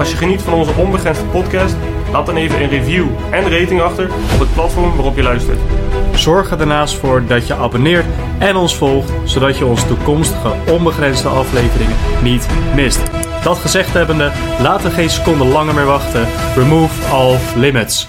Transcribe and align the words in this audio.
Als 0.00 0.10
je 0.10 0.16
geniet 0.16 0.42
van 0.42 0.52
onze 0.52 0.74
onbegrensde 0.74 1.24
podcast, 1.24 1.76
laat 2.12 2.26
dan 2.26 2.36
even 2.36 2.62
een 2.62 2.68
review 2.68 3.06
en 3.30 3.58
rating 3.58 3.80
achter 3.80 4.04
op 4.32 4.38
het 4.38 4.52
platform 4.54 4.94
waarop 4.94 5.16
je 5.16 5.22
luistert. 5.22 5.58
Zorg 6.14 6.50
er 6.50 6.58
daarnaast 6.58 6.94
voor 6.94 7.26
dat 7.26 7.46
je 7.46 7.54
abonneert 7.54 8.06
en 8.38 8.56
ons 8.56 8.76
volgt, 8.76 9.12
zodat 9.24 9.58
je 9.58 9.64
onze 9.64 9.86
toekomstige 9.86 10.72
onbegrensde 10.72 11.28
afleveringen 11.28 11.96
niet 12.22 12.48
mist. 12.74 13.10
Dat 13.42 13.58
gezegd 13.58 13.92
hebbende, 13.92 14.32
laten 14.60 14.86
we 14.86 14.94
geen 14.94 15.10
seconde 15.10 15.44
langer 15.44 15.74
meer 15.74 15.84
wachten. 15.84 16.26
Remove 16.54 17.06
all 17.06 17.38
limits. 17.56 18.08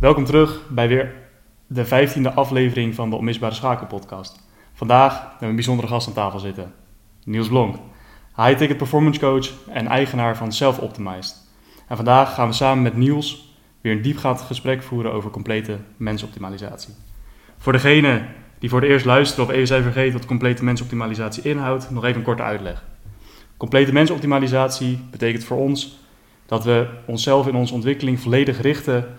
Welkom 0.00 0.24
terug 0.24 0.60
bij 0.68 0.88
weer 0.88 1.14
de 1.66 1.84
vijftiende 1.84 2.32
aflevering 2.32 2.94
van 2.94 3.10
de 3.10 3.16
Onmisbare 3.16 3.54
Schakel 3.54 3.86
podcast. 3.86 4.48
Vandaag 4.74 5.12
hebben 5.12 5.38
we 5.38 5.46
een 5.46 5.54
bijzondere 5.54 5.88
gast 5.88 6.06
aan 6.06 6.14
tafel 6.14 6.38
zitten. 6.38 6.72
Niels 7.24 7.48
Blonk. 7.48 7.76
High-ticket 8.40 8.76
performance 8.76 9.20
coach 9.20 9.50
en 9.68 9.86
eigenaar 9.86 10.36
van 10.36 10.52
Self-Optimized. 10.52 11.36
En 11.88 11.96
vandaag 11.96 12.34
gaan 12.34 12.48
we 12.48 12.54
samen 12.54 12.82
met 12.82 12.96
Niels 12.96 13.54
weer 13.80 13.92
een 13.92 14.02
diepgaand 14.02 14.40
gesprek 14.40 14.82
voeren 14.82 15.12
over 15.12 15.30
complete 15.30 15.78
mensoptimalisatie. 15.96 16.94
Voor 17.58 17.72
degene 17.72 18.22
die 18.58 18.70
voor 18.70 18.80
het 18.80 18.90
eerst 18.90 19.04
luisteren 19.04 19.44
of 19.44 19.50
even 19.50 19.66
zijn 19.66 19.82
vergeten 19.82 20.12
wat 20.12 20.26
complete 20.26 20.64
mensoptimalisatie 20.64 21.42
inhoudt, 21.42 21.90
nog 21.90 22.04
even 22.04 22.16
een 22.16 22.22
korte 22.22 22.42
uitleg. 22.42 22.84
Complete 23.56 23.92
mensoptimalisatie 23.92 25.00
betekent 25.10 25.44
voor 25.44 25.58
ons 25.58 25.98
dat 26.46 26.64
we 26.64 26.88
onszelf 27.06 27.46
in 27.46 27.54
onze 27.54 27.74
ontwikkeling 27.74 28.20
volledig 28.20 28.60
richten 28.60 29.16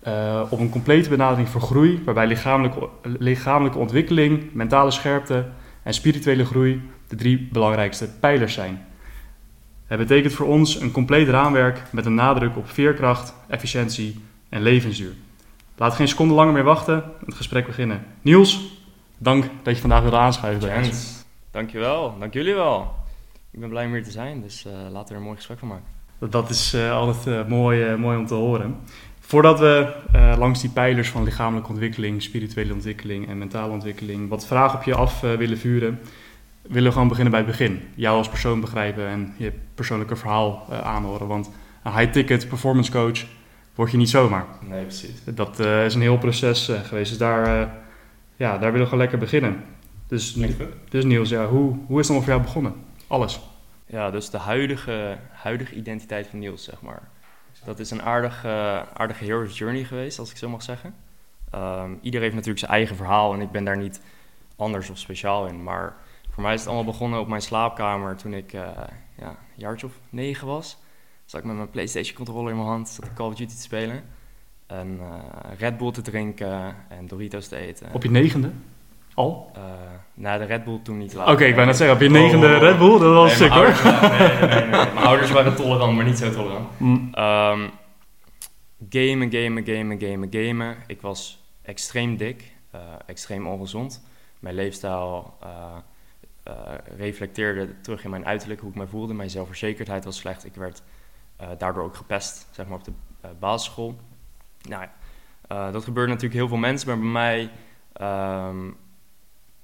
eh, 0.00 0.42
op 0.50 0.58
een 0.58 0.70
complete 0.70 1.08
benadering 1.08 1.48
voor 1.48 1.60
groei, 1.60 2.02
waarbij 2.04 2.26
lichamelijke, 2.26 2.88
lichamelijke 3.02 3.78
ontwikkeling, 3.78 4.52
mentale 4.52 4.90
scherpte 4.90 5.44
en 5.82 5.94
spirituele 5.94 6.44
groei 6.44 6.82
de 7.08 7.16
drie 7.16 7.48
belangrijkste 7.52 8.08
pijlers 8.20 8.54
zijn. 8.54 8.86
Het 9.86 9.98
betekent 9.98 10.32
voor 10.32 10.46
ons 10.46 10.80
een 10.80 10.90
compleet 10.90 11.28
raamwerk 11.28 11.82
met 11.92 12.06
een 12.06 12.14
nadruk 12.14 12.56
op 12.56 12.70
veerkracht, 12.70 13.34
efficiëntie 13.48 14.20
en 14.48 14.62
levensduur. 14.62 15.12
Laat 15.76 15.94
geen 15.94 16.08
seconde 16.08 16.34
langer 16.34 16.52
meer 16.52 16.62
wachten, 16.62 17.04
het 17.24 17.34
gesprek 17.34 17.66
beginnen. 17.66 18.04
Niels, 18.22 18.60
dank 19.18 19.44
dat 19.62 19.74
je 19.74 19.80
vandaag 19.80 20.02
wilde 20.02 20.16
aanschuiven 20.16 20.68
bij 20.68 20.76
ons. 20.76 21.24
Dankjewel. 21.50 22.16
Dank 22.18 22.32
jullie 22.32 22.54
wel. 22.54 22.94
Ik 23.50 23.60
ben 23.60 23.68
blij 23.68 23.86
om 23.86 23.92
hier 23.92 24.04
te 24.04 24.10
zijn, 24.10 24.42
dus 24.42 24.64
eh, 24.66 24.72
laten 24.72 25.08
we 25.08 25.10
er 25.10 25.16
een 25.16 25.22
mooi 25.22 25.36
gesprek 25.36 25.58
van 25.58 25.68
maken. 25.68 25.84
Dat- 26.30 26.50
is 26.50 26.74
eh, 26.74 26.92
altijd 26.92 27.26
eh, 27.26 27.48
mooi, 27.48 27.96
mooi 27.96 28.18
om 28.18 28.26
te 28.26 28.34
horen. 28.34 28.76
Voordat 29.20 29.58
we 29.58 29.92
langs 30.38 30.60
die 30.60 30.70
pijlers 30.70 31.08
van 31.08 31.24
lichamelijke 31.24 31.70
ontwikkeling, 31.70 32.22
spirituele 32.22 32.72
ontwikkeling 32.72 33.28
en 33.28 33.38
mentale 33.38 33.72
ontwikkeling 33.72 34.28
wat 34.28 34.46
vragen 34.46 34.78
op 34.78 34.84
je 34.84 34.94
af 34.94 35.20
willen 35.20 35.58
vuren, 35.58 36.00
willen 36.68 36.84
we 36.84 36.92
gewoon 36.92 37.08
beginnen 37.08 37.32
bij 37.32 37.40
het 37.40 37.50
begin. 37.50 37.82
Jou 37.94 38.16
als 38.16 38.28
persoon 38.28 38.60
begrijpen 38.60 39.06
en 39.06 39.34
je 39.36 39.52
persoonlijke 39.74 40.16
verhaal 40.16 40.66
eh, 40.70 40.80
aanhoren. 40.80 41.26
Want 41.26 41.50
een 41.82 41.92
high-ticket 41.92 42.48
performance 42.48 42.90
coach 42.90 43.24
word 43.74 43.90
je 43.90 43.96
niet 43.96 44.10
zomaar. 44.10 44.46
Nee, 44.60 44.82
precies. 44.82 45.24
Dat 45.24 45.60
eh, 45.60 45.84
is 45.84 45.94
een 45.94 46.00
heel 46.00 46.18
proces 46.18 46.68
eh, 46.68 46.80
geweest. 46.80 47.08
Dus 47.08 47.18
daar, 47.18 47.70
ja, 48.36 48.50
daar 48.50 48.58
willen 48.58 48.78
we 48.78 48.84
gewoon 48.84 48.98
lekker 48.98 49.18
beginnen. 49.18 49.64
Dus, 50.06 50.36
dus 50.88 51.04
Niels, 51.04 51.28
ja, 51.28 51.46
hoe, 51.46 51.76
hoe 51.86 52.00
is 52.00 52.08
het 52.08 52.16
allemaal 52.16 52.22
voor 52.22 52.32
jou 52.32 52.42
begonnen? 52.42 52.74
Alles. 53.06 53.40
Ja, 53.86 54.10
dus 54.10 54.30
de 54.30 54.38
huidige, 54.38 55.16
huidige 55.30 55.74
identiteit 55.74 56.26
van 56.26 56.38
Niels, 56.38 56.64
zeg 56.64 56.80
maar. 56.80 57.02
Dat 57.64 57.78
is 57.78 57.90
een 57.90 58.02
aardige, 58.02 58.84
aardige 58.94 59.24
hero's 59.24 59.58
journey 59.58 59.84
geweest, 59.84 60.18
als 60.18 60.30
ik 60.30 60.36
zo 60.36 60.48
mag 60.48 60.62
zeggen. 60.62 60.94
Ehm 61.50 61.90
ieder 62.00 62.20
heeft 62.20 62.32
natuurlijk 62.32 62.58
zijn 62.58 62.70
eigen 62.70 62.96
verhaal 62.96 63.34
en 63.34 63.40
ik 63.40 63.50
ben 63.50 63.64
daar 63.64 63.76
niet 63.76 64.00
anders 64.56 64.90
of 64.90 64.98
speciaal 64.98 65.46
in. 65.46 65.62
Maar 65.62 65.94
voor 66.34 66.42
mij 66.42 66.52
is 66.54 66.60
het 66.60 66.68
allemaal 66.68 66.92
begonnen 66.92 67.20
op 67.20 67.28
mijn 67.28 67.42
slaapkamer 67.42 68.16
toen 68.16 68.34
ik 68.34 68.52
eh, 68.52 68.60
ja, 69.18 69.28
een 69.28 69.36
jaartje 69.56 69.86
of 69.86 69.92
negen 70.10 70.46
was. 70.46 70.78
Zat 71.24 71.40
ik 71.40 71.46
met 71.46 71.56
mijn 71.56 71.70
PlayStation 71.70 72.16
controller 72.16 72.50
in 72.50 72.56
mijn 72.56 72.68
hand, 72.68 72.88
zat 72.88 73.04
ik 73.04 73.14
Call 73.14 73.26
of 73.26 73.34
Duty 73.34 73.54
te 73.54 73.60
spelen. 73.62 74.02
En 74.66 74.98
eh, 75.00 75.58
Red 75.58 75.76
Bull 75.78 75.90
te 75.92 76.02
drinken 76.02 76.76
en 76.88 77.06
Doritos 77.06 77.48
te 77.48 77.56
eten. 77.56 77.86
Op 77.92 78.02
je 78.02 78.10
negende? 78.10 78.50
Al? 79.14 79.50
Eh, 79.54 79.62
nou, 80.14 80.38
de 80.38 80.44
Red 80.44 80.64
Bull 80.64 80.80
toen 80.82 80.98
niet 80.98 81.16
Oké, 81.16 81.24
later. 81.30 81.46
ik 81.46 81.54
wou 81.54 81.66
net 81.66 81.76
zeggen, 81.76 81.96
op 81.96 82.02
je 82.02 82.10
negende 82.10 82.46
Oh. 82.54 82.58
Red 82.60 82.78
Bull? 82.78 82.98
Dat 82.98 83.14
was 83.14 83.26
Nee, 83.28 83.36
sick 83.36 83.48
mijn 83.48 83.60
hoor. 83.60 83.66
ouders 83.66 83.82
waren- 83.82 84.18
nee, 84.18 84.48
nee, 84.48 84.48
nee, 84.48 84.60
nee. 84.60 84.92
Mijn 84.94 85.06
ouders 85.06 85.30
waren 85.30 85.54
tolerant, 85.56 85.96
maar 85.96 86.04
niet 86.04 86.18
zo 86.18 86.30
tolerant. 86.30 86.68
Mm. 86.78 87.08
Ehm, 87.12 87.68
gamen, 88.88 89.30
gamen, 89.32 89.64
gamen, 89.66 90.00
gamen, 90.00 90.28
gamen. 90.30 90.76
Ik 90.86 91.00
was 91.00 91.42
extreem 91.62 92.16
dik, 92.16 92.52
eh, 92.70 92.80
extreem 93.06 93.46
ongezond. 93.46 94.04
Mijn 94.38 94.54
leefstijl 94.54 95.34
reflecteerde 96.96 97.80
terug 97.80 98.04
in 98.04 98.10
mijn 98.10 98.26
uiterlijk, 98.26 98.60
hoe 98.60 98.70
ik 98.70 98.76
me 98.76 98.86
voelde. 98.86 99.14
Mijn 99.14 99.30
zelfverzekerdheid 99.30 100.04
was 100.04 100.16
slecht. 100.16 100.44
Ik 100.44 100.54
werd 100.54 100.82
eh, 101.36 101.48
daardoor 101.58 101.82
ook 101.82 101.96
gepest, 101.96 102.48
zeg 102.50 102.66
maar, 102.66 102.78
op 102.78 102.84
de 102.84 102.92
eh, 103.20 103.30
basisschool. 103.38 103.98
Nou 104.68 104.86
eh, 105.48 105.72
dat 105.72 105.84
gebeurde 105.84 106.12
natuurlijk 106.12 106.40
heel 106.40 106.48
veel 106.48 106.56
mensen, 106.56 106.88
maar 106.88 106.98
bij 106.98 107.06
mij... 107.06 107.50
ehm, 107.92 108.68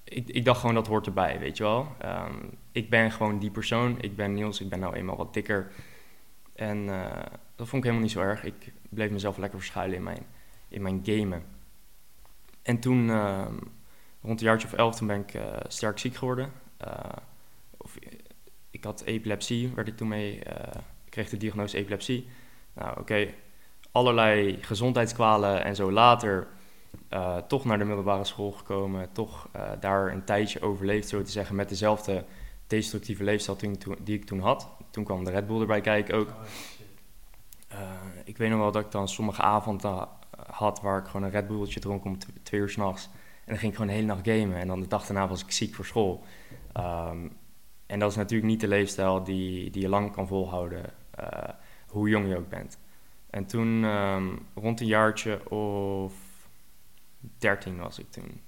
ik, 0.05 0.29
ik 0.29 0.45
dacht 0.45 0.61
gewoon 0.61 0.75
dat 0.75 0.87
hoort 0.87 1.07
erbij, 1.07 1.39
weet 1.39 1.57
je 1.57 1.63
wel. 1.63 1.89
Ehm, 1.99 2.35
ik 2.73 2.91
ben 2.91 3.11
gewoon 3.11 3.39
die 3.39 3.51
persoon. 3.51 3.97
Ik 4.01 4.17
ben 4.17 4.35
Niels, 4.35 4.61
ik 4.61 4.69
ben 4.69 4.81
nou 4.81 4.95
eenmaal 4.95 5.17
wat 5.17 5.35
dikker. 5.35 5.71
En 6.55 6.89
eh, 6.89 7.23
dat 7.57 7.69
vond 7.69 7.73
ik 7.73 7.83
helemaal 7.83 8.01
niet 8.01 8.11
zo 8.11 8.21
erg. 8.21 8.45
Ik 8.45 8.73
bleef 8.89 9.11
mezelf 9.11 9.37
lekker 9.37 9.59
verschuilen 9.59 9.97
in 9.97 10.03
mijn, 10.03 10.27
in 10.69 10.83
mijn 10.83 11.01
gamen. 11.05 11.45
En 12.63 12.79
toen, 12.79 13.11
ehm, 13.11 13.55
rond 14.23 14.41
een 14.41 14.47
jaartje 14.47 14.67
of 14.67 14.75
elf, 14.75 14.97
toen 14.97 15.07
ben 15.07 15.21
ik 15.21 15.35
eh, 15.35 15.57
sterk 15.69 15.99
ziek 15.99 16.17
geworden. 16.17 16.53
Eh, 16.81 17.17
of, 17.77 17.97
eh, 17.97 18.13
ik 18.71 18.85
had 18.85 19.03
epilepsie, 19.05 19.73
werd 19.75 19.89
ik 19.89 19.97
toen 19.97 20.09
mee, 20.09 20.45
eh, 20.45 20.81
ik 21.05 21.11
kreeg 21.11 21.29
de 21.29 21.37
diagnose 21.37 21.77
epilepsie. 21.77 22.29
Nou, 22.73 23.01
oké, 23.01 23.29
allerlei 23.93 24.59
gezondheidskwalen 24.61 25.65
en 25.65 25.75
zo 25.77 25.93
later 25.93 26.47
toch 27.47 27.65
naar 27.65 27.79
de 27.79 27.85
middelbare 27.85 28.25
school 28.25 28.51
gekomen, 28.53 29.13
toch 29.13 29.49
daar 29.81 30.13
een 30.13 30.25
tijdje 30.25 30.61
overleefd, 30.61 31.09
zo 31.09 31.23
te 31.23 31.31
zeggen, 31.31 31.57
met 31.57 31.69
dezelfde 31.69 32.25
destructieve 32.67 33.25
leefstijl 33.25 33.57
die 34.03 34.17
ik 34.17 34.25
toen 34.25 34.41
had. 34.41 34.69
Toen 34.91 35.05
kwam 35.05 35.25
de 35.25 35.31
Red 35.31 35.47
Bull 35.47 35.61
erbij 35.61 35.81
kijken 35.81 36.15
ook. 36.15 36.35
Eh, 37.69 37.91
ik 38.25 38.37
weet 38.37 38.51
nog 38.51 38.59
wel 38.59 38.73
dat 38.73 38.85
ik 38.85 38.91
dan 38.91 39.09
sommige 39.09 39.43
avonden 39.43 40.09
had 40.51 40.81
waar 40.81 40.99
ik 40.99 41.07
gewoon 41.07 41.23
een 41.23 41.31
Red 41.31 41.47
Bulltje 41.47 41.81
dronk 41.81 42.05
om 42.05 42.19
tw- 42.19 42.29
twee 42.43 42.61
uur 42.61 42.69
s'nachts. 42.69 43.05
En 43.15 43.47
dan 43.47 43.59
ging 43.59 43.71
ik 43.71 43.79
gewoon 43.79 43.91
de 43.91 43.97
hele 44.01 44.07
nacht 44.15 44.29
gamen. 44.29 44.57
En 44.57 44.67
dan 44.67 44.81
de 44.81 44.87
dag 44.87 45.07
daarna 45.07 45.29
was 45.29 45.43
ik 45.43 45.51
ziek 45.51 45.75
voor 45.75 45.85
school. 45.85 46.25
Ehm, 46.81 47.29
en 47.87 47.99
dat 47.99 48.11
is 48.11 48.17
natuurlijk 48.17 48.51
niet 48.51 48.61
de 48.61 48.69
leefstijl 48.69 49.23
die, 49.23 49.71
die 49.71 49.83
je 49.83 49.89
lang 49.89 50.13
kan 50.13 50.27
volhouden, 50.27 50.85
eh, 51.11 51.49
hoe 51.87 52.09
jong 52.09 52.29
je 52.29 52.37
ook 52.37 52.49
bent. 52.49 52.79
En 53.31 53.47
toen, 53.47 53.85
ehm, 53.85 54.29
rond 54.55 54.81
een 54.81 54.87
jaartje 54.87 55.51
of 55.51 56.13
13 57.39 57.79
was 57.79 57.99
ik 57.99 58.11
toen. 58.11 58.41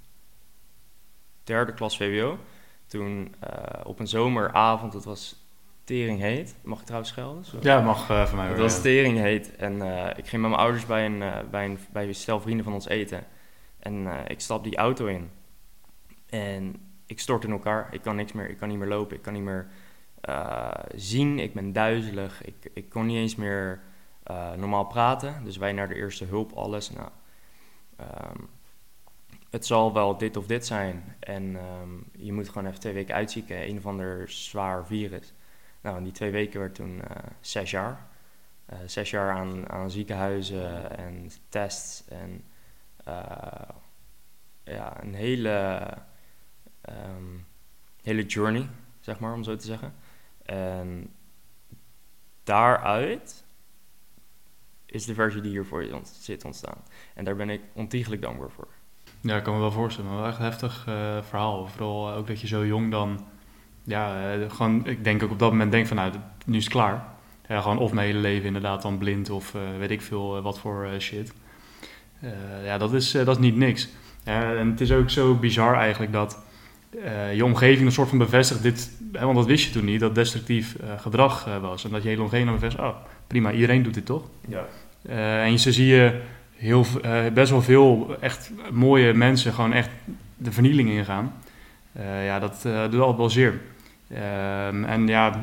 Derde 1.44 1.75
klas 1.75 1.97
VWO. 1.97 2.38
Toen 2.87 3.34
eh, 3.41 3.81
op 3.87 3.98
een 3.98 4.06
zomeravond, 4.06 4.93
het 4.93 5.04
was 5.04 5.44
tering 5.84 6.20
heet. 6.20 6.56
Mag 6.62 6.78
ik 6.78 6.84
trouwens 6.84 7.10
schelden? 7.10 7.44
Sorry. 7.44 7.66
Ja, 7.66 7.81
mag 7.81 8.10
eh, 8.10 8.26
van 8.26 8.37
mij 8.37 8.49
Het 8.49 8.59
was 8.59 8.81
tering 8.81 9.19
heet. 9.19 9.56
En 9.56 9.75
ik 10.17 10.26
ging 10.26 10.43
met 10.43 10.50
mijn 10.50 10.62
ouders 10.62 10.87
bij 10.87 11.06
een, 11.06 11.50
bij 11.50 11.64
een, 11.64 11.78
bij 11.93 12.08
een 12.08 12.14
stel 12.14 12.40
vrienden 12.40 12.64
van 12.64 12.75
ons 12.75 12.88
eten. 12.88 13.25
En 13.78 14.06
ik 14.26 14.40
stap 14.40 14.64
die 14.64 14.76
auto 14.76 15.06
in. 15.06 15.31
En 16.26 16.92
ik 17.06 17.20
stort 17.20 17.44
in 17.44 17.50
elkaar. 17.50 17.88
Ik 17.90 18.02
kan 18.02 18.16
niks 18.16 18.32
meer. 18.32 18.50
Ik 18.50 18.56
kan 18.56 18.69
niet 18.69 18.78
meer 18.78 18.88
lopen. 18.88 19.16
Ik 19.16 19.22
kan 19.22 19.32
niet 19.32 19.43
meer 19.43 19.66
eh, 20.20 20.70
zien. 20.94 21.38
Ik 21.38 21.54
ben 21.54 21.72
duizelig. 21.72 22.44
Ik, 22.44 22.70
ik 22.75 22.88
kon 22.88 23.06
niet 23.06 23.16
eens 23.16 23.37
meer 23.37 23.81
eh, 24.22 24.52
normaal 24.52 24.84
praten. 24.84 25.44
Dus 25.44 25.56
wij 25.56 25.72
naar 25.72 25.88
de 25.88 25.94
eerste 25.94 26.25
hulp, 26.25 26.52
alles. 26.52 26.90
Nou, 26.90 27.08
ehm, 27.96 28.40
het 29.50 29.66
zal 29.66 29.93
wel 29.93 30.16
dit 30.16 30.37
of 30.37 30.46
dit 30.46 30.66
zijn. 30.66 31.16
En 31.20 31.56
ehm, 31.56 31.90
je 32.12 32.32
moet 32.32 32.49
gewoon 32.49 32.66
even 32.66 32.81
twee 32.81 32.93
weken 32.93 33.14
uitzieken. 33.14 33.69
Een 33.69 33.76
of 33.76 33.87
ander 33.87 34.31
zwaar 34.31 34.87
virus. 34.87 35.32
Nou, 35.81 36.02
die 36.02 36.12
twee 36.12 36.31
weken 36.31 36.60
werd 36.60 36.75
toen 36.75 37.02
eh, 37.02 37.16
zes 37.40 37.70
jaar. 37.70 38.10
Zes 38.87 39.10
jaar 39.10 39.32
aan, 39.32 39.70
aan 39.70 39.90
ziekenhuizen 39.90 40.99
en 40.99 41.31
tests 41.49 42.04
en 42.08 42.44
ja, 44.64 45.02
een 45.02 45.14
hele, 45.14 45.81
ehm, 46.82 47.38
hele 48.02 48.26
journey, 48.26 48.69
zeg 49.00 49.19
maar, 49.19 49.34
om 49.34 49.43
zo 49.43 49.56
te 49.56 49.67
zeggen. 49.67 49.94
En 50.43 51.11
daaruit 52.44 53.44
is 54.87 55.05
de 55.05 55.14
versie 55.14 55.40
die 55.40 55.50
hier 55.50 55.64
voor 55.64 55.84
je 55.84 56.00
zit 56.20 56.44
ontstaan. 56.44 56.79
En 57.14 57.25
daar 57.25 57.37
ben 57.37 57.50
ik 57.50 57.61
ontiegelijk 57.73 58.23
dankbaar 58.23 58.50
voor. 58.50 58.69
Ja, 59.20 59.37
ik 59.37 59.43
kan 59.43 59.55
me 59.55 59.61
wel 59.61 59.73
voorstellen. 59.73 60.11
Maar 60.11 60.29
echt 60.29 60.38
heftig 60.38 60.84
eh, 60.88 61.23
verhaal. 61.23 61.67
Vooral 61.67 62.11
eh, 62.11 62.17
ook 62.17 62.26
dat 62.26 62.40
je 62.40 62.46
zo 62.46 62.67
jong 62.67 62.90
dan... 62.90 63.25
Ja, 63.85 64.32
eh, 64.32 64.50
gewoon... 64.50 64.87
Ik 64.87 65.05
denk 65.05 65.23
ook 65.23 65.31
op 65.31 65.38
dat 65.38 65.50
moment 65.50 65.70
denk 65.70 65.87
van... 65.87 65.96
Nou, 65.96 66.12
nu 66.46 66.56
is 66.56 66.64
het 66.64 66.73
klaar. 66.73 67.11
Gewoon 67.46 67.78
of 67.78 67.93
mijn 67.93 68.06
hele 68.06 68.19
leven 68.19 68.46
inderdaad 68.46 68.82
dan 68.82 68.99
blind 68.99 69.31
of 69.31 69.52
weet 69.78 69.90
ik 69.90 70.02
veel 70.02 70.43
wat 70.43 70.58
voor 70.58 70.88
shit. 70.99 71.32
Ja, 72.64 72.78
dat 72.78 72.93
is, 72.93 73.11
dat 73.11 73.28
is 73.28 73.38
niet 73.38 73.56
niks. 73.56 73.88
En 74.25 74.70
het 74.70 74.81
is 74.81 74.93
ook 74.93 75.11
zo 75.11 75.35
bizar 75.35 75.75
eigenlijk 75.75 76.12
dat 76.12 76.44
eh, 77.00 77.35
je 77.35 77.44
omgeving 77.44 77.87
een 77.87 77.93
soort 77.93 78.09
van 78.09 78.19
bevestigt 78.19 78.62
dit... 78.62 78.91
Hè, 79.12 79.25
want 79.25 79.37
dat 79.37 79.47
wist 79.47 79.65
je 79.65 79.71
toen 79.71 79.85
niet, 79.85 80.00
dat 80.00 80.15
destructief 80.15 80.75
eh, 80.75 81.00
gedrag 81.00 81.47
eh, 81.47 81.59
was. 81.61 81.85
En 81.85 81.91
dat 81.91 82.03
je 82.03 82.09
hele 82.09 82.23
omgeving 82.23 82.49
dan 82.49 82.59
bevestigt... 82.59 82.85
Oh, 82.85 82.97
prima, 83.27 83.53
iedereen 83.53 83.83
doet 83.83 83.94
dit 83.94 84.06
toch? 84.06 84.23
Ja. 84.49 84.65
En 85.44 85.59
zo 85.59 85.71
zie 85.71 85.87
je 85.87 86.21
heel, 86.56 86.87
best 87.33 87.50
wel 87.50 87.62
veel 87.62 88.17
echt 88.21 88.50
mooie 88.73 89.12
mensen 89.12 89.53
gewoon 89.53 89.73
echt 89.73 89.89
de 90.37 90.53
vernieling 90.53 90.91
ingaan. 90.91 91.33
Ja, 92.25 92.39
dat 92.39 92.62
doet 92.62 93.00
altijd 93.00 93.17
wel 93.17 93.31
zeer. 93.31 93.61
Ehm, 94.09 94.85
en 94.85 95.06
ja, 95.06 95.43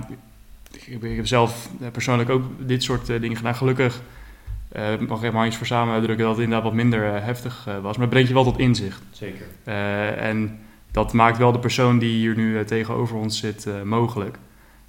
ik, 0.86 1.04
ik 1.04 1.16
heb 1.16 1.28
zelf 1.28 1.69
persoonlijk 1.92 2.30
ook 2.30 2.44
dit 2.60 2.84
soort 2.84 3.06
dingen 3.06 3.38
gedaan. 3.38 3.56
Gelukkig 3.56 4.02
mag 5.07 5.24
ik 5.24 5.31
maar 5.31 5.48
iets 5.48 5.57
voor 5.57 5.66
samen 5.66 5.94
uitdrukken 5.94 6.25
dat 6.25 6.36
het 6.36 6.44
inderdaad 6.44 6.68
wat 6.68 6.78
minder 6.78 7.24
heftig 7.24 7.63
was. 7.63 7.98
Maar 7.98 8.02
het 8.02 8.10
brengt 8.10 8.28
je 8.28 8.34
wel 8.34 8.44
tot 8.44 8.60
inzicht. 8.60 9.02
Zeker. 9.12 9.45
En 10.18 10.60
dat 10.91 11.13
maakt 11.13 11.38
wel 11.38 11.51
de 11.51 11.59
persoon 11.59 12.00
die 12.00 12.18
hier 12.18 12.36
nu 12.36 12.59
eh, 12.59 12.65
tegenover 12.65 13.15
ons 13.18 13.39
zit 13.39 13.65
eh, 13.65 13.81
mogelijk. 13.81 14.39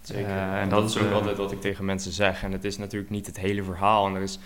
Zeker. 0.01 0.29
Eh, 0.29 0.61
en 0.61 0.69
dat, 0.69 0.81
dat, 0.81 0.91
is 0.91 0.99
ook 0.99 1.13
altijd 1.13 1.37
wat 1.37 1.53
ik 1.53 1.61
tegen 1.61 1.85
mensen 1.85 2.13
zeg. 2.13 2.43
En 2.43 2.53
het 2.53 2.65
is 2.65 2.79
natuurlijk 2.79 3.11
niet 3.11 3.27
het 3.27 3.39
hele 3.39 3.63
verhaal. 3.63 4.07
En 4.07 4.15
er 4.15 4.23
is 4.23 4.39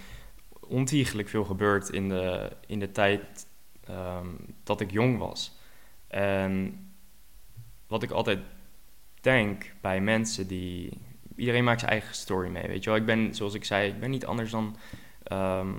ontiegelijk 0.60 1.28
veel 1.28 1.44
gebeurd 1.44 1.88
in 1.88 2.08
de, 2.08 2.50
in 2.66 2.78
de 2.78 2.92
tijd 2.92 3.46
ehm, 3.84 4.26
dat 4.62 4.80
ik 4.80 4.90
jong 4.90 5.18
was. 5.18 5.58
En 6.08 6.78
wat 7.86 8.02
ik 8.02 8.10
altijd 8.10 8.38
denk 9.20 9.72
bij 9.80 10.00
mensen 10.00 10.46
die... 10.46 10.98
Iedereen 11.36 11.64
maakt 11.64 11.80
zijn 11.80 11.92
eigen 11.92 12.14
story 12.14 12.48
mee, 12.48 12.66
weet 12.66 12.84
je 12.84 12.90
wel. 12.90 12.98
Ik 12.98 13.06
ben, 13.06 13.34
zoals 13.34 13.54
ik 13.54 13.64
zei, 13.64 13.88
ik 13.88 14.00
ben 14.00 14.10
niet 14.10 14.26
anders 14.26 14.50
dan... 14.50 14.76
ehm, 15.22 15.72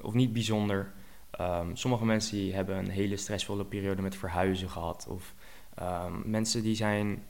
of 0.00 0.14
niet 0.14 0.32
bijzonder. 0.32 0.92
Ehm, 1.40 1.74
sommige 1.74 2.04
mensen 2.04 2.36
die 2.36 2.54
hebben 2.54 2.76
een 2.76 2.90
hele 2.90 3.16
stressvolle 3.16 3.64
periode 3.64 4.02
met 4.02 4.16
verhuizen 4.16 4.70
gehad. 4.70 5.06
Of 5.08 5.34
ehm, 5.74 6.30
mensen 6.30 6.62
die 6.62 6.74
zijn 6.74 7.24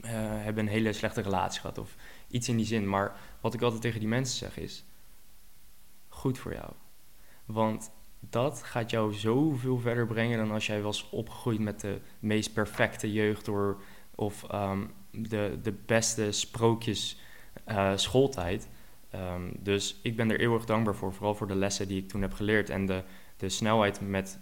eh, 0.00 0.10
hebben 0.14 0.66
een 0.66 0.72
hele 0.72 0.92
slechte 0.92 1.20
relatie 1.20 1.60
gehad 1.60 1.78
of 1.78 1.96
iets 2.28 2.48
in 2.48 2.56
die 2.56 2.66
zin. 2.66 2.88
Maar 2.88 3.16
wat 3.40 3.54
ik 3.54 3.62
altijd 3.62 3.82
tegen 3.82 4.00
die 4.00 4.08
mensen 4.08 4.38
zeg 4.38 4.58
is: 4.58 4.84
goed 6.08 6.38
voor 6.38 6.52
jou. 6.52 6.72
Want 7.44 7.90
dat 8.20 8.62
gaat 8.62 8.90
jou 8.90 9.14
zoveel 9.14 9.78
verder 9.78 10.06
brengen 10.06 10.38
dan 10.38 10.50
als 10.50 10.66
jij 10.66 10.82
was 10.82 11.10
opgegroeid 11.10 11.60
met 11.60 11.80
de 11.80 12.00
meest 12.18 12.52
perfecte 12.52 13.12
jeugd 13.12 13.44
door 13.44 13.80
of 14.14 14.44
ehm, 14.44 14.86
de, 15.10 15.58
de 15.62 15.72
beste 15.72 16.32
sprookjes 16.32 17.20
eh, 17.64 17.96
schooltijd. 17.96 18.68
Dus 19.58 20.00
ik 20.02 20.16
ben 20.16 20.30
er 20.30 20.40
eeuwig 20.40 20.64
dankbaar 20.64 20.94
voor, 20.94 21.12
vooral 21.12 21.34
voor 21.34 21.46
de 21.46 21.54
lessen 21.54 21.88
die 21.88 22.02
ik 22.02 22.08
toen 22.08 22.22
heb 22.22 22.32
geleerd 22.32 22.70
en 22.70 22.86
de, 22.86 23.02
de 23.40 23.48
snelheid 23.48 24.00
met 24.00 24.38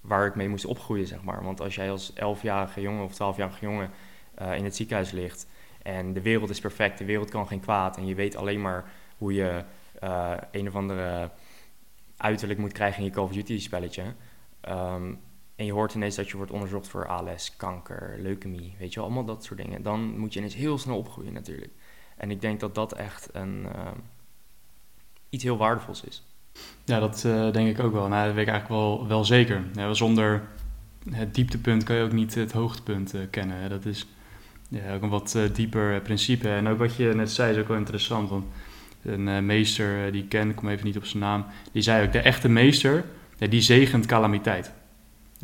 waar 0.00 0.26
ik 0.26 0.34
mee 0.34 0.48
moest 0.48 0.64
opgroeien, 0.64 1.06
zeg 1.06 1.22
maar. 1.22 1.44
Want 1.44 1.60
als 1.60 1.74
jij 1.74 1.90
als 1.90 2.12
11-jarige 2.12 2.80
jongen 2.80 3.04
of 3.04 3.14
12-jarige 3.14 3.64
jongen 3.64 3.90
eh, 4.34 4.56
in 4.56 4.64
het 4.64 4.76
ziekenhuis 4.76 5.10
ligt 5.10 5.46
en 5.82 6.12
de 6.12 6.22
wereld 6.22 6.50
is 6.50 6.60
perfect, 6.60 6.98
de 6.98 7.04
wereld 7.04 7.30
kan 7.30 7.46
geen 7.46 7.60
kwaad 7.60 7.96
en 7.96 8.06
je 8.06 8.14
weet 8.14 8.36
alleen 8.36 8.60
maar 8.60 8.90
hoe 9.16 9.34
je 9.34 9.64
eh, 10.00 10.36
een 10.50 10.68
of 10.68 10.74
andere 10.74 11.30
uiterlijk 12.16 12.60
moet 12.60 12.72
krijgen 12.72 12.98
in 12.98 13.04
je 13.04 13.10
Call 13.10 13.24
of 13.24 13.32
Duty 13.32 13.60
spelletje. 13.60 14.14
Ehm, 14.60 15.14
en 15.56 15.64
je 15.64 15.72
hoort 15.72 15.94
ineens 15.94 16.14
dat 16.14 16.28
je 16.28 16.36
wordt 16.36 16.52
onderzocht 16.52 16.88
voor 16.88 17.06
ALS, 17.06 17.56
kanker, 17.56 18.16
leukemie, 18.18 18.74
weet 18.78 18.88
je 18.92 18.94
wel, 18.94 19.04
allemaal 19.04 19.24
dat 19.24 19.44
soort 19.44 19.60
dingen. 19.60 19.82
Dan 19.82 20.18
moet 20.18 20.32
je 20.32 20.38
ineens 20.38 20.54
heel 20.54 20.78
snel 20.78 20.96
opgroeien 20.96 21.32
natuurlijk. 21.32 21.72
En 22.16 22.30
ik 22.30 22.40
denk 22.40 22.60
dat 22.60 22.74
dat 22.74 22.92
echt 22.92 23.34
een, 23.34 23.66
ehm, 23.74 23.98
iets 25.28 25.44
heel 25.44 25.56
waardevols 25.56 26.04
is. 26.04 26.24
Ja, 26.90 27.00
dat 27.00 27.24
eh, 27.24 27.52
denk 27.52 27.68
ik 27.68 27.84
ook 27.84 27.92
wel. 27.92 28.08
Nou, 28.08 28.26
dat 28.26 28.34
weet 28.34 28.46
ik 28.46 28.52
eigenlijk 28.52 28.82
wel, 28.82 29.06
wel 29.08 29.24
zeker. 29.24 29.62
Ja, 29.74 29.94
zonder 29.94 30.42
het 31.10 31.34
dieptepunt 31.34 31.84
kan 31.84 31.96
je 31.96 32.02
ook 32.02 32.12
niet 32.12 32.34
het 32.34 32.52
hoogtepunt 32.52 33.14
eh, 33.14 33.20
kennen. 33.30 33.56
hè. 33.56 33.68
Dat 33.68 33.84
is 33.84 34.06
ja, 34.68 34.94
ook 34.94 35.02
een 35.02 35.08
wat 35.08 35.34
eh, 35.34 35.42
dieper 35.52 36.00
principe. 36.00 36.48
En 36.48 36.68
ook 36.68 36.78
wat 36.78 36.96
je 36.96 37.14
net 37.14 37.30
zei 37.30 37.52
is 37.52 37.58
ook 37.58 37.68
wel 37.68 37.76
interessant. 37.76 38.28
Want 38.28 38.44
een 39.02 39.46
meester 39.46 40.12
die 40.12 40.22
ik 40.22 40.28
ken, 40.28 40.48
ik 40.48 40.56
kom 40.56 40.68
even 40.68 40.86
niet 40.86 40.96
op 40.96 41.04
zijn 41.04 41.22
naam, 41.22 41.44
die 41.72 41.82
zei 41.82 42.06
ook, 42.06 42.12
de 42.12 42.18
echte 42.18 42.48
meester, 42.48 43.04
ja, 43.38 43.46
die 43.46 43.60
zegent 43.60 44.06
calamiteit. 44.06 44.72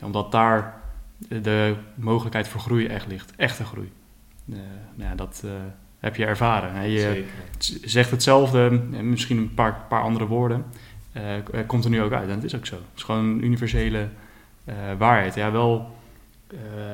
Omdat 0.02 0.32
daar 0.32 0.80
de 1.28 1.74
mogelijkheid 1.94 2.48
voor 2.48 2.60
groei 2.60 2.86
echt 2.86 3.06
ligt. 3.06 3.32
Echte 3.36 3.64
groei. 3.64 3.92
Nou 4.44 4.60
ja, 4.96 5.14
dat 5.14 5.44
heb 5.98 6.16
je 6.16 6.24
ervaren. 6.24 6.74
hè. 6.74 6.82
Je, 6.82 7.24
zegt 7.84 8.10
hetzelfde, 8.10 8.70
misschien 9.02 9.36
een 9.36 9.54
paar, 9.54 9.84
paar 9.88 10.02
andere 10.02 10.26
woorden. 10.26 10.64
Eh, 11.16 11.36
eh, 11.36 11.66
komt 11.66 11.84
er 11.84 11.90
nu 11.90 12.02
ook 12.02 12.12
uit. 12.12 12.28
En 12.28 12.34
het 12.34 12.44
is 12.44 12.56
ook 12.56 12.66
zo. 12.66 12.74
Het 12.74 12.96
is 12.96 13.02
gewoon 13.02 13.24
een 13.24 13.44
universele 13.44 14.08
eh, 14.64 14.74
waarheid. 14.98 15.34
Ja 15.34 15.52
wel, 15.52 15.94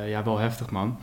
ja, 0.07 0.25
wel 0.25 0.39
heftig, 0.39 0.71
man. 0.71 0.99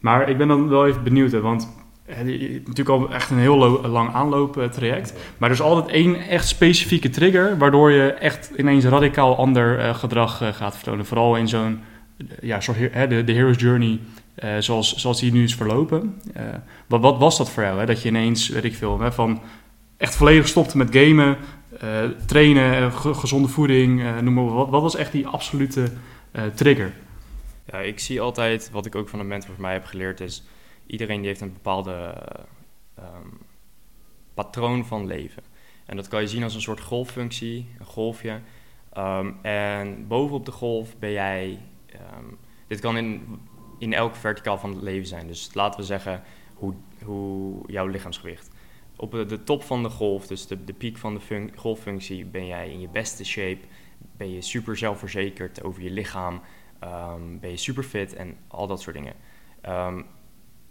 Maar 0.00 0.28
ik 0.28 0.38
ben 0.38 0.48
dan 0.48 0.68
wel 0.68 0.86
even 0.86 1.02
benieuwd, 1.02 1.32
hè, 1.32 1.40
want 1.40 1.72
natuurlijk 2.06 2.88
al 2.88 3.12
echt 3.12 3.30
een 3.30 3.38
heel 3.38 3.80
lang 3.88 4.12
aanlooptraject. 4.12 5.14
Maar 5.38 5.48
er 5.48 5.54
is 5.54 5.60
altijd 5.60 5.94
één 5.94 6.16
echt 6.16 6.48
specifieke 6.48 7.10
trigger, 7.10 7.58
waardoor 7.58 7.90
je 7.90 8.12
echt 8.12 8.50
ineens 8.56 8.84
radicaal 8.84 9.36
ander 9.36 9.94
gedrag 9.94 10.56
gaat 10.56 10.74
vertonen. 10.74 11.06
Vooral 11.06 11.36
in 11.36 11.48
zo'n 11.48 11.80
ja, 12.40 12.58
de, 13.06 13.24
de 13.24 13.32
hero's 13.32 13.56
journey, 13.56 14.00
zoals, 14.58 14.96
zoals 14.96 15.20
die 15.20 15.32
nu 15.32 15.42
is 15.42 15.54
verlopen. 15.54 16.20
Wat, 16.86 17.00
wat 17.00 17.18
was 17.18 17.38
dat 17.38 17.50
voor 17.50 17.62
jou? 17.62 17.78
Hè? 17.78 17.86
Dat 17.86 18.02
je 18.02 18.08
ineens, 18.08 18.48
weet 18.48 18.64
ik 18.64 18.74
veel, 18.74 19.00
hè, 19.00 19.12
van 19.12 19.40
echt 19.96 20.16
volledig 20.16 20.48
stopte 20.48 20.76
met 20.76 20.96
gamen, 20.96 21.36
trainen, 22.26 22.74
eh, 22.74 22.96
ge- 23.00 23.14
gezonde 23.14 23.48
voeding, 23.48 24.02
eh, 24.02 24.18
noem 24.18 24.34
maar. 24.34 24.44
Wat, 24.44 24.68
wat 24.68 24.82
was 24.82 24.96
echt 24.96 25.12
die 25.12 25.26
absolute 25.26 25.92
eh, 26.30 26.46
trigger? 26.46 26.92
Ja, 27.66 27.78
ik 27.78 27.98
zie 28.00 28.20
altijd, 28.20 28.70
wat 28.70 28.86
ik 28.86 28.94
ook 28.94 29.08
van 29.08 29.18
de 29.18 29.24
mentor 29.24 29.52
van 29.54 29.62
mij 29.62 29.72
heb 29.72 29.84
geleerd, 29.84 30.20
is 30.20 30.42
iedereen 30.86 31.18
die 31.18 31.26
heeft 31.28 31.40
een 31.40 31.52
bepaalde 31.52 32.14
ehm, 32.94 33.28
patroon 34.34 34.84
van 34.86 35.06
leven. 35.06 35.42
En 35.86 35.96
dat 35.96 36.08
kan 36.08 36.20
je 36.20 36.28
zien 36.28 36.42
als 36.42 36.54
een 36.54 36.60
soort 36.60 36.80
golffunctie, 36.80 37.68
een 37.78 37.86
golfje. 37.86 38.40
Ehm, 38.92 39.30
en 39.42 40.06
bovenop 40.08 40.44
de 40.46 40.52
golf 40.52 40.96
ben 40.98 41.12
jij, 41.12 41.58
ehm, 41.86 42.24
dit 42.66 42.80
kan 42.80 42.96
in, 42.96 43.38
in 43.78 43.92
elk 43.92 44.14
verticaal 44.16 44.58
van 44.58 44.70
het 44.74 44.82
leven 44.82 45.06
zijn. 45.06 45.26
Dus 45.26 45.50
laten 45.54 45.80
we 45.80 45.86
zeggen 45.86 46.22
hoe, 46.54 46.74
hoe 47.04 47.62
jouw 47.66 47.86
lichaamsgewicht. 47.86 48.50
Op 48.96 49.10
de, 49.10 49.42
top 49.44 49.62
van 49.62 49.82
de 49.82 49.88
golf, 49.88 50.26
dus 50.26 50.46
de, 50.46 50.64
de 50.64 50.72
piek 50.72 50.96
van 50.96 51.14
de 51.14 51.20
fun- 51.20 51.52
golffunctie, 51.56 52.24
ben 52.24 52.46
jij 52.46 52.70
in 52.70 52.80
je 52.80 52.88
beste 52.88 53.24
shape. 53.24 53.60
Ben 54.16 54.30
je 54.30 54.40
super 54.40 54.76
zelfverzekerd 54.76 55.62
over 55.62 55.82
je 55.82 55.90
lichaam. 55.90 56.40
Ehm, 56.78 57.38
ben 57.40 57.50
je 57.50 57.56
super 57.56 57.82
fit 57.82 58.14
en 58.14 58.36
al 58.48 58.66
dat 58.66 58.80
soort 58.80 58.96
dingen. 58.96 59.14
Ehm, 59.60 60.02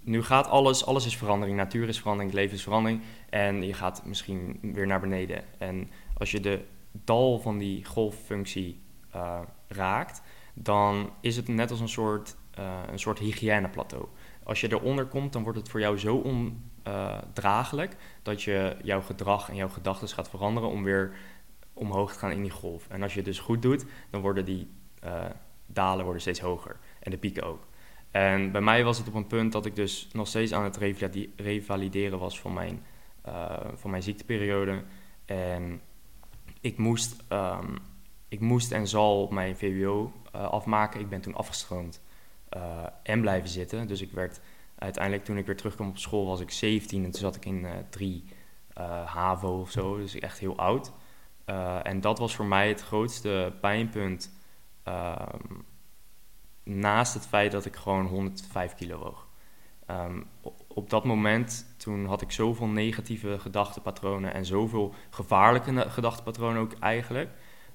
nu 0.01 0.23
gaat 0.23 0.47
alles, 0.47 0.85
alles 0.85 1.05
is 1.05 1.17
verandering. 1.17 1.57
Natuur 1.57 1.87
is 1.87 1.99
verandering, 1.99 2.33
leven 2.33 2.55
is 2.55 2.63
verandering. 2.63 3.01
En 3.29 3.63
je 3.63 3.73
gaat 3.73 4.05
misschien 4.05 4.59
weer 4.61 4.87
naar 4.87 4.99
beneden. 4.99 5.43
En 5.57 5.89
als 6.17 6.31
je 6.31 6.39
de 6.39 6.61
dal 6.91 7.39
van 7.39 7.57
die 7.57 7.85
golffunctie 7.85 8.81
eh, 9.11 9.39
raakt, 9.67 10.21
dan 10.53 11.09
is 11.21 11.35
het 11.35 11.47
net 11.47 11.71
als 11.71 11.79
een 11.79 11.89
soort, 11.89 12.35
eh, 12.51 12.79
een 12.91 12.99
soort 12.99 13.19
hygiëneplateau. 13.19 14.05
Als 14.43 14.61
je 14.61 14.71
eronder 14.71 15.05
komt, 15.05 15.33
dan 15.33 15.43
wordt 15.43 15.57
het 15.57 15.69
voor 15.69 15.79
jou 15.79 15.97
zo 15.97 16.15
ondraaglijk 16.83 17.95
dat 18.21 18.43
je 18.43 18.77
jouw 18.83 19.01
gedrag 19.01 19.49
en 19.49 19.55
jouw 19.55 19.69
gedachten 19.69 20.07
gaat 20.07 20.29
veranderen 20.29 20.69
om 20.69 20.83
weer 20.83 21.13
omhoog 21.73 22.13
te 22.13 22.19
gaan 22.19 22.31
in 22.31 22.41
die 22.41 22.51
golf. 22.51 22.87
En 22.89 23.01
als 23.01 23.11
je 23.11 23.17
het 23.17 23.27
dus 23.27 23.39
goed 23.39 23.61
doet, 23.61 23.85
dan 24.09 24.21
worden 24.21 24.45
die 24.45 24.69
eh, 24.99 25.25
dalen 25.65 26.03
worden 26.03 26.21
steeds 26.21 26.39
hoger 26.39 26.77
en 26.99 27.11
de 27.11 27.17
pieken 27.17 27.43
ook. 27.43 27.67
En 28.11 28.51
bij 28.51 28.61
mij 28.61 28.83
was 28.83 28.97
het 28.97 29.07
op 29.07 29.13
een 29.13 29.27
punt 29.27 29.51
dat 29.51 29.65
ik 29.65 29.75
dus 29.75 30.07
nog 30.11 30.27
steeds 30.27 30.53
aan 30.53 30.63
het 30.63 30.77
revalide- 30.77 31.29
revalideren 31.35 32.19
was 32.19 32.39
van 32.39 32.53
mijn, 32.53 32.83
eh, 33.21 33.59
van 33.73 33.89
mijn 33.89 34.03
ziekteperiode. 34.03 34.83
En 35.25 35.81
ik 36.61 36.77
moest, 36.77 37.23
ehm, 37.27 37.75
ik 38.27 38.39
moest 38.39 38.71
en 38.71 38.87
zal 38.87 39.27
mijn 39.31 39.57
VWO 39.57 40.11
afmaken. 40.31 40.99
Ik 40.99 41.09
ben 41.09 41.21
toen 41.21 41.35
afgestroomd 41.35 42.01
en 43.03 43.21
blijven 43.21 43.49
zitten. 43.49 43.87
Dus 43.87 44.01
ik 44.01 44.11
werd 44.11 44.39
uiteindelijk, 44.83 45.25
toen 45.25 45.37
ik 45.37 45.45
weer 45.45 45.55
terugkwam 45.57 45.89
op 45.89 45.97
school, 45.97 46.25
was 46.25 46.39
ik 46.39 46.51
17 46.51 47.03
en 47.03 47.11
toen 47.11 47.21
zat 47.21 47.35
ik 47.35 47.45
in 47.45 47.65
eh 47.65 47.71
3 47.89 48.23
eh, 48.73 49.05
HAVO 49.05 49.59
of 49.59 49.71
zo. 49.71 49.97
Dus 49.97 50.19
echt 50.19 50.39
heel 50.39 50.57
oud. 50.57 50.91
Eh, 51.45 51.87
en 51.87 52.01
dat 52.01 52.19
was 52.19 52.35
voor 52.35 52.45
mij 52.45 52.67
het 52.67 52.81
grootste 52.81 53.53
pijnpunt. 53.61 54.31
ehm, 54.83 55.39
naast 56.63 57.13
het 57.13 57.27
feit 57.27 57.51
dat 57.51 57.65
ik 57.65 57.75
gewoon 57.75 58.05
105 58.05 58.75
kilo 58.75 58.97
woog. 58.97 59.27
Ehm, 59.85 60.21
op 60.67 60.89
dat 60.89 61.03
moment, 61.03 61.75
toen 61.77 62.05
had 62.05 62.21
ik 62.21 62.31
zoveel 62.31 62.67
negatieve 62.67 63.39
gedachtenpatronen 63.39 64.33
en 64.33 64.45
zoveel 64.45 64.93
gevaarlijke 65.09 65.89
gedachtenpatronen 65.89 66.61
ook 66.61 66.73
eigenlijk, 66.73 67.29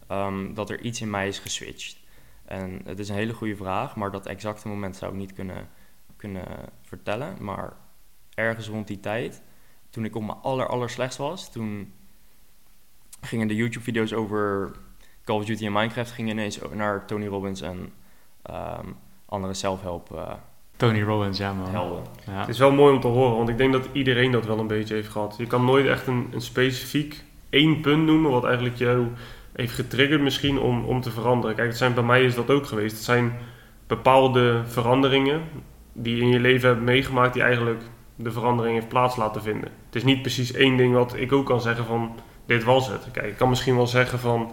ehm, 0.06 0.54
dat 0.54 0.70
er 0.70 0.80
iets 0.80 1.00
in 1.00 1.10
mij 1.10 1.28
is 1.28 1.38
geswitcht. 1.38 1.98
En 2.44 2.80
het 2.84 2.98
is 2.98 3.08
een 3.08 3.14
hele 3.14 3.32
goede 3.34 3.56
vraag, 3.56 3.96
maar 3.96 4.10
dat 4.10 4.26
exacte 4.26 4.68
moment 4.68 4.96
zou 4.96 5.12
ik 5.12 5.18
niet 5.18 5.32
kunnen, 5.32 5.68
kunnen 6.18 6.46
vertellen. 6.82 7.36
Maar 7.40 7.72
ergens 8.34 8.68
rond 8.68 8.86
die 8.86 9.00
tijd, 9.00 9.42
toen 9.90 10.04
ik 10.04 10.16
op 10.16 10.22
mijn 10.22 10.38
aller, 10.42 10.66
aller 10.66 10.90
slechtst 10.90 11.18
was, 11.18 11.52
toen 11.52 11.92
gingen 13.20 13.48
de 13.48 13.54
YouTube-video's 13.54 14.12
over 14.12 14.72
Call 15.24 15.36
of 15.36 15.44
Duty 15.44 15.66
en 15.66 15.72
Minecraft 15.72 16.10
gingen 16.10 16.30
ineens 16.30 16.58
naar 16.74 17.06
Tony 17.06 17.26
Robbins 17.26 17.60
en 17.60 17.92
um, 18.50 18.96
andere 19.26 19.54
zelfhelp 19.54 20.10
uh, 20.12 20.32
Tony 20.76 21.02
Robbins, 21.02 21.38
ja 21.38 21.52
man. 21.52 21.70
Helden. 21.70 22.02
Ja. 22.26 22.40
Het 22.40 22.48
is 22.48 22.58
wel 22.58 22.72
mooi 22.72 22.94
om 22.94 23.00
te 23.00 23.06
horen, 23.06 23.36
want 23.36 23.48
ik 23.48 23.56
denk 23.56 23.72
dat 23.72 23.88
iedereen 23.92 24.30
dat 24.30 24.46
wel 24.46 24.58
een 24.58 24.66
beetje 24.66 24.94
heeft 24.94 25.08
gehad. 25.08 25.34
Je 25.38 25.46
kan 25.46 25.64
nooit 25.64 25.86
echt 25.86 26.06
een, 26.06 26.28
een 26.32 26.40
specifiek 26.40 27.24
één 27.50 27.80
punt 27.80 28.04
noemen 28.04 28.30
wat 28.30 28.44
eigenlijk 28.44 28.76
jou 28.76 29.06
heeft 29.52 29.74
getriggerd 29.74 30.20
misschien 30.20 30.58
om, 30.58 30.84
om 30.84 31.00
te 31.00 31.10
veranderen. 31.10 31.56
Kijk, 31.56 31.68
het 31.68 31.76
zijn, 31.76 31.94
bij 31.94 32.02
mij 32.02 32.24
is 32.24 32.34
dat 32.34 32.50
ook 32.50 32.66
geweest. 32.66 32.94
Het 32.94 33.04
zijn 33.04 33.32
bepaalde 33.86 34.62
veranderingen 34.66 35.42
die 36.02 36.16
je 36.16 36.22
in 36.22 36.28
je 36.28 36.40
leven 36.40 36.68
hebt 36.68 36.80
meegemaakt 36.80 37.32
die 37.32 37.42
eigenlijk 37.42 37.82
de 38.14 38.32
verandering 38.32 38.74
heeft 38.74 38.88
plaats 38.88 39.16
laten 39.16 39.42
vinden. 39.42 39.70
Het 39.86 39.94
is 39.94 40.04
niet 40.04 40.22
precies 40.22 40.52
één 40.52 40.76
ding 40.76 40.94
wat 40.94 41.14
ik 41.16 41.32
ook 41.32 41.46
kan 41.46 41.60
zeggen 41.60 41.84
van 41.84 42.14
dit 42.46 42.64
was 42.64 42.88
het. 42.88 43.08
Kijk, 43.12 43.26
ik 43.26 43.36
kan 43.36 43.48
misschien 43.48 43.76
wel 43.76 43.86
zeggen 43.86 44.18
van 44.18 44.52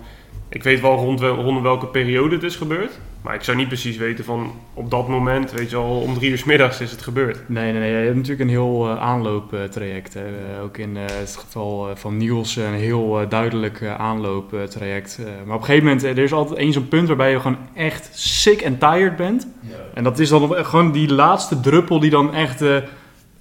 ik 0.50 0.64
weet 0.64 0.82
wel 0.82 0.96
rond, 0.96 1.22
rond 1.22 1.62
welke 1.62 1.88
periode 1.88 2.36
het 2.36 2.44
is 2.44 2.56
gebeurd. 2.56 3.00
Maar 3.26 3.36
ik 3.36 3.44
zou 3.44 3.58
niet 3.58 3.68
precies 3.68 3.98
weten 3.98 4.26
van 4.26 4.52
op 4.74 4.90
dat 4.90 5.08
moment, 5.08 5.52
weet 5.52 5.70
je 5.70 5.76
al, 5.76 6.00
om 6.00 6.14
drie 6.14 6.32
uur 6.32 6.38
s 6.38 6.44
middags 6.44 6.82
is 6.82 6.92
het 6.92 7.02
gebeurd. 7.02 7.50
Nee, 7.50 7.72
nee, 7.72 7.82
nee. 7.82 7.90
Je 7.90 7.96
hebt 7.96 8.16
natuurlijk 8.16 8.42
een 8.42 8.50
heel 8.50 8.88
uh, 8.88 9.02
aanlooptraject. 9.02 10.16
Uh, 10.16 10.24
ook 10.64 10.78
in 10.78 10.90
uh, 10.90 11.02
het 11.06 11.38
geval 11.40 11.90
van 11.96 12.18
Niels 12.18 12.56
een 12.56 12.74
heel 12.74 13.26
duidelijk 13.30 13.84
aanlooptraject. 13.98 15.20
maar 15.46 15.56
op 15.56 15.62
een 15.62 15.66
gegeven 15.66 15.86
moment, 15.86 16.04
er 16.04 16.18
is 16.18 16.34
altijd 16.34 16.60
één 16.60 16.74
zo'n 16.74 16.88
punt 16.88 17.08
waarbij 17.08 17.32
je 17.32 17.40
gewoon 17.40 17.58
echt 17.74 18.10
sick 18.14 18.66
and 18.66 18.80
tired 18.80 19.16
bent. 19.16 19.48
Ja. 19.62 19.76
En 19.94 20.04
dat 20.04 20.20
is 20.20 20.30
dan 20.30 20.66
gewoon 20.66 20.92
die 20.92 21.14
laatste 21.14 21.60
druppel 21.60 22.00
die 22.00 22.10
dan 22.10 22.34
echt 22.34 22.60
de 22.60 22.84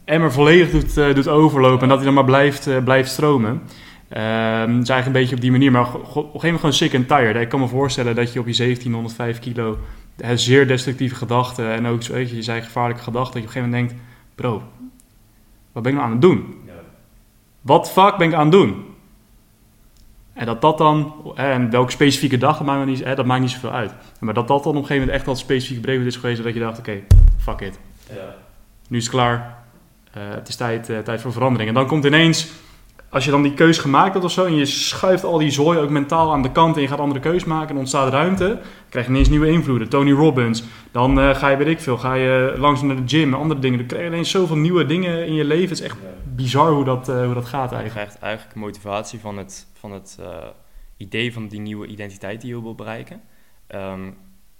emmer 0.04 0.32
volledig 0.32 0.70
doet, 0.70 1.14
doet 1.14 1.28
overlopen. 1.28 1.82
En 1.82 1.88
dat 1.88 1.96
hij 1.96 2.06
dan 2.06 2.14
maar 2.14 2.24
blijft, 2.24 2.84
blijft 2.84 3.10
stromen. 3.10 3.62
Um, 4.16 4.20
eigenlijk 4.20 5.06
een 5.06 5.12
beetje 5.12 5.34
op 5.34 5.40
die 5.40 5.50
manier, 5.50 5.70
maar 5.72 5.94
op 5.94 5.94
een 5.94 6.04
gegeven 6.04 6.30
moment 6.32 6.58
gewoon 6.58 6.72
sick 6.72 6.94
and 6.94 7.08
tired. 7.08 7.36
Ik 7.36 7.48
kan 7.48 7.60
me 7.60 7.68
voorstellen 7.68 8.14
dat 8.14 8.32
je 8.32 8.40
op 8.40 8.46
je 8.46 8.56
1705 8.56 9.38
kilo 9.38 9.78
zeer 10.34 10.66
destructieve 10.66 11.14
gedachten 11.14 11.72
en 11.72 11.86
ook, 11.86 12.02
weet 12.02 12.30
je, 12.30 12.36
je 12.36 12.42
zei 12.42 12.62
gevaarlijke 12.62 13.02
gedachten, 13.02 13.42
dat 13.42 13.42
je 13.42 13.48
op 13.48 13.54
een 13.56 13.62
gegeven 13.62 13.78
moment 13.78 13.98
denkt, 13.98 14.04
bro, 14.34 14.62
wat 15.72 15.82
ben 15.82 15.92
ik 15.92 15.98
nou 15.98 16.10
aan 16.10 16.12
het 16.12 16.22
doen? 16.22 16.62
Ja. 16.66 16.72
Wat 17.60 17.90
fuck 17.90 18.16
ben 18.16 18.28
ik 18.28 18.34
aan 18.34 18.42
het 18.42 18.52
doen? 18.52 18.84
En 20.32 20.46
dat 20.46 20.60
dat 20.60 20.78
dan, 20.78 21.14
en 21.34 21.70
welke 21.70 21.90
specifieke 21.90 22.38
dag, 22.38 22.56
dat 22.56 22.66
maakt, 22.66 22.86
niet, 22.86 23.04
dat 23.16 23.26
maakt 23.26 23.40
niet 23.40 23.50
zoveel 23.50 23.72
uit. 23.72 23.92
Maar 24.20 24.34
dat 24.34 24.48
dat 24.48 24.62
dan 24.62 24.72
op 24.72 24.78
een 24.78 24.86
gegeven 24.86 25.06
moment 25.06 25.16
echt 25.16 25.28
al 25.28 25.36
specifiek 25.36 25.80
brevet 25.80 26.06
is 26.06 26.16
geweest, 26.16 26.42
dat 26.42 26.54
je 26.54 26.60
dacht, 26.60 26.78
oké, 26.78 27.00
fuck 27.38 27.60
it. 27.60 27.78
Ja. 28.08 28.34
Nu 28.88 28.96
is 28.96 29.04
het 29.04 29.12
klaar, 29.12 29.64
uh, 30.16 30.22
het 30.30 30.48
is 30.48 30.56
tijd, 30.56 30.88
uh, 30.88 30.98
tijd 30.98 31.20
voor 31.20 31.32
verandering. 31.32 31.68
En 31.68 31.74
dan 31.74 31.86
komt 31.86 32.04
ineens 32.04 32.52
als 33.14 33.24
je 33.24 33.30
dan 33.30 33.42
die 33.42 33.54
keus 33.54 33.78
gemaakt 33.78 34.12
hebt 34.12 34.24
of 34.24 34.30
zo 34.30 34.44
en 34.44 34.54
je 34.54 34.66
schuift 34.66 35.24
al 35.24 35.38
die 35.38 35.50
zooi 35.50 35.78
ook 35.78 35.90
mentaal 35.90 36.32
aan 36.32 36.42
de 36.42 36.52
kant 36.52 36.76
en 36.76 36.82
je 36.82 36.88
gaat 36.88 36.98
andere 36.98 37.20
keus 37.20 37.44
maken 37.44 37.68
en 37.68 37.76
ontstaat 37.76 38.12
ruimte, 38.12 38.60
krijg 38.88 39.06
je 39.06 39.12
ineens 39.12 39.28
nieuwe 39.28 39.48
invloeden. 39.48 39.88
Tony 39.88 40.12
Robbins, 40.12 40.64
dan 40.90 41.18
uh, 41.18 41.34
ga 41.34 41.48
je, 41.48 41.56
weet 41.56 41.66
ik 41.66 41.80
veel, 41.80 41.98
ga 41.98 42.14
je 42.14 42.54
langzaam 42.56 42.86
naar 42.86 42.96
de 42.96 43.02
gym 43.06 43.34
andere 43.34 43.60
dingen. 43.60 43.78
Dan 43.78 43.86
krijg 43.86 44.02
je 44.02 44.08
ineens 44.08 44.30
zoveel 44.30 44.56
nieuwe 44.56 44.86
dingen 44.86 45.26
in 45.26 45.34
je 45.34 45.44
leven. 45.44 45.68
Het 45.68 45.78
is 45.78 45.84
echt 45.84 45.96
bizar 46.34 46.70
hoe 46.70 46.84
dat, 46.84 47.08
uh, 47.08 47.24
hoe 47.24 47.34
dat 47.34 47.44
gaat 47.44 47.72
eigenlijk. 47.72 47.86
Je 47.86 47.90
krijgt 47.90 48.18
eigenlijk 48.18 48.56
motivatie 48.56 49.20
van 49.20 49.38
het, 49.38 49.66
van 49.72 49.92
het 49.92 50.18
uh, 50.20 50.26
idee 50.96 51.32
van 51.32 51.48
die 51.48 51.60
nieuwe 51.60 51.86
identiteit 51.86 52.40
die 52.40 52.54
je 52.54 52.62
wil 52.62 52.74
bereiken. 52.74 53.20
Um, 53.74 54.16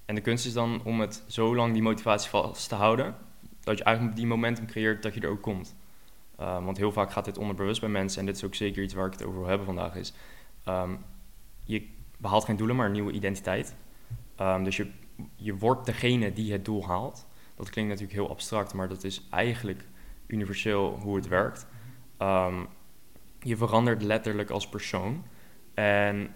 en 0.06 0.14
de 0.14 0.20
kunst 0.20 0.46
is 0.46 0.52
dan 0.52 0.80
om 0.84 1.00
het 1.00 1.24
zo 1.26 1.54
lang 1.54 1.72
die 1.72 1.82
motivatie 1.82 2.30
vast 2.30 2.68
te 2.68 2.74
houden, 2.74 3.14
dat 3.60 3.78
je 3.78 3.84
eigenlijk 3.84 4.16
die 4.16 4.26
momentum 4.26 4.66
creëert 4.66 5.02
dat 5.02 5.14
je 5.14 5.20
er 5.20 5.30
ook 5.30 5.42
komt. 5.42 5.74
Um, 6.40 6.64
want 6.64 6.76
heel 6.76 6.92
vaak 6.92 7.12
gaat 7.12 7.24
dit 7.24 7.38
onderbewust 7.38 7.80
bij 7.80 7.90
mensen, 7.90 8.20
en 8.20 8.26
dit 8.26 8.36
is 8.36 8.44
ook 8.44 8.54
zeker 8.54 8.82
iets 8.82 8.94
waar 8.94 9.06
ik 9.06 9.12
het 9.12 9.24
over 9.24 9.38
wil 9.38 9.48
hebben 9.48 9.66
vandaag, 9.66 9.94
is 9.94 10.12
um, 10.68 11.04
je 11.64 11.88
behaalt 12.18 12.44
geen 12.44 12.56
doelen, 12.56 12.76
maar 12.76 12.86
een 12.86 12.92
nieuwe 12.92 13.12
identiteit. 13.12 13.74
Um, 14.40 14.64
dus 14.64 14.76
je, 14.76 14.90
je 15.36 15.56
wordt 15.56 15.86
degene 15.86 16.32
die 16.32 16.52
het 16.52 16.64
doel 16.64 16.86
haalt. 16.86 17.26
Dat 17.56 17.70
klinkt 17.70 17.90
natuurlijk 17.90 18.18
heel 18.18 18.30
abstract, 18.30 18.74
maar 18.74 18.88
dat 18.88 19.04
is 19.04 19.26
eigenlijk 19.30 19.84
universeel 20.26 20.98
hoe 21.02 21.16
het 21.16 21.28
werkt. 21.28 21.66
je 23.40 23.56
verandert 23.56 24.02
letterlijk 24.02 24.50
als 24.50 24.68
persoon. 24.68 25.24
En 25.74 26.34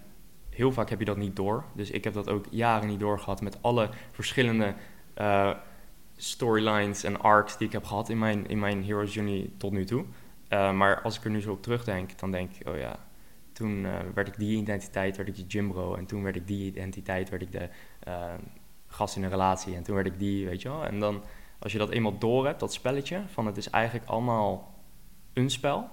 heel 0.50 0.72
vaak 0.72 0.90
heb 0.90 0.98
je 0.98 1.04
dat 1.04 1.16
niet 1.16 1.36
door. 1.36 1.64
Dus 1.74 1.90
ik 1.90 2.04
heb 2.04 2.12
dat 2.12 2.28
ook 2.28 2.46
jaren 2.50 2.88
niet 2.88 3.00
doorgehad 3.00 3.40
met 3.40 3.62
alle 3.62 3.90
verschillende 4.10 4.74
uh, 5.18 5.54
storylines 6.18 7.04
en 7.04 7.20
arcs 7.20 7.56
die 7.56 7.66
ik 7.66 7.72
heb 7.72 7.84
gehad 7.84 8.08
in 8.08 8.18
mijn, 8.18 8.48
in 8.48 8.58
mijn 8.58 8.84
Hero's 8.84 9.14
Journey 9.14 9.50
tot 9.56 9.72
nu 9.72 9.84
toe. 9.84 10.04
Uh, 10.48 10.72
maar 10.72 11.02
als 11.02 11.16
ik 11.16 11.24
er 11.24 11.30
nu 11.30 11.40
zo 11.40 11.52
op 11.52 11.62
terugdenk, 11.62 12.18
dan 12.18 12.30
denk 12.30 12.50
ik, 12.52 12.68
oh 12.68 12.78
ja, 12.78 12.98
toen 13.52 13.84
uh, 13.84 13.94
werd 14.14 14.28
ik 14.28 14.38
die 14.38 14.58
identiteit, 14.58 15.16
werd 15.16 15.28
ik 15.28 15.36
de 15.36 15.44
gymbro. 15.48 15.94
En 15.94 16.06
toen 16.06 16.22
werd 16.22 16.36
ik 16.36 16.46
die 16.46 16.66
identiteit, 16.66 17.30
werd 17.30 17.42
ik 17.42 17.52
de 17.52 17.68
uh, 18.08 18.24
gast 18.86 19.16
in 19.16 19.22
een 19.22 19.30
relatie. 19.30 19.74
En 19.74 19.82
toen 19.82 19.94
werd 19.94 20.06
ik 20.06 20.18
die, 20.18 20.46
weet 20.46 20.62
je 20.62 20.68
wel. 20.68 20.84
En 20.84 20.98
dan, 20.98 21.22
als 21.58 21.72
je 21.72 21.78
dat 21.78 21.90
eenmaal 21.90 22.18
door 22.18 22.46
hebt, 22.46 22.60
dat 22.60 22.72
spelletje, 22.72 23.20
van 23.26 23.46
het 23.46 23.56
is 23.56 23.70
eigenlijk 23.70 24.08
allemaal 24.08 24.74
een 25.32 25.50
spel. 25.50 25.88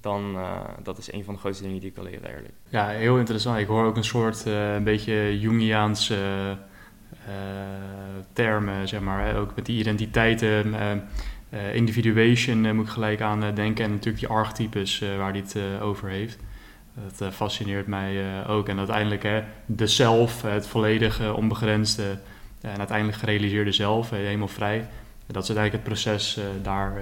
Dan, 0.00 0.38
dat 0.82 0.98
is 0.98 1.12
een 1.12 1.24
van 1.24 1.34
de 1.34 1.40
grootste 1.40 1.62
dingen 1.62 1.80
die 1.80 1.88
ik 1.88 1.94
kan 1.94 2.04
leren, 2.04 2.30
eerlijk. 2.30 2.54
Ja, 2.68 2.88
heel 2.88 3.18
interessant. 3.18 3.58
Ik 3.58 3.66
hoor 3.66 3.84
ook 3.84 3.96
een 3.96 4.04
soort, 4.04 4.44
een 4.44 4.84
beetje 4.84 5.38
Jungiaans 5.38 6.10
eh, 6.10 6.52
termen, 8.32 8.88
zeg 8.88 9.00
maar. 9.00 9.36
Ook 9.36 9.54
met 9.54 9.66
die 9.66 9.78
identiteiten, 9.78 10.74
eh, 10.74 10.90
eh, 11.50 11.74
individuation 11.74 12.74
moet 12.74 12.86
ik 12.86 12.92
gelijk 12.92 13.20
aan 13.20 13.54
denken. 13.54 13.84
En 13.84 13.90
natuurlijk 13.90 14.18
die 14.18 14.28
archetypes 14.28 14.98
waar 14.98 15.30
hij 15.30 15.42
het 15.46 15.56
over 15.80 16.08
heeft. 16.08 16.38
Dat 17.16 17.34
fascineert 17.34 17.86
mij 17.86 18.46
ook. 18.46 18.68
En 18.68 18.78
uiteindelijk 18.78 19.22
hè, 19.22 19.42
de 19.66 19.86
zelf, 19.86 20.42
het 20.42 20.66
volledige, 20.66 21.34
onbegrensde 21.34 22.18
en 22.60 22.78
uiteindelijk 22.78 23.18
gerealiseerde 23.18 23.72
zelf, 23.72 24.10
helemaal 24.10 24.48
vrij. 24.48 24.88
Dat 25.26 25.42
is 25.42 25.48
eigenlijk 25.48 25.72
het 25.72 25.82
proces 25.82 26.40
daar, 26.62 26.92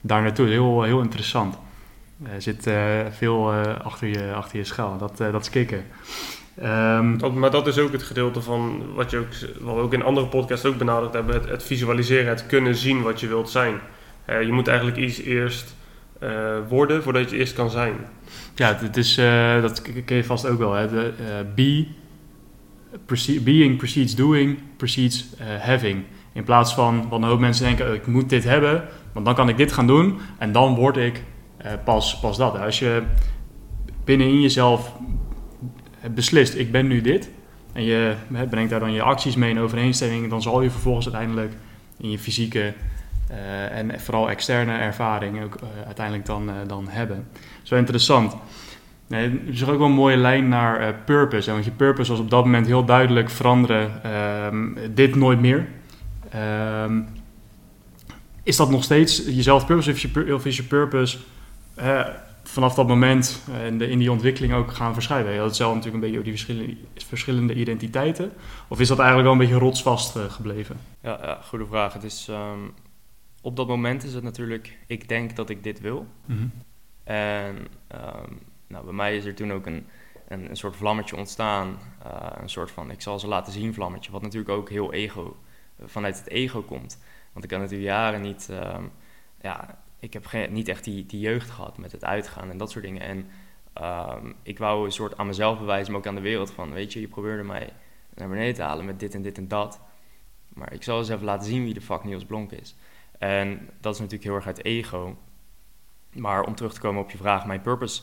daar 0.00 0.22
naartoe. 0.22 0.48
Heel, 0.48 0.82
heel 0.82 1.00
interessant. 1.00 1.58
Er 2.32 2.42
zit 2.42 2.70
veel 3.10 3.52
achter, 3.82 4.08
je, 4.08 4.32
achter 4.32 4.58
je 4.58 4.64
schuil. 4.64 4.98
Dat, 4.98 5.16
dat 5.16 5.40
is 5.40 5.50
kicken. 5.50 5.84
Um, 6.60 7.38
maar 7.38 7.50
dat 7.50 7.66
is 7.66 7.78
ook 7.78 7.92
het 7.92 8.02
gedeelte 8.02 8.42
van 8.42 8.82
wat, 8.94 9.10
je 9.10 9.18
ook, 9.18 9.26
wat 9.60 9.74
we 9.74 9.80
ook 9.80 9.92
in 9.92 10.02
andere 10.02 10.26
podcasts 10.26 10.66
ook 10.66 10.78
benaderd 10.78 11.12
hebben: 11.12 11.34
het, 11.34 11.48
het 11.48 11.62
visualiseren, 11.62 12.28
het 12.28 12.46
kunnen 12.46 12.74
zien 12.74 13.02
wat 13.02 13.20
je 13.20 13.28
wilt 13.28 13.50
zijn. 13.50 13.80
Uh, 14.30 14.42
je 14.42 14.52
moet 14.52 14.68
eigenlijk 14.68 14.98
iets 14.98 15.20
eerst 15.20 15.74
uh, 16.22 16.56
worden 16.68 17.02
voordat 17.02 17.30
je 17.30 17.36
eerst 17.36 17.54
kan 17.54 17.70
zijn. 17.70 17.94
Ja, 18.54 18.78
het 18.80 18.96
is, 18.96 19.18
uh, 19.18 19.62
dat 19.62 19.82
ken 20.04 20.16
je 20.16 20.24
vast 20.24 20.46
ook 20.46 20.58
wel. 20.58 20.72
Hè? 20.72 20.88
De, 20.88 21.12
be, 21.54 21.86
being 23.40 23.76
precedes 23.76 24.14
doing, 24.14 24.58
precedes 24.76 25.26
having. 25.60 26.04
In 26.32 26.44
plaats 26.44 26.74
van, 26.74 27.08
wat 27.08 27.22
een 27.22 27.28
hoop 27.28 27.40
mensen 27.40 27.64
denken: 27.64 27.88
oh, 27.88 27.94
ik 27.94 28.06
moet 28.06 28.28
dit 28.28 28.44
hebben, 28.44 28.84
want 29.12 29.26
dan 29.26 29.34
kan 29.34 29.48
ik 29.48 29.56
dit 29.56 29.72
gaan 29.72 29.86
doen 29.86 30.18
en 30.38 30.52
dan 30.52 30.74
word 30.74 30.96
ik 30.96 31.22
pas, 31.84 32.18
pas 32.20 32.36
dat. 32.36 32.58
Als 32.58 32.78
je 32.78 33.02
binnenin 34.04 34.40
jezelf 34.40 34.92
beslist, 36.10 36.54
ik 36.54 36.72
ben 36.72 36.86
nu 36.86 37.00
dit, 37.00 37.30
en 37.72 37.82
je 37.82 38.14
brengt 38.50 38.70
daar 38.70 38.80
dan 38.80 38.92
je 38.92 39.02
acties 39.02 39.36
mee 39.36 39.50
in 39.50 39.58
overeenstemming, 39.58 40.30
dan 40.30 40.42
zal 40.42 40.62
je 40.62 40.70
vervolgens 40.70 41.06
uiteindelijk 41.06 41.52
in 41.96 42.10
je 42.10 42.18
fysieke 42.18 42.72
uh, 43.30 43.78
en 43.78 44.00
vooral 44.00 44.30
externe 44.30 44.76
ervaring 44.76 45.42
ook 45.42 45.54
uh, 45.54 45.68
uiteindelijk 45.86 46.26
dan, 46.26 46.48
uh, 46.48 46.54
dan 46.66 46.88
hebben. 46.88 47.26
Zo 47.62 47.76
interessant. 47.76 48.36
Er 49.08 49.32
is 49.46 49.64
ook 49.64 49.78
wel 49.78 49.86
een 49.86 49.92
mooie 49.92 50.16
lijn 50.16 50.48
naar 50.48 50.94
purpose. 50.94 51.50
Want 51.50 51.64
je 51.64 51.70
purpose 51.70 52.10
was 52.10 52.20
op 52.20 52.30
dat 52.30 52.44
moment 52.44 52.66
heel 52.66 52.84
duidelijk 52.84 53.30
veranderen. 53.30 54.04
Ehm, 54.04 54.94
dit 54.94 55.14
nooit 55.14 55.40
meer. 55.40 55.68
Um, 56.84 57.08
is 58.42 58.56
dat 58.56 58.70
nog 58.70 58.84
steeds 58.84 59.22
jezelf 59.26 59.66
purpose 59.66 59.90
of 59.90 59.96
is 59.96 60.02
je, 60.02 60.34
of 60.34 60.46
is 60.46 60.56
je 60.56 60.62
purpose 60.62 61.18
vanaf 62.42 62.74
dat 62.74 62.88
moment 62.88 63.42
in, 63.66 63.78
de, 63.78 63.88
in, 63.88 63.98
die 63.98 64.10
ontwikkeling 64.10 64.54
ook 64.54 64.72
gaan 64.72 64.92
verschuiven? 64.92 65.36
Dat 65.36 65.56
zelf 65.56 65.74
natuurlijk 65.74 66.04
een 66.04 66.10
beetje 66.10 66.18
over 66.18 66.30
die 66.30 66.44
verschillende, 66.44 66.76
verschillende 66.94 67.54
identiteiten. 67.54 68.32
Of 68.68 68.80
is 68.80 68.88
dat 68.88 68.98
eigenlijk 68.98 69.28
wel 69.28 69.38
een 69.38 69.46
beetje 69.48 69.64
rotsvast 69.64 70.16
uh, 70.16 70.24
gebleven? 70.24 70.76
Ja, 71.00 71.18
ja, 71.22 71.40
goede 71.42 71.66
vraag. 71.66 71.92
Het 71.92 72.04
is, 72.04 72.28
um, 72.30 72.74
op 73.40 73.56
dat 73.56 73.66
moment 73.66 74.04
is 74.04 74.14
het 74.14 74.22
natuurlijk, 74.22 74.78
ik 74.86 75.08
denk 75.08 75.36
dat 75.36 75.50
ik 75.50 75.62
dit 75.62 75.80
wil. 75.80 76.06
Mm 76.26 76.36
-hmm. 76.36 76.52
En 77.04 77.56
um, 77.94 78.38
nou, 78.66 78.84
bij 78.84 78.94
mij 78.94 79.16
is 79.16 79.24
er 79.24 79.34
toen 79.34 79.52
ook 79.52 79.66
een, 79.66 79.86
een, 80.28 80.50
een 80.50 80.56
soort 80.56 80.76
vlammetje 80.76 81.16
ontstaan. 81.16 81.78
Uh, 82.06 82.26
een 82.40 82.50
soort 82.50 82.70
van, 82.70 82.90
ik 82.90 83.00
zal 83.00 83.18
ze 83.18 83.26
laten 83.28 83.52
zien 83.52 83.74
vlammetje. 83.74 84.12
Wat 84.12 84.22
natuurlijk 84.22 84.50
ook 84.50 84.70
heel 84.70 84.92
ego, 84.92 85.36
vanuit 85.84 86.18
het 86.18 86.28
ego 86.28 86.62
komt. 86.62 86.98
Want 87.32 87.44
ik 87.44 87.50
had 87.50 87.60
natuurlijk 87.60 87.88
jaren 87.88 88.20
niet... 88.20 88.48
Um, 88.50 88.90
ja, 89.42 89.82
ik 90.02 90.12
heb 90.12 90.26
geen, 90.26 90.52
niet 90.52 90.68
echt 90.68 90.84
die, 90.84 91.06
die 91.06 91.20
jeugd 91.20 91.50
gehad 91.50 91.78
met 91.78 91.92
het 91.92 92.04
uitgaan 92.04 92.50
en 92.50 92.58
dat 92.58 92.70
soort 92.70 92.84
dingen. 92.84 93.02
En 93.02 93.26
ehm, 93.72 94.32
ik 94.42 94.58
wou 94.58 94.84
een 94.84 94.92
soort 94.92 95.16
aan 95.16 95.26
mezelf 95.26 95.58
bewijzen, 95.58 95.92
maar 95.92 96.00
ook 96.00 96.06
aan 96.06 96.14
de 96.14 96.20
wereld 96.20 96.50
van, 96.50 96.72
weet 96.72 96.92
je, 96.92 97.00
je 97.00 97.08
probeerde 97.08 97.42
mij 97.42 97.72
naar 98.14 98.28
beneden 98.28 98.54
te 98.54 98.62
halen 98.62 98.84
met 98.84 99.00
dit 99.00 99.14
en 99.14 99.22
dit 99.22 99.38
en 99.38 99.48
dat. 99.48 99.80
Maar 100.48 100.72
ik 100.72 100.82
zal 100.82 100.98
eens 100.98 101.08
even 101.08 101.24
laten 101.24 101.46
zien 101.46 101.64
wie 101.64 101.74
de 101.74 101.80
fuck 101.80 102.04
Niels 102.04 102.24
Blonk 102.24 102.52
is. 102.52 102.74
En 103.18 103.70
dat 103.80 103.94
is 103.94 104.00
natuurlijk 104.00 104.28
heel 104.28 104.34
erg 104.34 104.46
uit 104.46 104.64
ego. 104.64 105.16
Maar 106.12 106.44
om 106.44 106.54
terug 106.54 106.74
te 106.74 106.80
komen 106.80 107.02
op 107.02 107.10
je 107.10 107.16
vraag, 107.16 107.46
mijn 107.46 107.62
purpose 107.62 108.02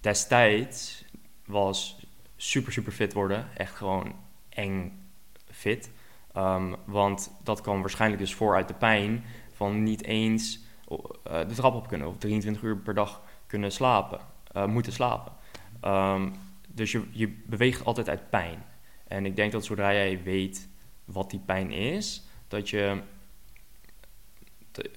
destijds 0.00 1.04
was 1.46 2.06
super, 2.36 2.72
super 2.72 2.92
fit 2.92 3.12
worden. 3.12 3.48
Echt 3.56 3.74
gewoon 3.74 4.14
eng 4.48 5.10
fit. 5.50 5.90
Ehm, 6.32 6.74
want 6.84 7.32
dat 7.42 7.60
kwam 7.60 7.80
waarschijnlijk 7.80 8.20
dus 8.20 8.34
voor 8.34 8.54
uit 8.54 8.68
de 8.68 8.74
pijn 8.74 9.24
van 9.52 9.82
niet 9.82 10.04
eens 10.04 10.66
de 11.22 11.54
trap 11.54 11.74
op 11.74 11.88
kunnen 11.88 12.08
of 12.08 12.18
23 12.18 12.62
uur 12.62 12.76
per 12.76 12.94
dag 12.94 13.22
kunnen 13.46 13.72
slapen, 13.72 14.20
uh, 14.56 14.66
moeten 14.66 14.92
slapen. 14.92 15.32
Um, 15.84 16.32
dus 16.68 16.92
je, 16.92 17.02
je 17.10 17.28
beweegt 17.46 17.84
altijd 17.84 18.08
uit 18.08 18.30
pijn. 18.30 18.64
En 19.08 19.26
ik 19.26 19.36
denk 19.36 19.52
dat 19.52 19.64
zodra 19.64 19.92
jij 19.92 20.22
weet 20.22 20.68
wat 21.04 21.30
die 21.30 21.40
pijn 21.46 21.70
is, 21.70 22.22
dat 22.48 22.68
je 22.70 23.00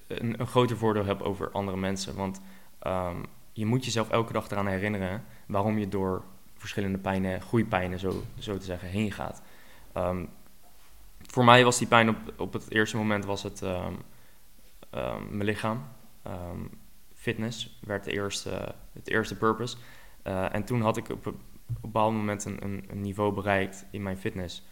een, 0.06 0.40
een 0.40 0.46
groter 0.46 0.76
voordeel 0.76 1.04
hebt 1.04 1.22
over 1.22 1.50
andere 1.50 1.76
mensen. 1.76 2.14
Want 2.14 2.40
um, 2.86 3.24
je 3.52 3.66
moet 3.66 3.84
jezelf 3.84 4.10
elke 4.10 4.32
dag 4.32 4.50
eraan 4.50 4.66
herinneren 4.66 5.24
waarom 5.46 5.78
je 5.78 5.88
door 5.88 6.24
verschillende 6.56 6.98
pijnen, 6.98 7.40
groeipijnen 7.40 7.98
zo, 7.98 8.22
zo 8.38 8.58
te 8.58 8.64
zeggen, 8.64 8.88
heen 8.88 9.12
gaat. 9.12 9.42
Um, 9.96 10.28
voor 11.26 11.44
mij 11.44 11.64
was 11.64 11.78
die 11.78 11.86
pijn 11.86 12.08
op, 12.08 12.16
op 12.36 12.52
het 12.52 12.70
eerste 12.70 12.96
moment 12.96 13.24
was 13.24 13.42
het 13.42 13.62
mijn 15.30 15.44
lichaam. 15.44 15.84
fitness 17.14 17.80
werd 17.84 18.04
de 18.04 18.12
eerste, 18.12 18.74
het 18.92 19.08
eerste 19.08 19.36
purpose. 19.36 19.76
Uh, 20.24 20.54
en 20.54 20.64
toen 20.64 20.80
had 20.80 20.96
ik 20.96 21.08
op, 21.08 21.26
op 21.26 21.34
een 21.66 21.80
bepaald 21.80 22.12
moment 22.12 22.44
een, 22.44 22.64
een, 22.64 23.00
niveau 23.00 23.32
bereikt 23.32 23.86
in 23.90 24.02
mijn 24.02 24.16
fitness. 24.16 24.66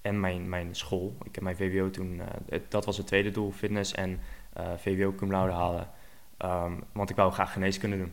en 0.00 0.20
mijn, 0.20 0.48
mijn 0.48 0.74
school. 0.74 1.16
Ik 1.24 1.34
heb 1.34 1.44
mijn 1.44 1.56
VWO 1.56 1.90
toen, 1.90 2.20
het, 2.48 2.70
dat 2.70 2.84
was 2.84 2.96
het 2.96 3.06
tweede 3.06 3.30
doel, 3.30 3.50
fitness 3.50 3.92
en 3.92 4.20
uh, 4.60 4.72
VWO 4.76 5.14
cum 5.14 5.30
laude 5.30 5.52
halen. 5.52 5.90
Want 6.92 7.10
ik 7.10 7.16
wou 7.16 7.32
graag 7.32 7.52
geneeskunde 7.52 7.96
doen. 7.96 8.12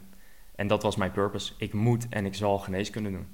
En 0.56 0.68
dat 0.68 0.84
was 0.84 0.96
mijn 0.96 1.12
purpose. 1.12 1.54
Ik 1.58 1.74
moet 1.74 2.10
en 2.10 2.26
ik 2.26 2.36
zal 2.36 2.60
geneeskunde 2.60 3.12
doen. 3.12 3.28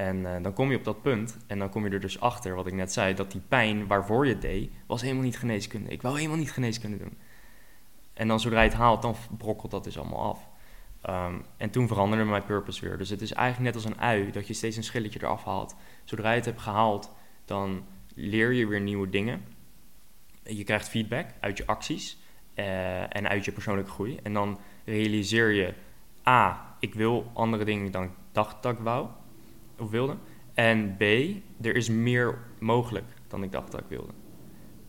En 0.00 0.16
uh, 0.16 0.36
dan 0.42 0.52
kom 0.52 0.70
je 0.70 0.76
op 0.76 0.84
dat 0.84 1.02
punt 1.02 1.36
en 1.46 1.58
dan 1.58 1.70
kom 1.70 1.84
je 1.84 1.90
er 1.90 2.00
dus 2.00 2.20
achter, 2.20 2.54
wat 2.54 2.66
ik 2.66 2.72
net 2.72 2.92
zei, 2.92 3.14
dat 3.14 3.30
die 3.30 3.40
pijn 3.48 3.86
waarvoor 3.86 4.26
je 4.26 4.32
het 4.32 4.42
deed, 4.42 4.70
was 4.86 5.02
helemaal 5.02 5.22
niet 5.22 5.38
geneeskunde. 5.38 5.90
Ik 5.90 6.02
wou 6.02 6.16
helemaal 6.16 6.36
niet 6.36 6.52
geneeskunde 6.52 6.96
doen. 6.96 7.18
En 8.12 8.28
dan 8.28 8.40
zodra 8.40 8.62
je 8.62 8.68
het 8.68 8.78
haalt, 8.78 9.02
dan 9.02 9.14
brokkelt 9.38 9.70
dat 9.70 9.84
dus 9.84 9.98
allemaal 9.98 10.30
af. 10.30 10.48
Um, 11.08 11.44
en 11.56 11.70
toen 11.70 11.88
veranderde 11.88 12.24
mijn 12.24 12.44
purpose 12.44 12.84
weer. 12.88 12.98
Dus 12.98 13.08
het 13.08 13.20
is 13.20 13.32
eigenlijk 13.32 13.74
net 13.74 13.84
als 13.84 13.92
een 13.92 14.00
ui, 14.00 14.30
dat 14.30 14.46
je 14.46 14.54
steeds 14.54 14.76
een 14.76 14.84
schilletje 14.84 15.22
eraf 15.22 15.44
haalt. 15.44 15.76
Zodra 16.04 16.30
je 16.30 16.36
het 16.36 16.44
hebt 16.44 16.60
gehaald, 16.60 17.12
dan 17.44 17.84
leer 18.14 18.52
je 18.52 18.66
weer 18.66 18.80
nieuwe 18.80 19.10
dingen. 19.10 19.44
Je 20.42 20.64
krijgt 20.64 20.88
feedback 20.88 21.26
uit 21.40 21.56
je 21.56 21.66
acties 21.66 22.18
uh, 22.54 23.16
en 23.16 23.28
uit 23.28 23.44
je 23.44 23.52
persoonlijke 23.52 23.90
groei. 23.90 24.18
En 24.22 24.32
dan 24.32 24.58
realiseer 24.84 25.50
je, 25.50 25.74
A, 26.28 26.74
ik 26.78 26.94
wil 26.94 27.30
andere 27.32 27.64
dingen 27.64 27.92
dan 27.92 28.02
ik 28.02 28.10
dacht 28.32 28.62
dat 28.62 28.72
ik 28.72 28.78
wou 28.78 29.08
of 29.80 29.90
wilde. 29.90 30.16
En 30.54 30.96
B, 30.96 31.02
er 31.60 31.76
is 31.76 31.88
meer 31.88 32.38
mogelijk 32.58 33.06
dan 33.28 33.42
ik 33.42 33.52
dacht 33.52 33.70
dat 33.70 33.80
ik 33.80 33.86
wilde. 33.88 34.12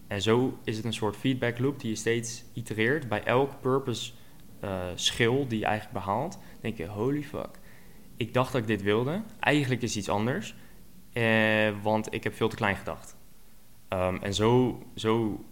En 0.07 0.21
zo 0.21 0.57
is 0.63 0.75
het 0.75 0.85
een 0.85 0.93
soort 0.93 1.15
feedback 1.15 1.59
loop 1.59 1.79
die 1.79 1.89
je 1.89 1.95
steeds 1.95 2.43
itereert. 2.53 3.07
Bij 3.07 3.23
elk 3.23 3.61
purpose 3.61 4.11
uh, 4.63 4.83
schil 4.95 5.47
die 5.47 5.59
je 5.59 5.65
eigenlijk 5.65 6.05
behaalt, 6.05 6.39
denk 6.61 6.77
je, 6.77 6.87
holy 6.87 7.23
fuck. 7.23 7.59
Ik 8.15 8.33
dacht 8.33 8.51
dat 8.51 8.61
ik 8.61 8.67
dit 8.67 8.81
wilde. 8.81 9.23
Eigenlijk 9.39 9.81
is 9.81 9.89
het 9.89 9.97
iets 9.97 10.09
anders. 10.09 10.55
Uh, 11.13 11.81
want 11.81 12.13
ik 12.13 12.23
heb 12.23 12.35
veel 12.35 12.49
te 12.49 12.55
klein 12.55 12.75
gedacht. 12.75 13.15
Um, 13.89 14.17
en 14.21 14.33
zo, 14.33 14.81
zo, 14.95 15.43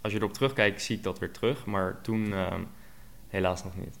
als 0.00 0.12
je 0.12 0.18
erop 0.18 0.32
terugkijkt, 0.32 0.82
zie 0.82 0.96
ik 0.96 1.02
dat 1.02 1.18
weer 1.18 1.32
terug. 1.32 1.66
Maar 1.66 2.00
toen 2.00 2.32
um, 2.32 2.66
helaas 3.28 3.64
nog 3.64 3.76
niet. 3.76 3.98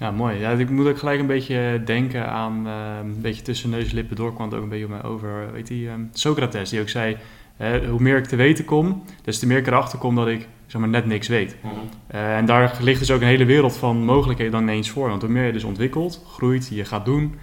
Ja, 0.00 0.10
mooi. 0.10 0.38
Ja, 0.38 0.50
ik 0.50 0.70
moet 0.70 0.86
ook 0.86 0.98
gelijk 0.98 1.20
een 1.20 1.26
beetje 1.26 1.82
denken 1.84 2.28
aan, 2.28 2.66
uh, 2.66 2.72
een 3.02 3.20
beetje 3.20 3.42
tussen 3.42 3.70
neus 3.70 3.88
en 3.88 3.94
lippen 3.94 4.16
door 4.16 4.34
kwam 4.34 4.46
het 4.46 4.56
ook 4.56 4.62
een 4.62 4.68
beetje 4.68 4.84
op 4.84 4.90
mij 4.90 5.02
over, 5.02 5.52
weet 5.52 5.68
je, 5.68 5.88
um, 5.88 6.08
Socrates, 6.12 6.70
die 6.70 6.80
ook 6.80 6.88
zei, 6.88 7.16
uh, 7.60 7.88
hoe 7.88 8.00
meer 8.00 8.16
ik 8.16 8.24
te 8.24 8.36
weten 8.36 8.64
kom, 8.64 9.04
des 9.24 9.38
te 9.38 9.46
meer 9.46 9.58
ik 9.58 9.66
erachter 9.66 9.98
kom 9.98 10.14
dat 10.14 10.28
ik 10.28 10.48
zeg 10.66 10.80
maar, 10.80 10.90
net 10.90 11.06
niks 11.06 11.28
weet. 11.28 11.56
Mm 11.62 11.70
-hmm. 11.70 11.78
uh, 12.14 12.36
en 12.36 12.46
daar 12.46 12.76
ligt 12.80 12.98
dus 12.98 13.10
ook 13.10 13.20
een 13.20 13.26
hele 13.26 13.44
wereld 13.44 13.76
van 13.76 14.04
mogelijkheden 14.04 14.52
dan 14.52 14.62
ineens 14.62 14.90
voor. 14.90 15.08
Want 15.08 15.22
hoe 15.22 15.30
meer 15.30 15.46
je 15.46 15.52
dus 15.52 15.64
ontwikkelt, 15.64 16.24
groeit, 16.26 16.68
je 16.68 16.84
gaat 16.84 17.04
doen, 17.04 17.34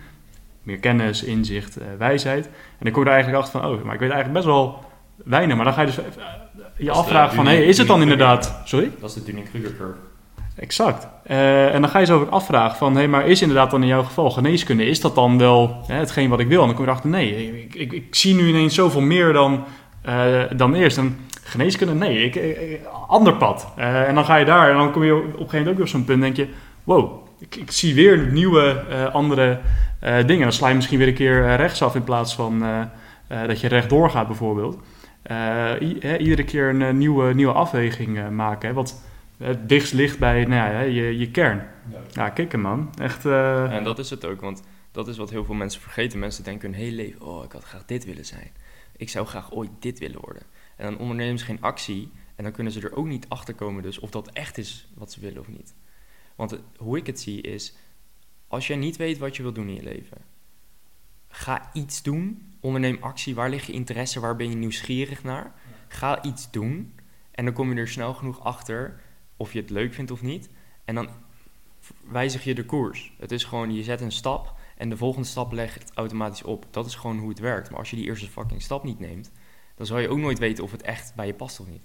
meer 0.63 0.79
kennis, 0.79 1.23
inzicht, 1.23 1.77
wijsheid. 1.97 2.45
En 2.45 2.51
dan 2.79 2.91
kom 2.91 3.03
je 3.03 3.09
er 3.09 3.15
eigenlijk 3.15 3.43
achter 3.43 3.61
van, 3.61 3.69
oh, 3.69 3.83
maar 3.83 3.93
ik 3.93 3.99
weet 3.99 4.11
eigenlijk 4.11 4.33
best 4.33 4.45
wel 4.45 4.85
weinig. 5.15 5.55
Maar 5.55 5.65
dan 5.65 5.73
ga 5.73 5.81
je 5.81 5.87
dus 5.87 5.99
je 6.77 6.91
afvragen 6.91 7.35
van, 7.35 7.47
hé, 7.47 7.55
hey, 7.55 7.65
is 7.65 7.77
het 7.77 7.87
dan 7.87 8.01
inderdaad... 8.01 8.61
Sorry? 8.65 8.91
Dat 8.99 9.09
is 9.09 9.15
de 9.15 9.23
Dunning-Kruger 9.23 9.75
curve. 9.75 10.06
Exact. 10.59 11.07
Uh, 11.31 11.73
en 11.73 11.81
dan 11.81 11.89
ga 11.89 11.99
je 11.99 12.05
zo 12.05 12.19
ook 12.19 12.29
afvragen 12.29 12.77
van, 12.77 12.91
hé, 12.91 12.97
hey, 12.97 13.07
maar 13.07 13.27
is 13.27 13.41
inderdaad 13.41 13.71
dan 13.71 13.81
in 13.81 13.87
jouw 13.87 14.03
geval 14.03 14.29
geneeskunde, 14.29 14.85
is 14.85 15.01
dat 15.01 15.15
dan 15.15 15.37
wel 15.37 15.83
hè, 15.87 15.95
hetgeen 15.95 16.29
wat 16.29 16.39
ik 16.39 16.47
wil? 16.47 16.61
En 16.61 16.65
dan 16.65 16.75
kom 16.75 16.85
je 16.85 16.89
erachter, 16.89 17.09
nee, 17.09 17.61
ik, 17.63 17.75
ik, 17.75 17.91
ik 17.91 18.15
zie 18.15 18.35
nu 18.35 18.47
ineens 18.47 18.75
zoveel 18.75 19.01
meer 19.01 19.33
dan, 19.33 19.63
uh, 20.05 20.43
dan 20.55 20.73
eerst. 20.73 20.97
En 20.97 21.17
geneeskunde, 21.43 21.93
nee, 21.93 22.23
ik, 22.23 22.79
ander 23.07 23.33
pad. 23.33 23.67
Uh, 23.77 24.07
en 24.07 24.15
dan 24.15 24.25
ga 24.25 24.35
je 24.35 24.45
daar 24.45 24.69
en 24.69 24.77
dan 24.77 24.91
kom 24.91 25.03
je 25.03 25.15
op 25.15 25.23
een 25.23 25.31
gegeven 25.31 25.57
moment 25.57 25.67
ook 25.67 25.75
weer 25.75 25.85
op 25.85 25.91
zo'n 25.91 26.05
punt, 26.05 26.21
denk 26.21 26.35
je, 26.35 26.47
wow, 26.83 27.27
ik, 27.39 27.55
ik 27.55 27.71
zie 27.71 27.95
weer 27.95 28.27
nieuwe, 28.31 28.83
andere 29.11 29.59
dingen. 30.01 30.41
Dan 30.41 30.51
sla 30.51 30.67
je 30.67 30.75
misschien 30.75 30.97
weer 30.97 31.07
een 31.07 31.13
keer 31.13 31.55
rechtsaf 31.55 31.95
in 31.95 32.03
plaats 32.03 32.35
van 32.35 32.63
dat 33.47 33.59
je 33.59 33.67
rechtdoor 33.67 34.09
gaat 34.09 34.27
bijvoorbeeld. 34.27 34.77
iedere 36.19 36.43
keer 36.43 36.69
een 36.69 36.97
nieuwe, 36.97 37.33
nieuwe 37.33 37.53
afweging 37.53 38.29
maken, 38.29 38.69
hè, 38.69 38.73
wat 38.73 39.01
het 39.37 39.69
dichtst 39.69 39.93
ligt 39.93 40.19
bij 40.19 40.45
nou 40.45 40.71
ja, 40.73 40.79
je, 40.79 41.17
je 41.17 41.31
kern. 41.31 41.67
Ja, 41.91 41.99
ja 42.11 42.29
kicken 42.29 42.61
man. 42.61 42.89
Echt, 42.99 43.25
uh... 43.25 43.71
En 43.71 43.83
dat 43.83 43.99
is 43.99 44.09
het 44.09 44.25
ook, 44.25 44.41
want 44.41 44.63
dat 44.91 45.07
is 45.07 45.17
wat 45.17 45.29
heel 45.29 45.45
veel 45.45 45.55
mensen 45.55 45.81
vergeten. 45.81 46.19
Mensen 46.19 46.43
denken 46.43 46.69
hun 46.69 46.79
hele 46.79 46.95
leven, 46.95 47.21
oh, 47.21 47.43
ik 47.43 47.51
had 47.51 47.63
graag 47.63 47.85
dit 47.85 48.05
willen 48.05 48.25
zijn. 48.25 48.51
Ik 48.95 49.09
zou 49.09 49.25
graag 49.25 49.51
ooit 49.51 49.69
dit 49.79 49.99
willen 49.99 50.21
worden. 50.21 50.43
En 50.75 50.85
dan 50.85 50.97
ondernemen 50.97 51.39
ze 51.39 51.45
geen 51.45 51.61
actie 51.61 52.11
en 52.35 52.43
dan 52.43 52.51
kunnen 52.51 52.73
ze 52.73 52.81
er 52.81 52.95
ook 52.95 53.05
niet 53.05 53.29
achter 53.29 53.53
komen 53.53 53.83
dus 53.83 53.99
of 53.99 54.09
dat 54.09 54.31
echt 54.31 54.57
is 54.57 54.87
wat 54.93 55.11
ze 55.11 55.19
willen 55.19 55.39
of 55.39 55.47
niet. 55.47 55.73
Want 56.35 56.51
het, 56.51 56.61
hoe 56.77 56.97
ik 56.97 57.07
het 57.07 57.19
zie 57.19 57.41
is, 57.41 57.75
als 58.47 58.67
jij 58.67 58.77
niet 58.77 58.97
weet 58.97 59.17
wat 59.17 59.35
je 59.35 59.43
wil 59.43 59.53
doen 59.53 59.67
in 59.67 59.75
je 59.75 59.83
leven, 59.83 60.17
ga 61.29 61.69
iets 61.73 62.03
doen, 62.03 62.55
onderneem 62.59 62.97
actie, 63.01 63.35
waar 63.35 63.49
ligt 63.49 63.65
je 63.65 63.73
interesse, 63.73 64.19
waar 64.19 64.35
ben 64.35 64.49
je 64.49 64.55
nieuwsgierig 64.55 65.23
naar? 65.23 65.53
Ga 65.87 66.23
iets 66.23 66.51
doen 66.51 66.93
en 67.31 67.45
dan 67.45 67.53
kom 67.53 67.73
je 67.73 67.79
er 67.79 67.87
snel 67.87 68.13
genoeg 68.13 68.43
achter 68.43 69.01
of 69.37 69.53
je 69.53 69.59
het 69.59 69.69
leuk 69.69 69.93
vindt 69.93 70.11
of 70.11 70.21
niet. 70.21 70.49
En 70.85 70.95
dan 70.95 71.09
wijzig 72.11 72.43
je 72.43 72.55
de 72.55 72.65
koers. 72.65 73.11
Het 73.19 73.31
is 73.31 73.43
gewoon, 73.43 73.73
je 73.73 73.83
zet 73.83 74.01
een 74.01 74.11
stap 74.11 74.53
en 74.77 74.89
de 74.89 74.97
volgende 74.97 75.27
stap 75.27 75.51
legt 75.51 75.91
automatisch 75.93 76.43
op. 76.43 76.65
Dat 76.71 76.85
is 76.85 76.95
gewoon 76.95 77.17
hoe 77.17 77.29
het 77.29 77.39
werkt. 77.39 77.69
Maar 77.69 77.79
als 77.79 77.89
je 77.89 77.95
die 77.95 78.05
eerste 78.05 78.27
fucking 78.27 78.61
stap 78.61 78.83
niet 78.83 78.99
neemt, 78.99 79.31
dan 79.75 79.85
zal 79.85 79.99
je 79.99 80.09
ook 80.09 80.17
nooit 80.17 80.39
weten 80.39 80.63
of 80.63 80.71
het 80.71 80.81
echt 80.81 81.13
bij 81.15 81.27
je 81.27 81.33
past 81.33 81.59
of 81.59 81.67
niet. 81.67 81.83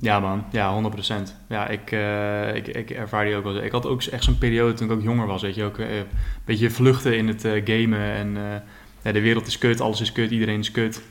Ja 0.00 0.20
man, 0.20 0.44
ja, 0.50 0.92
100%. 0.92 1.32
Ja, 1.48 1.68
ik, 1.68 1.90
uh, 1.92 2.54
ik, 2.54 2.68
ik 2.68 2.90
ervaar 2.90 3.24
die 3.24 3.34
ook 3.34 3.44
wel. 3.44 3.56
Ik 3.56 3.72
had 3.72 3.86
ook 3.86 4.02
echt 4.02 4.24
zo'n 4.24 4.38
periode 4.38 4.72
toen 4.72 4.90
ik 4.90 4.92
ook 4.92 5.02
jonger 5.02 5.26
was, 5.26 5.42
weet 5.42 5.54
je, 5.54 5.64
ook 5.64 5.78
uh, 5.78 5.96
een 5.96 6.06
beetje 6.44 6.70
vluchten 6.70 7.16
in 7.16 7.28
het 7.28 7.44
uh, 7.44 7.62
gamen 7.64 8.00
en 8.00 8.62
ja, 9.02 9.12
de 9.12 9.20
wereld 9.20 9.46
is 9.46 9.58
kut, 9.58 9.80
alles 9.80 10.00
is 10.00 10.12
kut, 10.12 10.30
iedereen 10.30 10.58
is 10.58 10.70
kut. 10.70 11.02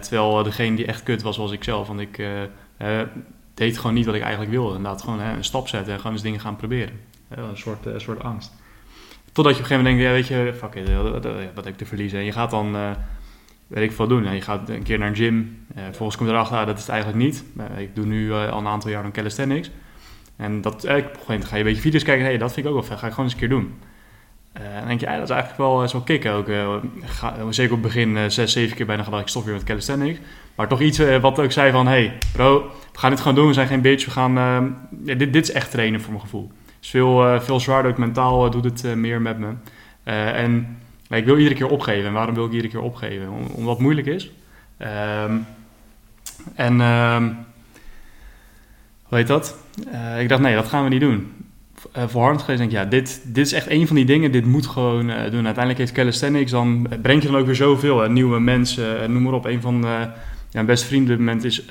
terwijl 0.00 0.42
degene 0.42 0.76
die 0.76 0.86
echt 0.86 1.02
kut 1.02 1.22
was, 1.22 1.36
was 1.36 1.52
ik 1.52 1.64
zelf, 1.64 1.86
want 1.86 2.00
ik 2.00 2.22
deed 3.54 3.78
gewoon 3.78 3.94
niet 3.94 4.06
wat 4.06 4.14
ik 4.14 4.22
eigenlijk 4.22 4.50
wilde. 4.50 4.76
Inderdaad, 4.76 5.02
gewoon 5.02 5.20
hè, 5.20 5.36
een 5.36 5.44
stap 5.44 5.68
zetten 5.68 5.92
en 5.92 5.98
gewoon 5.98 6.12
eens 6.12 6.22
dingen 6.22 6.40
gaan 6.40 6.56
proberen. 6.56 7.00
een, 7.28 7.56
soort, 7.56 7.86
een 7.86 8.00
soort 8.00 8.22
angst. 8.22 8.52
Totdat 9.34 9.56
je 9.56 9.62
op 9.62 9.70
een 9.70 9.76
gegeven 9.76 9.92
moment 9.92 10.26
denkt, 10.26 10.28
ja, 10.28 10.36
weet 10.36 10.46
je, 10.46 10.58
fuck 10.58 10.74
it, 10.74 11.54
wat 11.54 11.64
heb 11.64 11.72
ik 11.72 11.76
te 11.76 11.86
verliezen? 11.86 12.18
En 12.18 12.24
je 12.24 12.32
gaat 12.32 12.50
dan, 12.50 12.76
uh, 12.76 12.90
weet 13.66 13.90
ik 13.90 13.92
veel 13.92 14.06
doen. 14.06 14.26
En 14.26 14.34
je 14.34 14.40
gaat 14.40 14.68
een 14.68 14.82
keer 14.82 14.98
naar 14.98 15.08
een 15.08 15.16
gym. 15.16 15.66
Uh, 15.76 15.84
vervolgens 15.84 16.16
kom 16.16 16.26
je 16.26 16.32
erachter, 16.32 16.56
ah, 16.56 16.66
dat 16.66 16.74
is 16.74 16.82
het 16.82 16.90
eigenlijk 16.90 17.22
niet. 17.24 17.44
Uh, 17.58 17.78
ik 17.78 17.94
doe 17.94 18.06
nu 18.06 18.32
al 18.32 18.58
een 18.58 18.66
aantal 18.66 18.90
jaar 18.90 19.04
aan 19.04 19.12
calisthenics. 19.12 19.70
En 20.36 20.60
dat, 20.60 20.74
op 20.74 20.82
een 20.82 20.90
gegeven 20.90 21.18
moment 21.26 21.44
ga 21.44 21.56
je 21.56 21.60
een 21.60 21.66
beetje 21.66 21.82
video's 21.82 22.02
kijken. 22.02 22.24
hey, 22.24 22.38
dat 22.38 22.52
vind 22.52 22.66
ik 22.66 22.72
ook 22.72 22.78
wel 22.78 22.88
vet. 22.88 22.98
Ga 22.98 23.06
ik 23.06 23.12
gewoon 23.12 23.24
eens 23.24 23.34
een 23.34 23.40
keer 23.40 23.48
doen. 23.48 23.74
en 24.52 24.78
dan 24.78 24.88
denk 24.88 25.00
je, 25.00 25.06
dat 25.06 25.22
is 25.22 25.30
eigenlijk 25.30 25.58
wel 25.58 25.88
zo 25.88 26.00
kicken 26.00 26.32
ook. 26.32 26.48
Ga, 27.04 27.52
zeker 27.52 27.74
op 27.74 27.82
het 27.82 27.92
begin, 27.92 28.30
zes, 28.30 28.52
zeven 28.52 28.76
keer 28.76 28.86
bijna 28.86 29.02
gedacht, 29.02 29.22
ik 29.22 29.28
stop 29.28 29.44
weer 29.44 29.54
met 29.54 29.64
calisthenics. 29.64 30.18
Maar 30.54 30.68
toch 30.68 30.80
iets 30.80 30.98
wat 31.20 31.38
ook 31.38 31.52
zei 31.52 31.72
van, 31.72 31.86
hey 31.86 32.18
bro, 32.32 32.70
we 32.92 32.98
gaan 32.98 33.10
dit 33.10 33.20
gewoon 33.20 33.34
doen, 33.34 33.46
we 33.46 33.52
zijn 33.52 33.66
geen 33.66 33.80
bitch, 33.80 34.04
we 34.04 34.10
gaan, 34.10 34.38
uh, 34.38 34.62
ja, 35.04 35.14
dit, 35.14 35.32
dit 35.32 35.48
is 35.48 35.52
echt 35.52 35.70
trainen 35.70 36.00
voor 36.00 36.10
mijn 36.10 36.22
gevoel. 36.24 36.52
Het 36.64 36.74
is 36.80 36.90
veel, 36.90 37.34
uh, 37.34 37.40
veel 37.40 37.60
zwaarder, 37.60 37.90
ook 37.90 37.98
mentaal 37.98 38.50
doet 38.50 38.64
het 38.64 38.96
meer 38.96 39.20
met 39.20 39.38
me. 39.38 39.52
en 40.34 40.78
ik 41.08 41.24
wil 41.24 41.36
iedere 41.36 41.54
keer 41.54 41.68
opgeven. 41.68 42.06
En 42.06 42.12
waarom 42.12 42.34
wil 42.34 42.44
ik 42.44 42.52
iedere 42.52 42.70
keer 42.70 42.80
opgeven? 42.80 43.30
Om, 43.30 43.46
omdat 43.46 43.72
het 43.72 43.82
moeilijk 43.82 44.06
is. 44.06 44.30
Um, 44.78 45.46
en 46.54 46.76
wat 46.76 46.88
hoe 49.08 49.18
heet 49.18 49.26
dat? 49.26 49.56
Eh, 49.92 50.20
ik 50.20 50.28
dacht, 50.28 50.42
nee, 50.42 50.54
dat 50.54 50.68
gaan 50.68 50.84
we 50.84 50.88
niet 50.88 51.00
doen. 51.00 51.32
Uh, 51.96 52.02
voor 52.06 52.22
Harmsgeest 52.22 52.58
denk 52.58 52.70
ik, 52.70 52.76
ja, 52.76 52.84
dit, 52.84 53.20
dit 53.24 53.46
is 53.46 53.52
echt 53.52 53.70
een 53.70 53.86
van 53.86 53.96
die 53.96 54.04
dingen, 54.04 54.32
dit 54.32 54.44
moet 54.44 54.66
gewoon 54.66 55.06
doen. 55.06 55.44
Uiteindelijk 55.44 55.78
heeft 55.78 55.92
calisthenics, 55.92 56.50
dan 56.50 56.88
breng 57.02 57.22
je 57.22 57.28
dan 57.28 57.40
ook 57.40 57.46
weer 57.46 57.54
zoveel. 57.54 58.10
Nieuwe 58.10 58.40
mensen, 58.40 59.12
noem 59.12 59.22
maar 59.22 59.32
op. 59.32 59.44
Een 59.44 59.60
van 59.60 59.86
ja, 60.54 60.60
mijn 60.62 60.66
beste 60.66 60.86
vrienden 60.86 61.12
op 61.12 61.18
dit 61.18 61.26
moment 61.26 61.44
is 61.44 61.64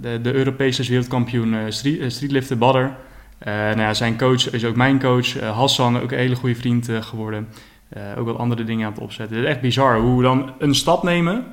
de, 0.00 0.20
de 0.20 0.32
Europese 0.32 0.88
wereldkampioen 0.88 1.72
streetlifter 1.72 2.58
Badder. 2.58 2.96
nou 3.44 3.80
ja, 3.80 3.94
zijn 3.94 4.18
coach 4.18 4.50
is 4.50 4.64
ook 4.64 4.76
mijn 4.76 5.00
coach. 5.00 5.40
Hassan, 5.40 6.00
ook 6.00 6.12
een 6.12 6.18
hele 6.18 6.36
goede 6.36 6.54
vriend 6.54 6.88
geworden. 6.90 7.48
ook 8.18 8.26
wat 8.26 8.38
andere 8.38 8.64
dingen 8.64 8.86
aan 8.86 8.92
het 8.92 9.02
opzetten. 9.02 9.36
Het 9.36 9.44
is 9.44 9.50
echt 9.50 9.60
bizar 9.60 10.00
hoe 10.00 10.16
we 10.16 10.22
dan 10.22 10.52
een 10.58 10.74
stap 10.74 11.02
nemen, 11.02 11.46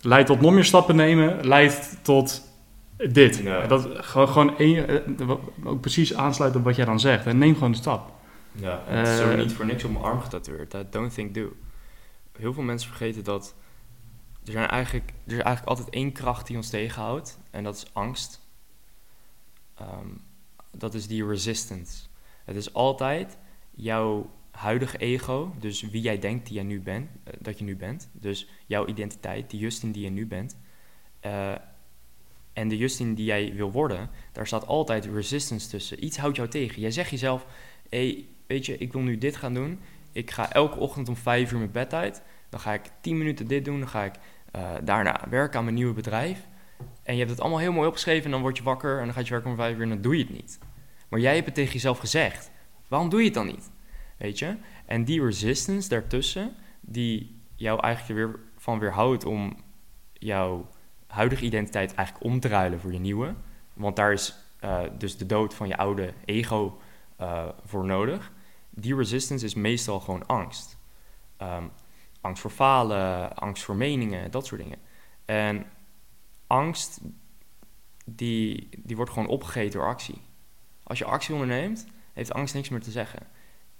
leidt 0.00 0.26
tot 0.26 0.40
nog 0.40 0.52
meer 0.52 0.64
stappen 0.64 0.96
nemen, 0.96 1.46
leidt 1.46 1.98
tot 2.02 2.48
dit. 2.96 3.42
Dat, 3.68 3.88
gewoon, 3.92 4.28
gewoon 4.28 4.58
één, 4.58 4.88
eh, 4.88 5.30
ook 5.64 5.80
precies 5.80 6.14
aansluit 6.14 6.56
op 6.56 6.64
wat 6.64 6.76
jij 6.76 6.84
dan 6.84 7.00
zegt. 7.00 7.26
En 7.26 7.38
neem 7.38 7.54
gewoon 7.54 7.70
de 7.70 7.76
stap. 7.76 8.12
Ja, 8.52 8.82
het 8.84 9.08
is 9.08 9.20
uh, 9.20 9.34
niet 9.34 9.52
voor 9.52 9.66
niks 9.66 9.84
op 9.84 9.92
mijn 9.92 10.04
arm 10.04 10.20
getatoeëerd. 10.20 10.74
I 10.74 10.82
don't 10.90 11.14
think 11.14 11.34
do. 11.34 11.52
Heel 12.38 12.52
veel 12.52 12.62
mensen 12.62 12.88
vergeten 12.88 13.24
dat 13.24 13.54
er, 14.48 14.54
zijn 14.54 14.68
eigenlijk, 14.68 15.08
er 15.08 15.32
is 15.32 15.42
eigenlijk 15.42 15.66
altijd 15.66 15.90
één 15.90 16.12
kracht 16.12 16.46
die 16.46 16.56
ons 16.56 16.70
tegenhoudt. 16.70 17.38
En 17.50 17.64
dat 17.64 17.76
is 17.76 17.94
angst. 17.94 18.40
Um, 19.80 20.20
dat 20.70 20.94
is 20.94 21.06
die 21.06 21.26
resistance. 21.26 22.06
Het 22.44 22.56
is 22.56 22.72
altijd 22.72 23.38
jouw 23.74 24.30
huidige 24.50 24.98
ego, 24.98 25.54
dus 25.58 25.82
wie 25.82 26.02
jij 26.02 26.18
denkt 26.18 26.46
die 26.46 26.54
jij 26.54 26.64
nu 26.64 26.80
bent, 26.80 27.10
uh, 27.10 27.34
dat 27.38 27.58
je 27.58 27.64
nu 27.64 27.76
bent. 27.76 28.08
Dus 28.12 28.48
jouw 28.66 28.86
identiteit, 28.86 29.50
die 29.50 29.60
Justin 29.60 29.92
die 29.92 30.04
je 30.04 30.10
nu 30.10 30.26
bent. 30.26 30.56
Uh, 31.26 31.54
en 32.52 32.68
de 32.68 32.76
Justin 32.76 33.14
die 33.14 33.24
jij 33.24 33.54
wil 33.54 33.72
worden, 33.72 34.10
daar 34.32 34.46
staat 34.46 34.66
altijd 34.66 35.04
resistance 35.04 35.68
tussen. 35.68 36.04
Iets 36.04 36.16
houdt 36.16 36.36
jou 36.36 36.48
tegen. 36.48 36.80
Jij 36.80 36.90
zegt 36.90 37.10
jezelf, 37.10 37.46
hey, 37.88 38.26
weet 38.46 38.66
je, 38.66 38.78
ik 38.78 38.92
wil 38.92 39.02
nu 39.02 39.18
dit 39.18 39.36
gaan 39.36 39.54
doen. 39.54 39.80
Ik 40.12 40.30
ga 40.30 40.52
elke 40.52 40.78
ochtend 40.78 41.08
om 41.08 41.16
vijf 41.16 41.52
uur 41.52 41.58
mijn 41.58 41.70
bed 41.70 41.94
uit. 41.94 42.22
Dan 42.48 42.60
ga 42.60 42.72
ik 42.72 42.90
tien 43.00 43.18
minuten 43.18 43.46
dit 43.46 43.64
doen. 43.64 43.78
Dan 43.78 43.88
ga 43.88 44.04
ik 44.04 44.14
uh, 44.56 44.70
daarna 44.84 45.20
werken 45.30 45.58
aan 45.58 45.64
mijn 45.64 45.76
nieuwe 45.76 45.94
bedrijf. 45.94 46.46
En 47.02 47.12
je 47.12 47.18
hebt 47.18 47.30
het 47.30 47.40
allemaal 47.40 47.58
heel 47.58 47.72
mooi 47.72 47.88
opgeschreven 47.88 48.24
en 48.24 48.30
dan 48.30 48.40
word 48.40 48.56
je 48.56 48.62
wakker 48.62 48.98
en 48.98 49.04
dan 49.04 49.14
ga 49.14 49.20
je 49.20 49.30
werken 49.30 49.50
om 49.50 49.56
vijf 49.56 49.76
uur 49.76 49.82
en 49.82 49.88
dan 49.88 50.00
doe 50.00 50.16
je 50.16 50.24
het 50.24 50.32
niet. 50.32 50.58
Maar 51.08 51.20
jij 51.20 51.34
hebt 51.34 51.46
het 51.46 51.54
tegen 51.54 51.72
jezelf 51.72 51.98
gezegd. 51.98 52.50
Waarom 52.88 53.08
doe 53.08 53.18
je 53.18 53.24
het 53.24 53.34
dan 53.34 53.46
niet? 53.46 53.70
Weet 54.16 54.38
je? 54.38 54.56
En 54.86 55.04
die 55.04 55.24
resistance 55.24 55.88
daartussen, 55.88 56.54
die 56.80 57.42
jou 57.56 57.80
eigenlijk 57.80 58.18
weer 58.18 58.40
van 58.56 58.78
weerhoudt 58.78 59.24
om 59.24 59.56
jouw 60.12 60.68
huidige 61.06 61.44
identiteit 61.44 61.94
eigenlijk 61.94 62.26
om 62.26 62.40
te 62.40 62.48
ruilen 62.48 62.80
voor 62.80 62.92
je 62.92 62.98
nieuwe. 62.98 63.34
Want 63.72 63.96
daar 63.96 64.12
is 64.12 64.34
uh, 64.64 64.80
dus 64.98 65.16
de 65.16 65.26
dood 65.26 65.54
van 65.54 65.68
je 65.68 65.76
oude 65.76 66.12
ego 66.24 66.80
uh, 67.20 67.48
voor 67.64 67.84
nodig. 67.84 68.32
Die 68.70 68.96
resistance 68.96 69.44
is 69.44 69.54
meestal 69.54 70.00
gewoon 70.00 70.26
angst. 70.26 70.76
Um, 71.42 71.70
angst 72.20 72.42
voor 72.42 72.50
falen, 72.50 73.34
angst 73.34 73.64
voor 73.64 73.76
meningen, 73.76 74.30
dat 74.30 74.46
soort 74.46 74.60
dingen. 74.60 74.78
En 75.24 75.66
angst, 76.46 77.00
die, 78.04 78.68
die 78.78 78.96
wordt 78.96 79.10
gewoon 79.10 79.28
opgegeten 79.28 79.78
door 79.78 79.88
actie. 79.88 80.22
Als 80.82 80.98
je 80.98 81.04
actie 81.04 81.34
onderneemt, 81.34 81.86
heeft 82.12 82.32
angst 82.32 82.54
niks 82.54 82.68
meer 82.68 82.80
te 82.80 82.90
zeggen. 82.90 83.26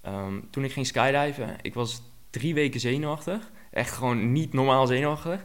Um, 0.06 0.50
toen 0.50 0.64
ik 0.64 0.72
ging 0.72 0.86
skydiven, 0.86 1.56
ik 1.62 1.74
was 1.74 2.02
drie 2.30 2.54
weken 2.54 2.80
zenuwachtig. 2.80 3.50
Echt 3.70 3.92
gewoon 3.92 4.32
niet 4.32 4.52
normaal 4.52 4.86
zenuwachtig. 4.86 5.44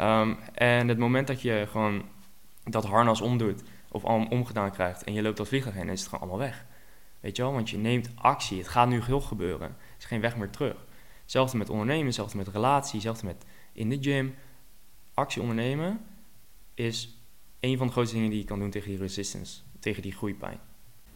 Um, 0.00 0.38
en 0.54 0.88
het 0.88 0.98
moment 0.98 1.26
dat 1.26 1.42
je 1.42 1.66
gewoon 1.70 2.04
dat 2.64 2.84
harnas 2.84 3.20
omdoet 3.20 3.62
of 3.90 4.04
om, 4.04 4.26
omgedaan 4.26 4.70
krijgt 4.70 5.04
en 5.04 5.12
je 5.12 5.22
loopt 5.22 5.36
dat 5.36 5.48
vliegtuig 5.48 5.74
heen, 5.74 5.88
is 5.88 6.00
het 6.00 6.08
gewoon 6.08 6.28
allemaal 6.28 6.46
weg. 6.46 6.66
Weet 7.20 7.36
je 7.36 7.42
wel, 7.42 7.52
want 7.52 7.70
je 7.70 7.78
neemt 7.78 8.10
actie. 8.14 8.58
Het 8.58 8.68
gaat 8.68 8.88
nu 8.88 9.02
heel 9.02 9.20
gebeuren. 9.20 9.68
Er 9.68 9.76
is 9.98 10.04
geen 10.04 10.20
weg 10.20 10.36
meer 10.36 10.50
terug. 10.50 10.86
Hetzelfde 11.30 11.58
met 11.58 11.70
ondernemen, 11.70 12.06
hetzelfde 12.06 12.36
met 12.36 12.48
relatie, 12.48 12.94
hetzelfde 12.94 13.26
met 13.26 13.44
in 13.72 13.88
de 13.88 13.98
gym. 14.00 14.34
Actie 15.14 15.40
ondernemen 15.40 16.00
is 16.74 17.18
een 17.60 17.78
van 17.78 17.86
de 17.86 17.92
grootste 17.92 18.14
dingen 18.14 18.30
die 18.30 18.38
je 18.38 18.44
kan 18.44 18.58
doen 18.58 18.70
tegen 18.70 18.88
die 18.88 18.98
resistance, 18.98 19.60
tegen 19.80 20.02
die 20.02 20.12
groeipijn. 20.12 20.58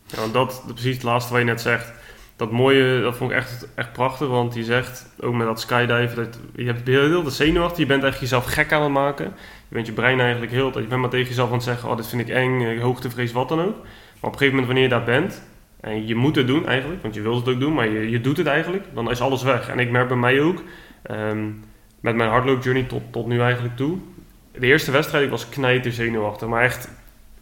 Ja, 0.06 0.26
dat 0.26 0.62
precies 0.66 0.94
het 0.94 1.02
laatste 1.02 1.32
wat 1.32 1.40
je 1.40 1.46
net 1.46 1.60
zegt 1.60 1.92
dat 2.36 2.50
mooie, 2.50 3.00
dat 3.00 3.16
vond 3.16 3.30
ik 3.30 3.36
echt, 3.36 3.74
echt 3.74 3.92
prachtig. 3.92 4.28
Want 4.28 4.54
je 4.54 4.64
zegt, 4.64 5.06
ook 5.20 5.34
met 5.34 5.46
dat 5.46 5.60
skydiven, 5.60 6.16
dat 6.16 6.38
je 6.54 6.64
hebt 6.64 6.86
heel 6.86 7.22
de 7.22 7.30
zenuwachtig. 7.30 7.78
Je 7.78 7.86
bent 7.86 8.02
eigenlijk 8.02 8.32
jezelf 8.32 8.54
gek 8.54 8.72
aan 8.72 8.82
het 8.82 8.92
maken. 8.92 9.24
Je 9.68 9.74
bent 9.74 9.86
je 9.86 9.92
brein 9.92 10.20
eigenlijk 10.20 10.52
heel... 10.52 10.80
Je 10.80 10.86
bent 10.86 11.00
maar 11.00 11.10
tegen 11.10 11.28
jezelf 11.28 11.48
aan 11.48 11.54
het 11.54 11.64
zeggen, 11.64 11.90
oh 11.90 11.96
dit 11.96 12.06
vind 12.06 12.28
ik 12.28 12.28
eng, 12.28 12.80
hoogtevrees, 12.80 13.32
wat 13.32 13.48
dan 13.48 13.60
ook. 13.60 13.76
Maar 13.76 14.30
op 14.30 14.32
een 14.32 14.38
gegeven 14.38 14.48
moment 14.48 14.66
wanneer 14.66 14.82
je 14.82 14.88
daar 14.88 15.04
bent... 15.04 15.42
En 15.84 16.06
je 16.06 16.14
moet 16.14 16.36
het 16.36 16.46
doen 16.46 16.66
eigenlijk, 16.66 17.02
want 17.02 17.14
je 17.14 17.20
wilt 17.20 17.46
het 17.46 17.54
ook 17.54 17.60
doen, 17.60 17.74
maar 17.74 17.88
je, 17.88 18.10
je 18.10 18.20
doet 18.20 18.36
het 18.36 18.46
eigenlijk. 18.46 18.84
Dan 18.94 19.10
is 19.10 19.20
alles 19.20 19.42
weg. 19.42 19.68
En 19.68 19.78
ik 19.78 19.90
merk 19.90 20.08
bij 20.08 20.16
mij 20.16 20.40
ook, 20.40 20.62
um, 21.10 21.64
met 22.00 22.16
mijn 22.16 22.30
hardloopjourney 22.30 22.82
tot, 22.82 23.02
tot 23.10 23.26
nu 23.26 23.40
eigenlijk 23.40 23.76
toe. 23.76 23.98
De 24.52 24.66
eerste 24.66 24.90
wedstrijd, 24.90 25.24
ik 25.24 25.30
was 25.30 25.48
knijter 25.48 25.92
zenuwachtig. 25.92 26.48
Maar 26.48 26.62
echt 26.62 26.88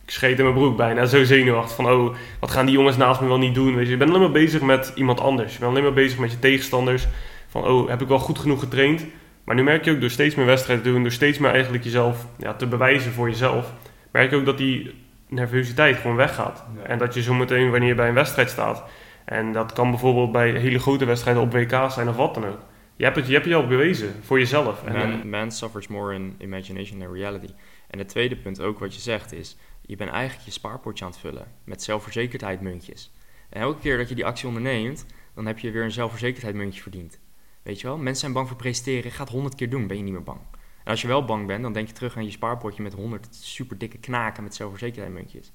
ik 0.04 0.10
scheet 0.10 0.38
in 0.38 0.44
mijn 0.44 0.56
broek 0.56 0.76
bijna, 0.76 1.06
zo 1.06 1.24
zenuwachtig 1.24 1.76
van, 1.76 1.90
oh, 1.90 2.14
wat 2.40 2.50
gaan 2.50 2.66
die 2.66 2.74
jongens 2.74 2.96
naast 2.96 3.20
me 3.20 3.26
wel 3.26 3.38
niet 3.38 3.54
doen? 3.54 3.74
Weet 3.74 3.84
je, 3.84 3.90
je 3.90 3.96
bent 3.96 4.10
alleen 4.10 4.22
maar 4.22 4.30
bezig 4.30 4.60
met 4.60 4.92
iemand 4.94 5.20
anders. 5.20 5.52
Je 5.52 5.58
bent 5.58 5.70
alleen 5.70 5.82
maar 5.82 5.92
bezig 5.92 6.18
met 6.18 6.30
je 6.30 6.38
tegenstanders. 6.38 7.06
Van, 7.48 7.64
oh, 7.64 7.88
heb 7.88 8.00
ik 8.00 8.08
wel 8.08 8.18
goed 8.18 8.38
genoeg 8.38 8.60
getraind? 8.60 9.06
Maar 9.44 9.54
nu 9.54 9.62
merk 9.62 9.84
je 9.84 9.90
ook 9.90 10.00
door 10.00 10.10
steeds 10.10 10.34
meer 10.34 10.46
wedstrijden 10.46 10.84
te 10.84 10.90
doen, 10.90 11.02
door 11.02 11.12
steeds 11.12 11.38
meer 11.38 11.50
eigenlijk 11.50 11.84
jezelf 11.84 12.26
ja, 12.38 12.54
te 12.54 12.66
bewijzen 12.66 13.12
voor 13.12 13.28
jezelf, 13.28 13.72
merk 14.12 14.30
je 14.30 14.36
ook 14.36 14.44
dat 14.44 14.58
die 14.58 14.94
nervositeit 15.32 15.96
gewoon 15.96 16.16
weggaat. 16.16 16.64
En 16.82 16.98
dat 16.98 17.14
je 17.14 17.22
zo 17.22 17.34
meteen, 17.34 17.70
wanneer 17.70 17.88
je 17.88 17.94
bij 17.94 18.08
een 18.08 18.14
wedstrijd 18.14 18.50
staat, 18.50 18.84
en 19.24 19.52
dat 19.52 19.72
kan 19.72 19.90
bijvoorbeeld 19.90 20.32
bij 20.32 20.50
hele 20.50 20.78
grote 20.78 21.04
wedstrijden 21.04 21.42
op 21.42 21.52
WK 21.52 21.90
zijn 21.90 22.08
of 22.08 22.16
wat 22.16 22.34
dan 22.34 22.46
ook. 22.46 22.60
Je 22.96 23.04
hebt 23.04 23.16
het 23.16 23.26
je, 23.26 23.32
hebt 23.32 23.46
je 23.46 23.54
al 23.54 23.66
bewezen 23.66 24.14
voor 24.22 24.38
jezelf. 24.38 24.84
Man, 24.84 25.28
man 25.28 25.52
suffers 25.52 25.88
more 25.88 26.14
in 26.14 26.34
imagination 26.38 26.98
than 26.98 27.12
reality. 27.12 27.52
En 27.90 27.98
het 27.98 28.08
tweede 28.08 28.36
punt 28.36 28.60
ook 28.60 28.78
wat 28.78 28.94
je 28.94 29.00
zegt 29.00 29.32
is, 29.32 29.56
je 29.80 29.96
bent 29.96 30.10
eigenlijk 30.10 30.44
je 30.44 30.52
spaarpotje 30.52 31.04
aan 31.04 31.10
het 31.10 31.20
vullen 31.20 31.46
met 31.64 31.82
zelfverzekerdheid 31.82 32.60
muntjes. 32.60 33.12
En 33.48 33.60
elke 33.60 33.80
keer 33.80 33.96
dat 33.96 34.08
je 34.08 34.14
die 34.14 34.24
actie 34.24 34.46
onderneemt, 34.46 35.06
dan 35.34 35.46
heb 35.46 35.58
je 35.58 35.70
weer 35.70 35.82
een 35.82 35.92
zelfverzekerdheid 35.92 36.54
muntje 36.54 36.82
verdiend. 36.82 37.18
Weet 37.62 37.80
je 37.80 37.86
wel? 37.86 37.96
Mensen 37.96 38.16
zijn 38.16 38.32
bang 38.32 38.48
voor 38.48 38.56
presteren. 38.56 39.10
Ga 39.10 39.22
het 39.22 39.32
honderd 39.32 39.54
keer 39.54 39.70
doen, 39.70 39.86
ben 39.86 39.96
je 39.96 40.02
niet 40.02 40.12
meer 40.12 40.22
bang. 40.22 40.40
En 40.84 40.90
als 40.90 41.00
je 41.00 41.08
wel 41.08 41.24
bang 41.24 41.46
bent, 41.46 41.62
dan 41.62 41.72
denk 41.72 41.86
je 41.88 41.94
terug 41.94 42.16
aan 42.16 42.24
je 42.24 42.30
spaarpotje 42.30 42.82
met 42.82 42.92
honderd 42.92 43.28
super 43.30 43.78
dikke 43.78 43.98
knaken 43.98 44.42
met 44.42 44.54
zelfverzekerdheid 44.54 45.14
muntjes. 45.14 45.52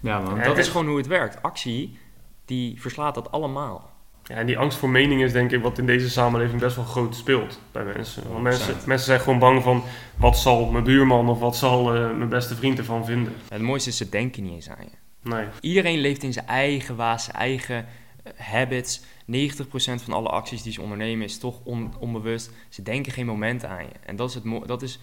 Ja, 0.00 0.20
man. 0.20 0.38
Dat 0.42 0.58
is 0.58 0.68
gewoon 0.68 0.86
hoe 0.86 0.96
het 0.96 1.06
werkt. 1.06 1.42
Actie, 1.42 1.98
die 2.44 2.80
verslaat 2.80 3.14
dat 3.14 3.30
allemaal. 3.30 3.90
Ja, 4.24 4.36
en 4.36 4.46
die 4.46 4.58
angst 4.58 4.78
voor 4.78 4.88
mening 4.88 5.22
is 5.22 5.32
denk 5.32 5.52
ik 5.52 5.62
wat 5.62 5.78
in 5.78 5.86
deze 5.86 6.10
samenleving 6.10 6.60
best 6.60 6.76
wel 6.76 6.84
groot 6.84 7.16
speelt 7.16 7.60
bij 7.72 7.84
mensen. 7.84 8.22
Want 8.28 8.42
mensen, 8.42 8.76
mensen 8.86 9.06
zijn 9.06 9.20
gewoon 9.20 9.38
bang 9.38 9.62
van 9.62 9.82
wat 10.16 10.38
zal 10.38 10.70
mijn 10.70 10.84
buurman 10.84 11.28
of 11.28 11.38
wat 11.38 11.56
zal 11.56 11.96
uh, 11.96 12.16
mijn 12.16 12.28
beste 12.28 12.54
vriend 12.54 12.78
ervan 12.78 13.04
vinden. 13.04 13.34
het 13.48 13.62
mooiste 13.62 13.88
is, 13.88 13.96
ze 13.96 14.08
denken 14.08 14.42
niet 14.42 14.52
eens 14.52 14.70
aan 14.70 14.84
je. 14.84 15.28
Nee. 15.28 15.46
Iedereen 15.60 15.98
leeft 15.98 16.22
in 16.22 16.32
zijn 16.32 16.46
eigen 16.46 16.96
waas, 16.96 17.24
zijn 17.24 17.36
eigen 17.36 17.86
uh, 18.26 18.32
habits. 18.36 19.02
90% 19.32 20.02
van 20.02 20.12
alle 20.12 20.28
acties 20.28 20.62
die 20.62 20.72
ze 20.72 20.80
ondernemen 20.80 21.24
is 21.24 21.38
toch 21.38 21.60
on, 21.64 21.94
onbewust. 21.98 22.50
Ze 22.68 22.82
denken 22.82 23.12
geen 23.12 23.26
moment 23.26 23.64
aan 23.64 23.84
je. 23.84 23.92
En 24.04 24.16
dat 24.16 24.28
is, 24.28 24.34
het 24.34 24.44
dat 24.66 24.82
is 24.82 24.98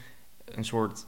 een 0.46 0.66
soort 0.66 1.06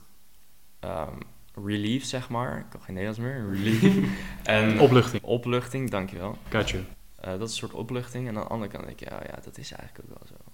um, 0.84 1.18
relief, 1.66 2.04
zeg 2.06 2.30
maar. 2.30 2.58
Ik 2.58 2.66
kan 2.70 2.82
geen 2.82 2.96
Nederlands 2.96 3.20
meer. 3.20 3.50
Relief. 3.52 3.98
en, 4.44 4.80
opluchting. 4.80 5.24
Opluchting, 5.24 5.90
dankjewel. 5.90 6.38
Gotcha. 6.50 6.78
Uh, 6.78 6.84
dat 7.26 7.42
is 7.42 7.42
een 7.42 7.50
soort 7.50 7.74
opluchting. 7.74 8.28
En 8.28 8.38
aan 8.38 8.44
de 8.44 8.50
andere 8.50 8.72
kant 8.72 8.86
denk 8.86 9.02
ik, 9.02 9.10
ja, 9.10 9.20
ja, 9.28 9.40
dat 9.44 9.58
is 9.58 9.72
eigenlijk 9.72 10.10
ook 10.10 10.18
wel 10.18 10.28
zo. 10.28 10.52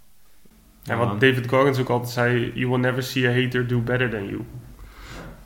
En 0.91 0.97
wat 0.97 1.19
David 1.19 1.49
Goggins 1.49 1.79
ook 1.79 1.89
altijd 1.89 2.11
zei, 2.11 2.51
you 2.53 2.69
will 2.69 2.79
never 2.79 3.03
see 3.03 3.27
a 3.27 3.41
hater 3.41 3.67
do 3.67 3.79
better 3.79 4.09
than 4.09 4.25
you. 4.25 4.41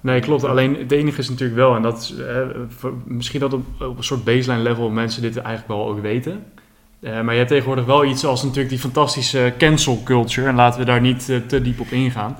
Nee, 0.01 0.19
klopt. 0.19 0.43
Alleen 0.43 0.75
het 0.75 0.91
enige 0.91 1.19
is 1.19 1.29
natuurlijk 1.29 1.57
wel, 1.57 1.75
en 1.75 1.81
dat 1.81 2.01
is 2.01 2.15
eh, 2.15 2.47
misschien 3.05 3.39
dat 3.39 3.53
op, 3.53 3.81
op, 3.81 3.97
een 3.97 4.03
soort 4.03 4.23
baseline 4.23 4.63
level 4.63 4.89
mensen 4.89 5.21
dit 5.21 5.37
eigenlijk 5.37 5.67
wel 5.67 5.87
ook 5.87 6.01
weten. 6.01 6.45
Uh, 7.01 7.21
maar 7.21 7.31
je 7.31 7.37
hebt 7.37 7.49
tegenwoordig 7.49 7.85
wel 7.85 8.05
iets 8.05 8.25
als 8.25 8.43
natuurlijk 8.43 8.69
die 8.69 8.79
fantastische 8.79 9.53
cancel 9.57 10.01
culture. 10.03 10.47
En 10.47 10.55
laten 10.55 10.79
we 10.79 10.85
daar 10.85 11.01
niet 11.01 11.29
uh, 11.29 11.37
te 11.37 11.61
diep 11.61 11.79
op 11.79 11.87
ingaan. 11.87 12.37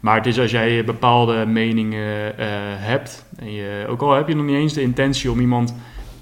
Maar 0.00 0.16
het 0.16 0.26
is 0.26 0.38
als 0.38 0.50
jij 0.50 0.84
bepaalde 0.84 1.46
meningen 1.46 2.32
hebt, 2.78 3.26
en 3.36 3.52
je, 3.52 3.86
ook 3.88 4.00
al 4.02 4.12
heb 4.12 4.28
je 4.28 4.34
nog 4.34 4.44
niet 4.44 4.56
eens 4.56 4.72
de 4.72 4.82
intentie 4.82 5.30
om 5.30 5.40
iemand 5.40 5.74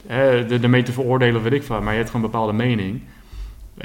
ermee 0.07 0.83
te 0.83 0.93
veroordelen, 0.93 1.43
weet 1.43 1.53
ik 1.53 1.63
van, 1.63 1.83
maar 1.83 1.93
je 1.93 1.99
hebt 1.99 2.11
gewoon 2.11 2.25
een 2.25 2.31
bepaalde 2.31 2.53
mening. 2.53 3.03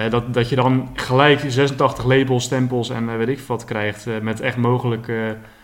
Dat, 0.10 0.34
dat 0.34 0.49
je 0.49 0.55
dan 0.55 0.89
gelijk 0.93 1.43
86 1.47 2.05
labels, 2.05 2.43
stempels 2.43 2.89
en 2.89 3.17
weet 3.17 3.27
ik 3.27 3.39
wat 3.39 3.65
krijgt 3.65 4.08
met 4.21 4.39
echt 4.39 4.58
mogelijk 4.58 5.12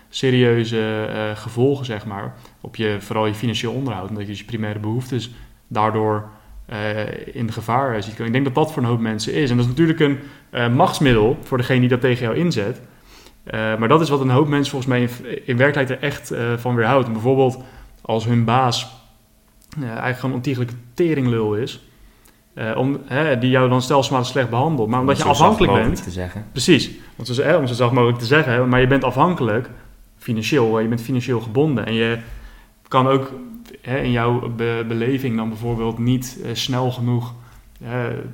serieuze 0.10 1.10
gevolgen, 1.36 1.86
zeg 1.86 2.06
maar, 2.06 2.34
op 2.62 2.76
je, 2.76 2.98
vooral 3.00 3.26
je 3.26 3.34
financieel 3.34 3.74
onderhoud. 3.74 4.10
Omdat 4.10 4.28
je 4.28 4.38
je 4.38 4.44
primaire 4.44 4.80
behoeftes 4.80 5.32
daardoor 5.68 6.30
in 7.26 7.46
de 7.46 7.52
gevaar 7.52 8.04
ziet. 8.04 8.20
Ik 8.20 8.32
denk 8.32 8.46
dat 8.46 8.56
dat 8.56 8.72
voor 8.72 8.84
een 8.84 8.90
hoop 8.90 9.00
mensen 9.00 9.34
is. 9.34 9.50
En 9.50 9.58
dat 9.58 9.66
is 9.66 9.72
natuurlijk 9.72 10.00
een 10.00 10.76
machtsmiddel 10.76 11.38
voor 11.44 11.58
degene 11.58 11.80
die 11.80 11.90
dat 11.90 12.02
tegen 12.02 12.26
jou 12.26 12.38
inzet. 12.38 12.82
maar 13.52 13.88
dat 13.88 14.02
is 14.02 14.10
wat 14.10 14.22
een 14.22 14.30
hoop 14.30 14.48
mensen 14.48 14.72
volgens 14.72 14.92
mij 14.92 15.02
in, 15.02 15.48
in 15.48 15.58
werkelijkheid 15.58 15.90
er 15.90 16.08
echt 16.08 16.34
van 16.62 16.76
weerhoudt. 16.76 17.12
Bijvoorbeeld 17.12 17.64
als 18.02 18.26
hun 18.26 18.44
baas 18.44 19.02
eh, 19.78 19.84
eigenlijk 19.84 20.16
gewoon 20.16 20.32
een 20.32 20.38
ontiegelijke 20.38 20.74
teringlul 20.94 21.56
is, 21.56 21.82
eh, 22.54 22.78
om, 22.78 23.00
hè, 23.06 23.38
die 23.38 23.50
jou 23.50 23.70
dan 23.70 23.82
stelselmatig 23.82 24.28
slecht 24.28 24.50
behandelt, 24.50 24.90
maar 24.90 25.00
omdat 25.00 25.18
je 25.18 25.24
Om 25.26 25.36
zo 25.36 25.44
afhankelijk 25.44 25.74
bent, 25.74 26.04
te 26.04 26.12
zeggen. 26.12 26.46
Precies, 26.52 26.92
want 27.16 27.28
zo, 27.28 27.42
hè, 27.44 27.56
om 27.56 27.68
zo 27.68 27.74
zacht 27.74 27.92
mogelijk 27.92 28.20
te 28.20 28.26
zeggen, 28.26 28.70
maar 28.70 28.80
je 28.80 28.88
bent 28.88 29.04
afhankelijk 29.04 29.70
financieel, 30.18 30.80
je 30.80 30.88
bent 30.88 31.02
financieel 31.02 31.40
gebonden 31.40 31.86
en 31.86 31.94
je 31.94 32.18
kan 32.88 33.08
ook 33.08 33.34
hè, 33.82 33.98
in 33.98 34.12
jouw 34.12 34.50
be- 34.50 34.86
beleving 34.88 35.36
dan 35.36 35.50
bijvoorbeeld 35.50 35.98
niet 35.98 36.40
eh, 36.44 36.50
snel 36.54 36.92
genoeg 36.92 37.34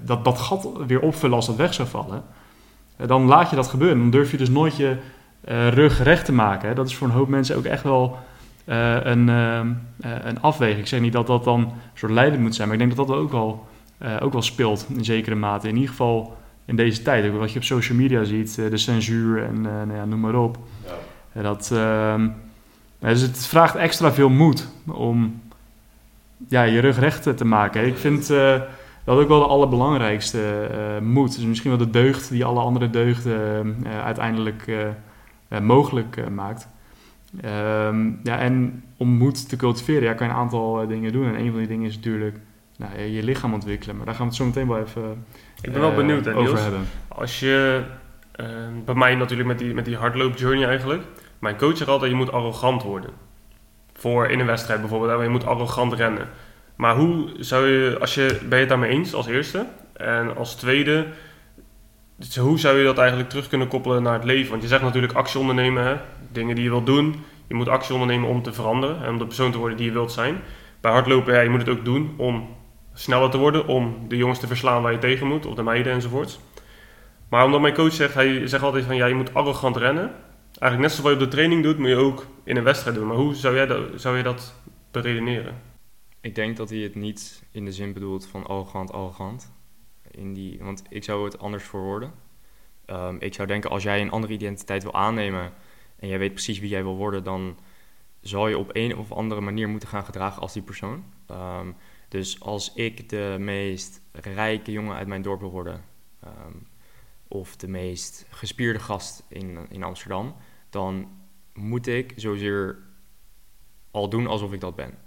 dat, 0.03 0.25
dat 0.25 0.39
gat 0.39 0.69
weer 0.87 0.99
opvullen 0.99 1.35
als 1.35 1.45
dat 1.45 1.55
weg 1.55 1.73
zou 1.73 1.87
vallen. 1.87 2.23
Dan 3.05 3.25
laat 3.25 3.49
je 3.49 3.55
dat 3.55 3.67
gebeuren, 3.67 3.97
dan 3.97 4.09
durf 4.09 4.31
je 4.31 4.37
dus 4.37 4.49
nooit 4.49 4.75
je 4.75 4.97
eh, 5.41 5.67
rug 5.67 6.03
recht 6.03 6.25
te 6.25 6.33
maken. 6.33 6.67
Hè. 6.67 6.75
Dat 6.75 6.87
is 6.87 6.95
voor 6.95 7.07
een 7.07 7.13
hoop 7.13 7.27
mensen 7.27 7.55
ook 7.55 7.65
echt 7.65 7.83
wel 7.83 8.17
eh, 8.65 8.97
een, 9.03 9.27
een 10.01 10.41
afweging. 10.41 10.79
Ik 10.79 10.87
zeg 10.87 10.99
niet 10.99 11.13
dat 11.13 11.27
dat 11.27 11.43
dan 11.43 11.59
een 11.59 11.71
soort 11.93 12.11
leidend 12.11 12.41
moet 12.41 12.55
zijn, 12.55 12.67
maar 12.67 12.77
ik 12.77 12.83
denk 12.83 12.95
dat 12.95 13.07
dat 13.07 13.17
ook 13.17 13.31
wel, 13.31 13.67
ook 14.19 14.33
wel 14.33 14.41
speelt 14.41 14.85
in 14.95 15.05
zekere 15.05 15.35
mate. 15.35 15.67
In 15.67 15.75
ieder 15.75 15.89
geval 15.89 16.37
in 16.65 16.75
deze 16.75 17.01
tijd. 17.01 17.31
Ook 17.31 17.39
wat 17.39 17.51
je 17.51 17.59
op 17.59 17.65
social 17.65 17.97
media 17.97 18.23
ziet, 18.23 18.55
de 18.55 18.77
censuur 18.77 19.43
en 19.43 19.61
nou 19.61 19.93
ja, 19.93 20.05
noem 20.05 20.19
maar 20.19 20.35
op. 20.35 20.57
Ja, 21.33 21.41
dat, 21.41 21.71
ehm, 21.73 22.27
dus 22.99 23.21
het 23.21 23.45
vraagt 23.45 23.75
extra 23.75 24.13
veel 24.13 24.29
moed 24.29 24.67
om 24.85 25.41
ja, 26.47 26.63
je 26.63 26.79
rug 26.79 26.99
recht 26.99 27.37
te 27.37 27.45
maken. 27.45 27.85
Ik 27.85 27.97
vind 27.97 28.29
eh, 28.29 28.61
dat 29.03 29.17
ook 29.19 29.27
wel 29.27 29.39
de 29.39 29.45
allerbelangrijkste 29.45 30.69
eh 30.71 31.05
moed. 31.05 31.35
Dus 31.35 31.45
misschien 31.45 31.69
wel 31.69 31.79
de 31.79 31.89
deugd 31.89 32.29
die 32.29 32.45
alle 32.45 32.59
andere 32.59 32.89
deugden 32.89 33.75
eh, 33.83 34.03
uiteindelijk 34.03 34.71
mogelijk 35.61 36.29
maakt. 36.29 36.67
Ehm, 37.41 38.09
ja, 38.23 38.37
en 38.37 38.83
om 38.97 39.09
moed 39.09 39.49
te 39.49 39.55
cultiveren, 39.55 40.03
ja, 40.03 40.13
kan 40.13 40.27
je 40.27 40.33
een 40.33 40.39
aantal 40.39 40.87
dingen 40.87 41.11
doen. 41.11 41.27
En 41.27 41.39
een 41.39 41.49
van 41.49 41.59
die 41.59 41.67
dingen 41.67 41.87
is 41.87 41.95
natuurlijk 41.95 42.37
nou, 42.77 42.99
je, 42.99 43.11
je 43.11 43.23
lichaam 43.23 43.53
ontwikkelen. 43.53 43.95
Maar 43.95 44.05
daar 44.05 44.15
gaan 44.15 44.23
we 44.23 44.29
het 44.29 44.41
zo 44.41 44.45
meteen 44.45 44.67
wel 44.67 44.79
even 44.79 45.25
Ik 45.61 45.71
ben 45.71 45.81
wel 45.81 45.93
benieuwd, 45.95 46.25
hè, 46.25 46.31
over 46.31 46.43
Niels. 46.43 46.61
hebben. 46.61 46.87
Als 47.07 47.39
je, 47.39 47.83
bij 48.85 48.95
mij 48.95 49.15
natuurlijk 49.15 49.47
met 49.47 49.59
die, 49.59 49.73
met 49.73 49.85
die 49.85 49.95
hardloopjourney 49.95 50.67
eigenlijk. 50.67 51.03
Mijn 51.39 51.57
coach 51.57 51.77
zegt 51.77 51.89
altijd, 51.89 52.11
je 52.11 52.17
moet 52.17 52.31
arrogant 52.31 52.83
worden. 52.83 53.09
Voor 53.93 54.27
in 54.27 54.39
een 54.39 54.45
wedstrijd 54.45 54.79
bijvoorbeeld, 54.79 55.21
je 55.21 55.29
moet 55.29 55.45
arrogant 55.45 55.93
rennen. 55.93 56.29
Maar 56.75 56.95
hoe 56.95 57.29
zou 57.39 57.67
je, 57.67 57.97
als 57.99 58.15
je, 58.15 58.39
ben 58.39 58.49
je 58.49 58.55
het 58.55 58.69
daarmee 58.69 58.89
eens 58.89 59.13
als 59.13 59.27
eerste? 59.27 59.65
En 59.93 60.35
als 60.35 60.55
tweede, 60.55 61.07
dus 62.15 62.37
hoe 62.37 62.59
zou 62.59 62.77
je 62.77 62.83
dat 62.83 62.97
eigenlijk 62.97 63.29
terug 63.29 63.47
kunnen 63.47 63.67
koppelen 63.67 64.03
naar 64.03 64.13
het 64.13 64.23
leven? 64.23 64.49
Want 64.49 64.61
je 64.61 64.67
zegt 64.67 64.81
natuurlijk 64.81 65.13
actie 65.13 65.39
ondernemen, 65.39 65.83
hè? 65.83 65.95
dingen 66.31 66.55
die 66.55 66.63
je 66.63 66.69
wilt 66.69 66.85
doen. 66.85 67.23
Je 67.47 67.55
moet 67.55 67.67
actie 67.67 67.93
ondernemen 67.93 68.29
om 68.29 68.41
te 68.43 68.53
veranderen 68.53 69.03
en 69.03 69.09
om 69.09 69.17
de 69.17 69.25
persoon 69.25 69.51
te 69.51 69.57
worden 69.57 69.77
die 69.77 69.85
je 69.85 69.91
wilt 69.91 70.11
zijn. 70.11 70.39
Bij 70.81 70.91
hardlopen, 70.91 71.33
ja, 71.33 71.39
je 71.39 71.49
moet 71.49 71.59
het 71.59 71.69
ook 71.69 71.85
doen 71.85 72.13
om 72.17 72.55
sneller 72.93 73.29
te 73.29 73.37
worden, 73.37 73.67
om 73.67 74.05
de 74.07 74.17
jongens 74.17 74.39
te 74.39 74.47
verslaan 74.47 74.81
waar 74.81 74.91
je 74.91 74.97
tegen 74.97 75.27
moet, 75.27 75.45
of 75.45 75.55
de 75.55 75.63
meiden 75.63 75.93
enzovoorts. 75.93 76.39
Maar 77.29 77.45
omdat 77.45 77.61
mijn 77.61 77.73
coach 77.73 77.93
zegt, 77.93 78.13
hij 78.13 78.47
zegt 78.47 78.63
altijd 78.63 78.85
van 78.85 78.95
ja, 78.95 79.05
je 79.05 79.13
moet 79.13 79.33
arrogant 79.33 79.77
rennen. 79.77 80.11
Eigenlijk 80.59 80.79
net 80.79 80.91
zoals 80.91 81.09
wat 81.09 81.19
je 81.19 81.25
op 81.25 81.31
de 81.31 81.35
training 81.35 81.63
doet, 81.63 81.77
moet 81.77 81.87
je 81.87 81.95
ook 81.95 82.25
in 82.43 82.57
een 82.57 82.63
wedstrijd 82.63 82.95
doen. 82.95 83.07
Maar 83.07 83.17
hoe 83.17 83.35
zou, 83.35 83.55
jij 83.55 83.65
dat, 83.65 84.01
zou 84.01 84.17
je 84.17 84.23
dat? 84.23 84.53
Ik 86.21 86.35
denk 86.35 86.57
dat 86.57 86.69
hij 86.69 86.79
het 86.79 86.95
niet 86.95 87.43
in 87.51 87.65
de 87.65 87.71
zin 87.71 87.93
bedoelt 87.93 88.27
van 88.27 88.47
arrogant, 88.47 88.91
arrogant. 88.91 89.51
In 90.11 90.33
die, 90.33 90.57
want 90.61 90.83
ik 90.89 91.03
zou 91.03 91.25
het 91.25 91.39
anders 91.39 91.63
verwoorden. 91.63 92.11
Ehm 92.85 93.15
ik 93.19 93.33
zou 93.33 93.47
denken, 93.47 93.69
als 93.69 93.83
jij 93.83 94.01
een 94.01 94.11
andere 94.11 94.33
identiteit 94.33 94.83
wil 94.83 94.93
aannemen 94.93 95.53
en 95.99 96.07
jij 96.07 96.19
weet 96.19 96.33
precies 96.33 96.59
wie 96.59 96.69
jij 96.69 96.83
wil 96.83 96.95
worden, 96.95 97.23
dan 97.23 97.57
zal 98.21 98.47
je 98.47 98.57
op 98.57 98.69
een 98.73 98.97
of 98.97 99.11
andere 99.11 99.41
manier 99.41 99.69
moeten 99.69 99.89
gaan 99.89 100.05
gedragen 100.05 100.41
als 100.41 100.53
die 100.53 100.61
persoon. 100.61 101.03
Ehm, 101.27 101.71
dus 102.07 102.39
als 102.39 102.73
ik 102.73 103.09
de 103.09 103.35
meest 103.39 104.01
rijke 104.11 104.71
jongen 104.71 104.95
uit 104.95 105.07
mijn 105.07 105.21
dorp 105.21 105.39
wil 105.39 105.51
worden, 105.51 105.83
ehm, 106.19 106.55
of 107.27 107.55
de 107.55 107.67
meest 107.67 108.25
gespierde 108.29 108.79
gast 108.79 109.23
in, 109.27 109.57
in 109.69 109.83
Amsterdam, 109.83 110.35
dan 110.69 111.09
moet 111.53 111.87
ik 111.87 112.13
zozeer 112.15 112.77
al 113.91 114.09
doen 114.09 114.27
alsof 114.27 114.53
ik 114.53 114.59
dat 114.59 114.75
ben. 114.75 114.97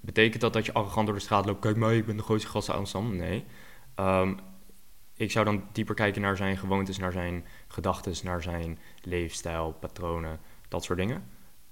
Betekent 0.00 0.40
dat 0.40 0.52
dat 0.52 0.66
je 0.66 0.72
arrogant 0.72 1.06
door 1.06 1.16
de 1.16 1.22
straat 1.22 1.46
loopt? 1.46 1.60
Kijk 1.60 1.76
mij, 1.76 1.96
ik 1.96 2.06
ben 2.06 2.16
de 2.16 2.22
grootste 2.22 2.48
gast 2.48 2.68
uit 2.68 2.78
Amsterdam. 2.78 3.16
Nee. 3.16 3.44
Ehm, 3.94 4.34
ik 5.16 5.30
zou 5.30 5.44
dan 5.44 5.64
dieper 5.72 5.94
kijken 5.94 6.22
naar 6.22 6.36
zijn 6.36 6.56
gewoontes, 6.56 6.98
naar 6.98 7.12
zijn 7.12 7.44
gedachten, 7.68 8.14
naar 8.24 8.42
zijn 8.42 8.78
leefstijl, 9.02 9.72
patronen, 9.72 10.40
dat 10.68 10.84
soort 10.84 10.98
dingen. 10.98 11.24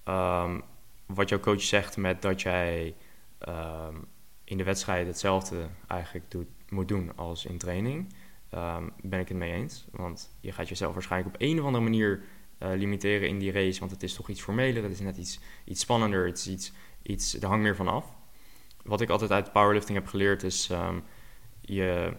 Ehm, 0.05 0.61
wat 1.07 1.29
jouw 1.29 1.41
coach 1.41 1.63
zegt 1.63 1.97
met 1.97 2.23
dat 2.23 2.43
jij 2.43 2.95
ehm, 3.39 3.97
in 4.45 4.57
de 4.57 4.65
wedstrijd 4.65 5.07
hetzelfde 5.07 5.67
eigenlijk 5.87 6.31
doet, 6.31 6.47
moet 6.69 6.89
doen 6.89 7.17
als 7.17 7.45
in 7.45 7.59
training, 7.59 8.15
ben 9.01 9.21
ik 9.21 9.29
het 9.29 9.37
mee 9.37 9.53
eens. 9.53 9.87
Want 9.91 10.37
je 10.41 10.53
gaat 10.53 10.69
jezelf 10.69 10.93
waarschijnlijk 10.93 11.35
op 11.35 11.41
een 11.41 11.59
of 11.59 11.65
andere 11.65 11.85
manier 11.85 12.23
limiteren 12.75 13.29
in 13.29 13.39
die 13.39 13.53
race, 13.53 13.79
want 13.79 13.91
het 13.91 14.03
is 14.03 14.15
toch 14.15 14.29
iets 14.29 14.43
formeler, 14.43 14.83
het 14.83 14.93
is 14.93 15.01
net 15.01 15.17
iets, 15.17 15.41
iets 15.65 15.81
spannender, 15.81 16.27
het 16.27 16.39
is 16.39 16.49
iets, 16.49 16.73
iets, 17.03 17.41
er 17.41 17.49
hangt 17.49 17.63
meer 17.63 17.77
van 17.77 17.89
af. 17.89 18.15
Wat 18.85 19.01
ik 19.01 19.09
altijd 19.09 19.31
uit 19.31 19.53
powerlifting 19.53 19.99
heb 19.99 20.07
geleerd 20.07 20.43
is, 20.43 20.71
ehm, 20.71 20.99
je, 21.61 22.13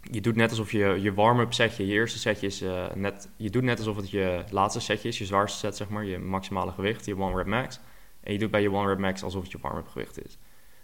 je 0.00 0.20
doet 0.20 0.36
net 0.36 0.50
alsof 0.50 0.72
je 0.72 0.98
je 1.00 1.14
warm-up 1.14 1.52
setje, 1.52 1.86
je 1.86 1.92
eerste 1.92 2.18
setje 2.18 2.46
is 2.46 2.62
eh, 2.62 2.92
net, 2.94 3.28
je 3.36 3.50
doet 3.50 3.62
net 3.62 3.78
alsof 3.78 3.96
het 3.96 4.10
je 4.10 4.44
laatste 4.50 4.80
setje 4.80 5.08
is, 5.08 5.18
je 5.18 5.24
zwaarste 5.24 5.58
set 5.58 5.76
zeg 5.76 5.88
maar, 5.88 6.04
je 6.04 6.18
maximale 6.18 6.72
gewicht, 6.72 7.06
je 7.06 7.18
one 7.18 7.36
rep 7.36 7.46
max. 7.46 7.80
En 8.20 8.32
je 8.32 8.38
doet 8.38 8.50
bij 8.50 8.62
je 8.62 8.70
one 8.70 8.88
rep 8.88 8.98
max 8.98 9.22
alsof 9.22 9.42
het 9.42 9.52
je 9.52 9.58
warm-up 9.60 9.88
gewicht 9.88 10.24
is. 10.24 10.38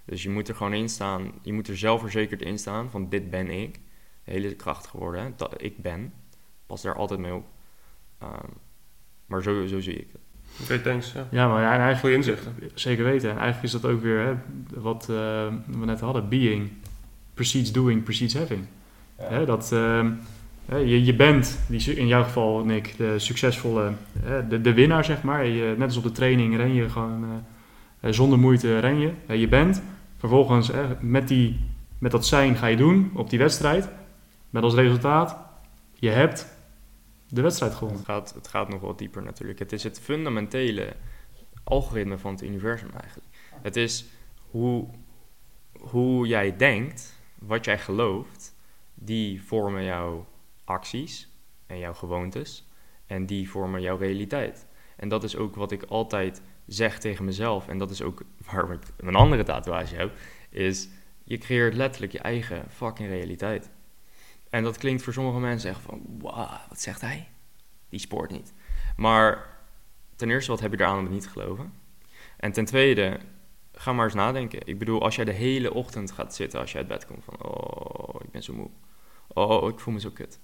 Dus 0.05 0.23
je 0.23 0.31
moet 0.31 0.49
er 0.49 0.55
gewoon 0.55 0.75
in 0.75 0.89
staan, 0.89 1.33
je 1.43 1.53
moet 1.53 1.69
er 1.69 1.79
zelfverzekerd 1.79 2.43
in 2.43 2.59
staan 2.59 2.91
van 2.91 3.09
dit 3.09 3.31
ben 3.31 3.51
ik. 3.51 3.81
Hele 4.23 4.55
krachtig 4.55 4.91
geworden? 4.91 5.33
Dat, 5.37 5.63
ik 5.63 5.83
ben. 5.83 6.13
Pas 6.67 6.83
daar 6.83 6.95
altijd 6.95 7.21
mee 7.21 7.35
op. 7.35 7.47
Ehm, 8.19 8.49
maar 9.31 9.43
zo, 9.43 9.67
zo 9.67 9.81
zie 9.81 9.95
ik 9.95 10.07
het. 10.13 10.21
Oké, 10.63 10.81
thanks. 10.81 11.13
Ja. 11.13 11.27
Ja, 11.31 11.49
maar 11.49 11.63
ja, 11.63 11.73
en 11.73 11.81
eigenlijk 11.81 12.01
Goeie 12.01 12.17
inzichten. 12.17 12.53
Zeker 12.75 13.05
weten. 13.05 13.31
En 13.31 13.39
eigenlijk 13.39 13.75
is 13.75 13.81
dat 13.81 13.91
ook 13.91 14.03
weer 14.03 14.19
hè, 14.19 14.35
wat 14.81 15.03
eh, 15.03 15.47
we 15.67 15.85
net 15.85 16.01
hadden. 16.01 16.29
Being 16.29 16.71
precedes 17.35 17.73
doing, 17.73 18.03
precedes 18.03 18.35
having. 18.35 18.65
Hè, 19.17 19.45
dat, 19.45 19.73
ehm, 19.73 20.11
hè, 20.67 20.77
je, 20.77 21.05
je 21.05 21.15
bent, 21.15 21.59
die, 21.69 21.95
in 21.95 22.07
jouw 22.07 22.23
geval 22.23 22.65
Nick, 22.65 22.95
de 22.97 23.19
succesvolle, 23.19 23.93
hè, 24.19 24.49
de, 24.49 24.61
de 24.61 24.75
winnaar 24.75 25.05
zeg 25.05 25.23
maar. 25.23 25.47
Je, 25.47 25.75
net 25.79 25.87
als 25.87 25.97
op 25.97 26.03
de 26.03 26.13
training 26.13 26.57
ren 26.57 26.75
je 26.75 26.89
gewoon 26.89 27.25
eh, 27.25 28.09
eh, 28.09 28.15
zonder 28.15 28.39
moeite 28.39 28.79
ren 28.79 28.99
je. 28.99 29.11
Hè, 29.27 29.35
je 29.35 29.49
bent. 29.49 29.83
Vervolgens 30.17 30.69
hè, 30.69 30.85
met, 31.01 31.29
die, 31.29 31.59
met 31.99 32.11
dat 32.11 32.27
zijn 32.27 32.57
ga 32.57 32.67
je 32.67 32.77
doen 32.77 33.11
op 33.15 33.31
die 33.31 33.39
wedstrijd. 33.39 33.89
Met 34.51 34.63
als 34.63 34.75
resultaat, 34.75 35.37
je 35.95 36.09
hebt 36.09 36.47
de 37.31 37.41
wedstrijd 37.43 37.75
gewonnen. 37.75 37.97
Het 37.97 38.07
gaat, 38.07 38.35
het 38.35 38.49
gaat 38.49 38.69
nog 38.69 38.81
wat 38.81 38.99
dieper 38.99 39.23
natuurlijk. 39.23 39.59
Het 39.59 39.73
is 39.73 39.83
het 39.83 40.01
fundamentele 40.01 40.97
algoritme 41.65 42.19
van 42.19 42.33
het 42.33 42.43
universum 42.43 42.91
eigenlijk. 43.01 43.29
Het 43.63 43.77
is 43.77 44.05
hoe, 44.51 44.89
hoe 45.81 46.27
jij 46.27 46.57
denkt, 46.57 47.19
wat 47.39 47.65
jij 47.65 47.79
gelooft, 47.79 48.55
die 48.95 49.43
vormen 49.43 49.85
jouw 49.85 50.27
acties 50.65 51.29
en 51.67 51.79
jouw 51.79 51.95
gewoontes. 51.95 52.69
En 53.07 53.27
die 53.27 53.51
vormen 53.51 53.81
jouw 53.81 53.97
realiteit. 53.97 54.67
En 54.97 55.09
dat 55.09 55.25
is 55.25 55.37
ook 55.37 55.55
wat 55.55 55.73
ik 55.73 55.83
altijd 55.83 56.43
zeg 56.67 56.99
tegen 56.99 57.25
mezelf. 57.25 57.69
En 57.69 57.79
dat 57.79 57.91
is 57.91 58.03
ook 58.03 58.23
waarom 58.51 58.73
ik 58.73 58.83
een 58.97 59.15
andere 59.15 59.43
tatoeage 59.43 59.97
heb. 59.97 60.13
Is 60.51 60.89
je 61.25 61.39
creëert 61.39 61.75
letterlijk 61.75 62.13
je 62.13 62.19
eigen 62.19 62.65
fucking 62.71 63.09
realiteit. 63.09 63.71
En 64.51 64.63
dat 64.63 64.79
klinkt 64.79 65.03
voor 65.03 65.13
sommige 65.13 65.39
mensen 65.39 65.71
echt 65.71 65.81
van, 65.81 66.03
wow, 66.19 66.51
wat 66.69 66.81
zegt 66.81 67.01
hij? 67.01 67.29
Die 67.89 68.01
spoort 68.01 68.31
niet. 68.31 68.53
Maar 68.97 69.59
ten 70.17 70.31
eerste, 70.31 70.51
wat 70.51 70.61
heb 70.61 70.73
je 70.73 70.81
eraan 70.81 70.99
om 70.99 71.05
het 71.05 71.13
niet 71.13 71.23
te 71.23 71.29
geloven? 71.29 71.73
En 72.37 72.53
ten 72.53 72.65
tweede, 72.65 73.21
ga 73.73 73.93
maar 73.93 74.05
eens 74.05 74.15
nadenken. 74.15 74.67
Ik 74.67 74.79
bedoel, 74.79 75.03
als 75.03 75.17
jij 75.17 75.25
de 75.25 75.33
hele 75.33 75.75
ochtend 75.75 76.13
gaat 76.13 76.35
zitten 76.35 76.61
als 76.61 76.73
je 76.73 76.79
uit 76.79 76.89
bed 76.89 77.07
komt 77.07 77.25
van, 77.25 77.43
oh, 77.47 78.21
ik 78.25 78.31
ben 78.31 78.43
zo 78.43 78.55
moe. 78.55 78.71
Oh, 79.29 79.69
ik 79.69 79.79
voel 79.79 79.95
me 79.95 80.01
zo 80.01 80.11
kut. 80.11 80.41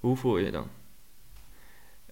Hoe 0.00 0.16
voel 0.16 0.38
je 0.38 0.44
je 0.44 0.50
dan? 0.50 0.68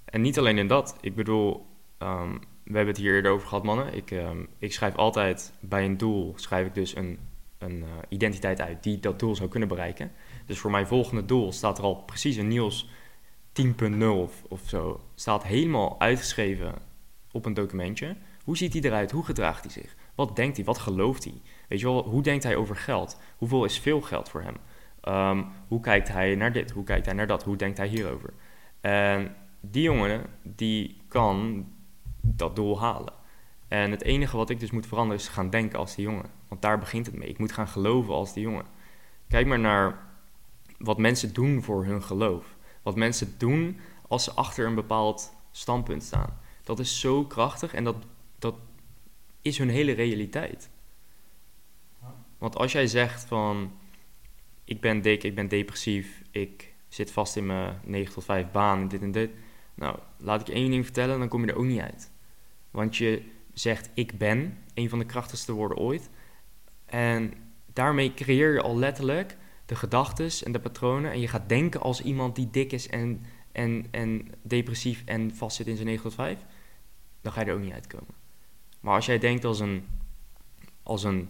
En 0.04 0.20
niet 0.20 0.38
alleen 0.38 0.58
in 0.58 0.68
dat. 0.68 0.96
Ik 1.00 1.14
bedoel, 1.14 1.66
ehm, 1.98 2.32
we 2.62 2.76
hebben 2.76 2.94
het 2.94 2.96
hier 2.96 3.14
eerder 3.14 3.32
over 3.32 3.48
gehad, 3.48 3.64
mannen. 3.64 3.94
Ik, 3.94 4.10
ehm, 4.10 4.44
ik 4.58 4.72
schrijf 4.72 4.96
altijd 4.96 5.52
bij 5.60 5.84
een 5.84 5.96
doel, 5.96 6.32
schrijf 6.36 6.66
ik 6.66 6.74
dus 6.74 6.96
een, 6.96 7.18
een 7.58 7.82
eh, 7.82 7.88
identiteit 8.08 8.60
uit 8.60 8.82
die 8.82 9.00
dat 9.00 9.18
doel 9.18 9.36
zou 9.36 9.48
kunnen 9.48 9.68
bereiken. 9.68 10.12
Dus 10.46 10.58
voor 10.58 10.70
mijn 10.70 10.86
volgende 10.86 11.24
doel 11.24 11.52
staat 11.52 11.78
er 11.78 11.84
al 11.84 11.94
precies 11.94 12.36
een 12.36 12.48
Niels 12.48 12.88
10.0 13.52 14.06
of, 14.06 14.42
of 14.48 14.60
zo. 14.64 15.00
Staat 15.14 15.42
helemaal 15.42 16.00
uitgeschreven 16.00 16.74
op 17.32 17.46
een 17.46 17.54
documentje. 17.54 18.16
Hoe 18.44 18.56
ziet 18.56 18.72
hij 18.72 18.82
eruit? 18.82 19.10
Hoe 19.10 19.24
gedraagt 19.24 19.62
hij 19.64 19.72
zich? 19.72 19.96
Wat 20.14 20.36
denkt 20.36 20.56
hij? 20.56 20.64
Wat 20.64 20.78
gelooft 20.78 21.24
hij? 21.24 21.40
Weet 21.68 21.80
je 21.80 21.86
wel, 21.86 22.02
hoe 22.02 22.22
denkt 22.22 22.44
hij 22.44 22.56
over 22.56 22.76
geld? 22.76 23.20
Hoeveel 23.36 23.64
is 23.64 23.78
veel 23.78 24.00
geld 24.00 24.28
voor 24.28 24.42
hem? 24.42 24.56
Ehm, 25.00 25.44
hoe 25.68 25.80
kijkt 25.80 26.08
hij 26.08 26.34
naar 26.34 26.52
dit? 26.52 26.70
Hoe 26.70 26.84
kijkt 26.84 27.06
hij 27.06 27.14
naar 27.14 27.26
dat? 27.26 27.42
Hoe 27.42 27.56
denkt 27.56 27.78
hij 27.78 27.86
hierover? 27.86 28.32
En 28.80 29.36
die 29.60 29.82
jongen, 29.82 30.26
die 30.42 31.00
kan 31.08 31.66
dat 32.20 32.56
doel 32.56 32.80
halen. 32.80 33.12
En 33.68 33.90
het 33.90 34.02
enige 34.02 34.36
wat 34.36 34.50
ik 34.50 34.60
dus 34.60 34.70
moet 34.70 34.86
veranderen 34.86 35.22
is 35.22 35.28
gaan 35.28 35.50
denken 35.50 35.78
als 35.78 35.94
die 35.94 36.04
jongen. 36.04 36.30
Want 36.48 36.62
daar 36.62 36.78
begint 36.78 37.06
het 37.06 37.14
mee. 37.14 37.28
Ik 37.28 37.38
moet 37.38 37.52
gaan 37.52 37.68
geloven 37.68 38.14
als 38.14 38.32
die 38.32 38.42
jongen. 38.42 38.64
Kijk 39.28 39.46
maar 39.46 39.58
naar 39.58 40.09
wat 40.80 40.98
mensen 40.98 41.32
doen 41.32 41.62
voor 41.62 41.84
hun 41.84 42.02
geloof. 42.02 42.56
Wat 42.82 42.96
mensen 42.96 43.34
doen 43.38 43.78
als 44.08 44.24
ze 44.24 44.32
achter 44.32 44.66
een 44.66 44.74
bepaald 44.74 45.32
standpunt 45.50 46.02
staan. 46.02 46.38
Dat 46.64 46.78
is 46.78 47.00
zo 47.00 47.24
krachtig 47.24 47.74
en 47.74 47.84
dat, 47.84 47.96
dat 48.38 48.54
is 49.42 49.58
hun 49.58 49.68
hele 49.68 49.92
realiteit. 49.92 50.70
Want 52.38 52.56
als 52.56 52.72
jij 52.72 52.86
zegt 52.86 53.24
van 53.24 53.72
ik 54.64 54.80
ben 54.80 55.02
dik, 55.02 55.22
ik 55.22 55.34
ben 55.34 55.48
depressief, 55.48 56.22
ik 56.30 56.74
zit 56.88 57.12
vast 57.12 57.36
in 57.36 57.46
mijn 57.46 57.80
9 57.84 58.14
tot 58.14 58.24
5 58.24 58.50
baan 58.50 58.80
en 58.80 58.88
dit 58.88 59.02
en 59.02 59.12
dit. 59.12 59.30
Nou, 59.74 59.98
laat 60.16 60.40
ik 60.40 60.54
één 60.54 60.70
ding 60.70 60.84
vertellen, 60.84 61.18
dan 61.18 61.28
kom 61.28 61.44
je 61.44 61.50
er 61.50 61.58
ook 61.58 61.64
niet 61.64 61.80
uit. 61.80 62.10
Want 62.70 62.96
je 62.96 63.22
zegt 63.52 63.90
ik 63.94 64.18
ben, 64.18 64.58
een 64.74 64.88
van 64.88 64.98
de 64.98 65.04
krachtigste 65.04 65.52
woorden 65.52 65.78
ooit. 65.78 66.10
En 66.86 67.32
daarmee 67.72 68.14
creëer 68.14 68.52
je 68.52 68.62
al 68.62 68.78
letterlijk 68.78 69.36
de 69.70 69.76
gedachten 69.76 70.30
en 70.44 70.52
de 70.52 70.60
patronen. 70.60 71.12
En 71.12 71.20
je 71.20 71.28
gaat 71.28 71.48
denken 71.48 71.80
als 71.80 72.02
iemand 72.02 72.36
die 72.36 72.50
dik 72.50 72.72
is 72.72 72.88
en, 72.88 73.24
en, 73.52 73.86
en 73.90 74.28
depressief 74.42 75.02
en 75.04 75.34
vastzit 75.34 75.66
in 75.66 75.76
zijn 75.76 75.86
9 75.86 76.02
tot 76.02 76.14
5. 76.14 76.44
Dan 77.20 77.32
ga 77.32 77.40
je 77.40 77.46
er 77.46 77.54
ook 77.54 77.60
niet 77.60 77.72
uitkomen. 77.72 78.14
Maar 78.80 78.94
als 78.94 79.06
jij 79.06 79.18
denkt 79.18 79.44
als 79.44 79.60
een, 79.60 79.86
als 80.82 81.04
een 81.04 81.28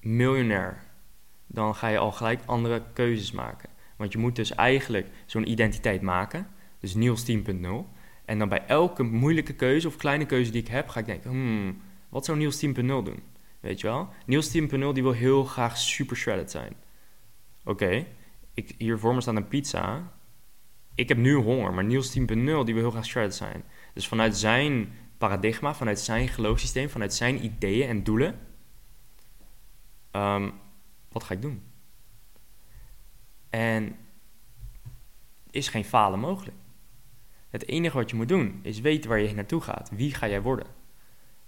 miljonair, 0.00 0.82
dan 1.46 1.74
ga 1.74 1.88
je 1.88 1.98
al 1.98 2.12
gelijk 2.12 2.40
andere 2.46 2.82
keuzes 2.92 3.32
maken. 3.32 3.68
Want 3.96 4.12
je 4.12 4.18
moet 4.18 4.36
dus 4.36 4.54
eigenlijk 4.54 5.08
zo'n 5.26 5.50
identiteit 5.50 6.02
maken. 6.02 6.48
Dus 6.78 6.94
Niels 6.94 7.30
10.0. 7.30 7.36
En 8.24 8.38
dan 8.38 8.48
bij 8.48 8.66
elke 8.66 9.02
moeilijke 9.02 9.54
keuze 9.54 9.86
of 9.86 9.96
kleine 9.96 10.26
keuze 10.26 10.50
die 10.50 10.62
ik 10.62 10.68
heb, 10.68 10.88
ga 10.88 11.00
ik 11.00 11.06
denken, 11.06 11.30
hmm, 11.30 11.80
wat 12.08 12.24
zou 12.24 12.38
Niels 12.38 12.66
10.0 12.66 12.72
doen? 12.84 13.22
Weet 13.60 13.80
je 13.80 13.86
wel? 13.86 14.08
Niels 14.26 14.58
10.0 14.58 14.62
die 14.68 15.02
wil 15.02 15.12
heel 15.12 15.44
graag 15.44 15.78
super 15.78 16.16
shredded 16.16 16.50
zijn. 16.50 16.84
Oké, 17.66 18.06
hier 18.78 18.98
voor 18.98 19.14
me 19.14 19.20
staat 19.20 19.36
een 19.36 19.48
pizza. 19.48 20.12
Ik 20.94 21.08
heb 21.08 21.18
nu 21.18 21.34
honger, 21.34 21.74
maar 21.74 21.84
Niels 21.84 22.18
10.0 22.18 22.24
die 22.24 22.44
wil 22.44 22.64
heel 22.64 22.90
graag 22.90 23.04
shredded 23.04 23.34
zijn. 23.34 23.64
Dus 23.94 24.08
vanuit 24.08 24.36
zijn 24.36 24.92
paradigma, 25.18 25.74
vanuit 25.74 26.00
zijn 26.00 26.28
geloofssysteem, 26.28 26.88
vanuit 26.88 27.14
zijn 27.14 27.44
ideeën 27.44 27.88
en 27.88 28.04
doelen, 28.04 28.38
um, 30.12 30.52
wat 31.08 31.24
ga 31.24 31.34
ik 31.34 31.42
doen? 31.42 31.62
En 33.50 33.96
is 35.50 35.68
geen 35.68 35.84
falen 35.84 36.18
mogelijk. 36.18 36.56
Het 37.50 37.66
enige 37.66 37.96
wat 37.96 38.10
je 38.10 38.16
moet 38.16 38.28
doen 38.28 38.60
is 38.62 38.80
weten 38.80 39.10
waar 39.10 39.20
je 39.20 39.34
naartoe 39.34 39.60
gaat. 39.60 39.90
Wie 39.90 40.14
ga 40.14 40.28
jij 40.28 40.42
worden? 40.42 40.66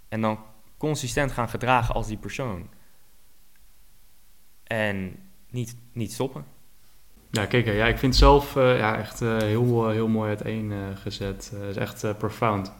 En 0.09 0.21
dan 0.21 0.39
consistent 0.77 1.31
gaan 1.31 1.49
gedragen 1.49 1.95
als 1.95 2.07
die 2.07 2.17
persoon. 2.17 2.69
En 4.63 5.28
niet, 5.49 5.75
niet 5.93 6.13
stoppen. 6.13 6.45
Ja, 7.31 7.45
kijk, 7.45 7.65
ja, 7.65 7.85
ik 7.85 7.97
vind 7.97 8.15
zelf 8.15 8.55
uh, 8.55 8.77
ja, 8.77 8.97
echt 8.97 9.21
uh, 9.21 9.37
heel, 9.37 9.87
uh, 9.87 9.93
heel 9.93 10.07
mooi 10.07 10.27
uiteengezet. 10.27 11.51
Het 11.55 11.69
is 11.69 11.75
echt 11.75 12.17
profound. 12.17 12.71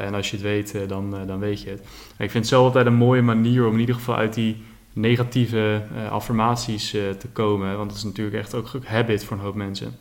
en 0.00 0.14
als 0.14 0.30
je 0.30 0.36
het 0.36 0.44
weet, 0.44 0.88
dan, 0.88 1.26
dan 1.26 1.38
weet 1.38 1.62
je 1.62 1.70
het. 1.70 1.80
ik 2.18 2.30
vind 2.30 2.32
het 2.32 2.46
zelf 2.46 2.64
altijd 2.64 2.86
een 2.86 2.94
mooie 2.94 3.22
manier 3.22 3.66
om 3.66 3.72
in 3.72 3.80
ieder 3.80 3.94
geval 3.94 4.16
uit 4.16 4.34
die 4.34 4.62
negatieve 4.92 5.82
affirmaties 6.10 6.90
te 6.90 7.28
komen. 7.32 7.76
Want 7.76 7.88
dat 7.88 7.98
is 7.98 8.04
natuurlijk 8.04 8.36
echt 8.36 8.54
ook 8.54 8.72
een 8.72 8.82
habit 8.84 9.24
voor 9.24 9.36
een 9.36 9.42
hoop 9.42 9.54
mensen. 9.54 9.96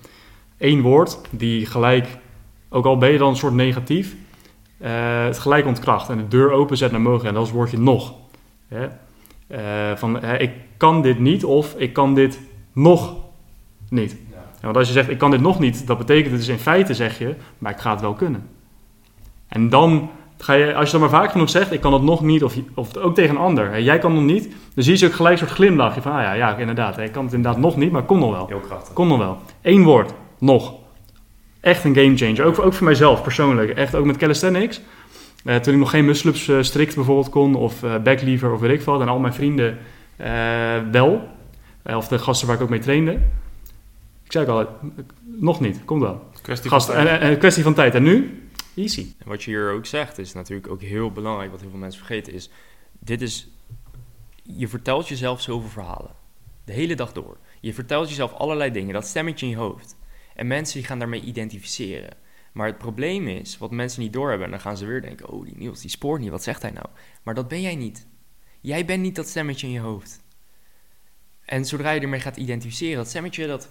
Eén 0.58 0.82
woord 0.82 1.20
die 1.30 1.66
gelijk, 1.66 2.08
ook 2.70 2.86
al 2.86 2.98
ben 2.98 3.12
je 3.12 3.18
dan 3.18 3.30
een 3.30 3.36
soort 3.36 3.54
negatief, 3.54 4.16
het 4.78 5.40
gelijk 5.40 5.66
ontkracht 5.66 6.10
en 6.10 6.18
de 6.18 6.28
deur 6.28 6.52
openzet 6.52 6.92
naar 6.92 7.02
mogen. 7.02 7.28
En 7.28 7.34
dat 7.34 7.46
is 7.46 7.52
woordje 7.52 7.80
nog. 7.80 8.14
van 9.96 10.24
ik 10.24 10.52
kan 10.78 11.02
dit 11.02 11.20
niet 11.20 11.44
of 11.46 11.76
ik 11.78 11.94
kan 11.94 12.16
dit 12.16 12.40
nog 12.74 13.16
niet. 13.90 14.16
Ja. 14.32 14.38
Want 14.62 14.78
als 14.78 14.88
je 14.88 14.94
zegt 14.94 15.10
ik 15.10 15.18
kan 15.18 15.32
dit 15.32 15.42
nog 15.42 15.60
niet, 15.60 15.88
dat 15.88 15.98
betekent 15.98 16.36
dus 16.36 16.48
in 16.48 16.58
feite 16.58 16.94
zeg 16.94 17.18
je, 17.18 17.36
maar 17.58 17.72
ik 17.72 17.80
ga 17.80 17.92
het 17.92 18.02
wel 18.02 18.14
kunnen. 18.14 18.50
En 19.48 19.70
dan 19.70 20.10
ga 20.38 20.54
je, 20.54 20.76
als 20.76 20.86
je 20.86 20.92
dan 20.92 21.02
maar 21.02 21.20
vaak 21.20 21.32
genoeg 21.32 21.50
zegt, 21.50 21.72
ik 21.72 21.82
kan 21.82 21.94
het 21.94 22.02
nog 22.02 22.22
niet, 22.22 22.44
of, 22.44 22.56
of 22.74 22.98
ook 22.98 23.16
tegen 23.16 23.36
een 23.36 23.42
ander, 23.42 23.82
jij 23.82 24.00
kan 24.00 24.14
nog 24.14 24.24
niet, 24.24 24.50
dan 24.74 24.84
zie 24.84 25.00
je 25.00 25.06
ook 25.06 25.14
gelijk 25.14 25.34
een 25.34 25.48
soort 25.48 25.60
glimlachje 25.60 26.02
van, 26.02 26.12
ah 26.12 26.22
ja, 26.22 26.34
ja, 26.34 26.58
inderdaad, 26.58 26.98
ik 26.98 27.12
kan 27.12 27.24
het 27.24 27.34
inderdaad 27.34 27.62
nog 27.62 27.78
niet, 27.78 27.92
maar 27.92 28.04
kon 28.04 28.20
nog 28.20 28.32
wel. 28.32 28.48
Heel 28.48 28.60
krachtig. 28.60 28.94
Kon 28.94 29.08
nog 29.08 29.18
wel. 29.18 29.38
Eén 29.62 29.84
woord, 29.84 30.14
nog. 30.40 30.74
Echt 31.60 31.84
een 31.84 31.96
game 31.96 32.18
changer. 32.18 32.44
Ook, 32.44 32.60
ook 32.60 32.74
voor 32.74 32.86
mijzelf 32.86 33.24
persoonlijk. 33.24 33.72
Echt 33.72 33.96
ook 33.96 34.06
met 34.06 34.18
calisthenics. 34.18 34.82
Uh, 35.46 35.56
toen 35.56 35.74
ik 35.74 35.80
nog 35.80 35.90
geen 35.90 36.06
muscle-ups 36.06 36.48
uh, 36.48 36.62
strikt 36.62 36.96
bijvoorbeeld 36.96 37.30
kon, 37.30 37.56
of 37.56 37.84
uh, 37.84 37.98
backlever 37.98 38.54
of 38.54 38.60
weet 38.60 38.80
ik 38.80 38.82
wat, 38.82 39.02
en 39.02 39.08
al 39.08 39.20
mijn 39.20 39.34
vrienden 39.34 39.78
wel. 40.92 41.28
of 41.84 42.08
de 42.08 42.20
gasten 42.20 42.48
waar 42.48 42.56
ik 42.56 42.62
ook 42.62 42.70
mee 42.70 42.80
trainde. 42.80 43.12
Ik 44.24 44.32
zei 44.32 44.48
al, 44.48 44.68
nog 45.24 45.60
niet, 45.60 45.86
komt 45.86 46.02
wel. 46.02 46.30
Kwestie 46.42 46.70
Gast, 46.70 46.86
van 46.86 46.96
tijd. 46.96 47.08
en, 47.08 47.20
en, 47.20 47.38
kwestie 47.38 47.64
van 47.64 47.74
tijd. 47.74 47.96
En 47.96 48.04
nu? 48.04 48.48
Easy. 48.76 49.14
En 49.18 49.28
wat 49.28 49.44
je 49.44 49.52
hier 49.52 49.72
ook 49.72 49.86
zegt 49.86 50.18
is 50.18 50.34
natuurlijk 50.34 50.68
ook 50.68 50.82
heel 50.82 51.12
belangrijk, 51.12 51.52
wat 51.52 51.62
heel 51.62 51.70
veel 51.70 51.80
mensen 51.80 52.06
vergeten 52.06 52.34
is, 52.34 52.50
dit 53.00 53.22
is, 53.22 53.48
je 54.44 54.68
vertelt 54.68 55.08
jezelf 55.08 55.42
zoveel 55.42 55.70
verhalen. 55.70 56.12
De 56.66 56.74
hele 56.74 56.96
dag 56.96 57.14
door. 57.14 57.38
Je 57.60 57.74
vertelt 57.74 58.10
jezelf 58.10 58.34
allerlei 58.34 58.72
dingen, 58.72 58.94
dat 58.94 59.08
stemmetje 59.08 59.46
in 59.46 59.52
je 59.52 59.58
hoofd. 59.58 59.96
En 60.36 60.48
mensen 60.48 60.78
die 60.78 60.88
gaan 60.88 61.00
daarmee 61.00 61.22
identificeren. 61.22 62.10
Maar 62.52 62.68
het 62.68 62.78
probleem 62.78 63.28
is, 63.28 63.58
wat 63.58 63.72
mensen 63.72 64.02
niet 64.02 64.14
doorhebben, 64.14 64.46
en 64.46 64.52
dan 64.52 64.62
gaan 64.62 64.78
ze 64.78 64.86
weer 64.86 65.02
denken, 65.02 65.30
oh 65.30 65.46
die 65.46 65.58
Niels, 65.58 65.82
die 65.82 65.90
spoort 65.90 66.22
niet, 66.22 66.30
wat 66.30 66.44
zegt 66.44 66.62
hij 66.62 66.72
nou? 66.72 66.86
Maar 67.24 67.34
dat 67.34 67.48
ben 67.48 67.62
jij 67.62 67.76
niet. 67.76 68.08
Jij 68.68 68.86
bent 68.86 69.02
niet 69.02 69.16
dat 69.16 69.28
stemmetje 69.28 69.68
in 69.68 69.74
je 69.74 69.80
hoofd. 69.80 70.20
En 71.46 71.66
zodra 71.66 71.92
je 71.92 72.00
ermee 72.00 72.20
gaat 72.20 72.38
identificeren, 72.38 72.98
dat 72.98 73.08
stemmetje 73.08 73.48
dat 73.48 73.70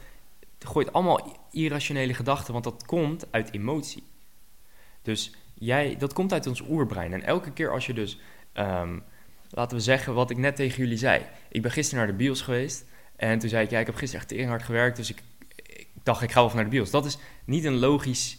gooit 0.59 0.93
allemaal 0.93 1.49
irrationele 1.51 2.15
gedachten, 2.15 2.53
want 2.53 2.65
dat 2.65 2.87
komt 2.87 3.33
uit 3.33 3.53
emotie. 3.53 4.03
Dus 5.03 5.35
jij, 5.55 5.97
dat 5.97 6.13
komt 6.13 6.33
uit 6.33 6.47
ons 6.47 6.61
oerbrein. 6.61 7.13
En 7.13 7.23
elke 7.23 7.53
keer 7.53 7.73
als 7.73 7.87
je 7.87 7.95
dus, 7.95 8.21
um, 8.55 9.03
laten 9.51 9.77
we 9.77 9.83
zeggen, 9.83 10.15
wat 10.15 10.31
ik 10.31 10.37
net 10.37 10.57
tegen 10.57 10.83
jullie 10.83 10.99
zei. 10.99 11.23
Ik 11.49 11.63
ben 11.63 11.71
gisteren 11.71 12.05
naar 12.05 12.17
de 12.17 12.23
bios 12.25 12.41
geweest 12.41 12.85
en 13.17 13.39
toen 13.39 13.49
zei 13.49 13.65
ik, 13.65 13.71
ja, 13.71 13.79
ik 13.79 13.87
heb 13.87 13.95
gisteren 13.95 14.29
echt 14.29 14.49
hard 14.49 14.63
gewerkt, 14.63 14.97
dus 14.97 15.11
ik, 15.11 15.23
ik 15.57 15.89
dacht, 16.03 16.23
ik 16.23 16.33
ga 16.33 16.45
wel 16.45 16.55
naar 16.55 16.65
de 16.65 16.71
bios. 16.71 16.91
Dat 16.91 17.05
is 17.05 17.19
niet 17.45 17.65
een 17.65 17.79
logisch 17.79 18.39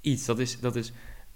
iets. 0.00 0.24
Dat 0.24 0.38
is, 0.38 0.60
dat 0.60 0.76
is 0.76 0.92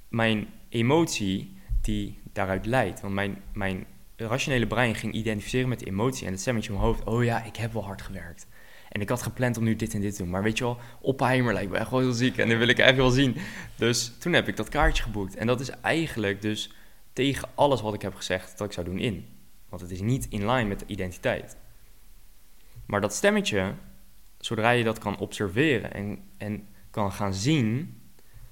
mijn 0.09 0.49
emotie 0.69 1.59
die 1.81 2.21
daaruit 2.33 2.67
leidt. 2.67 3.01
Want 3.01 3.14
mijn, 3.14 3.43
mijn 3.53 3.87
rationele 4.16 4.66
brein 4.66 4.94
ging 4.94 5.12
identificeren 5.12 5.68
met 5.68 5.79
de 5.79 5.87
emotie 5.87 6.27
en 6.27 6.33
het 6.33 6.40
stemmetje 6.40 6.72
in 6.72 6.79
mijn 6.79 6.88
hoofd. 6.88 7.05
Oh 7.05 7.24
ja, 7.24 7.44
ik 7.44 7.57
heb 7.57 7.72
wel 7.72 7.85
hard 7.85 8.03
gewerkt. 8.03 8.46
En 8.88 9.00
ik 9.00 9.09
had 9.09 9.22
gepland 9.22 9.57
om 9.57 9.64
nu 9.64 9.77
dit 9.77 9.94
en 9.94 10.00
dit 10.00 10.16
te 10.16 10.22
doen. 10.22 10.31
Maar 10.31 10.42
weet 10.42 10.59
je 10.59 10.64
wel, 10.64 10.79
Oppenheimer 11.00 11.53
lijkt 11.53 11.70
me 11.70 11.79
echt 11.79 11.90
wel 11.90 12.00
heel 12.00 12.12
ziek. 12.12 12.38
En 12.38 12.48
dat 12.48 12.59
wil 12.59 12.68
ik 12.68 12.79
echt 12.79 12.96
wel 12.96 13.11
zien. 13.11 13.37
Dus 13.77 14.12
toen 14.18 14.33
heb 14.33 14.48
ik 14.48 14.57
dat 14.57 14.68
kaartje 14.68 15.03
geboekt. 15.03 15.37
En 15.37 15.46
dat 15.46 15.61
is 15.61 15.70
eigenlijk 15.70 16.42
dus 16.42 16.72
tegen 17.12 17.48
alles 17.55 17.81
wat 17.81 17.94
ik 17.94 18.03
heb 18.03 18.14
gezegd 18.14 18.59
dat 18.59 18.66
ik 18.66 18.72
zou 18.72 18.87
doen 18.87 18.98
in. 18.98 19.27
Want 19.68 19.83
het 19.83 19.90
is 19.90 20.00
niet 20.00 20.27
in 20.29 20.44
lijn 20.44 20.68
met 20.68 20.79
de 20.79 20.87
identiteit. 20.87 21.57
Maar 22.87 23.00
dat 23.00 23.14
stemmetje, 23.14 23.74
zodra 24.38 24.70
je 24.70 24.85
dat 24.85 24.98
kan 24.98 25.18
observeren 25.18 25.92
en, 25.92 26.22
en 26.38 26.68
kan 26.90 27.12
gaan 27.12 27.35
zien... 27.35 27.98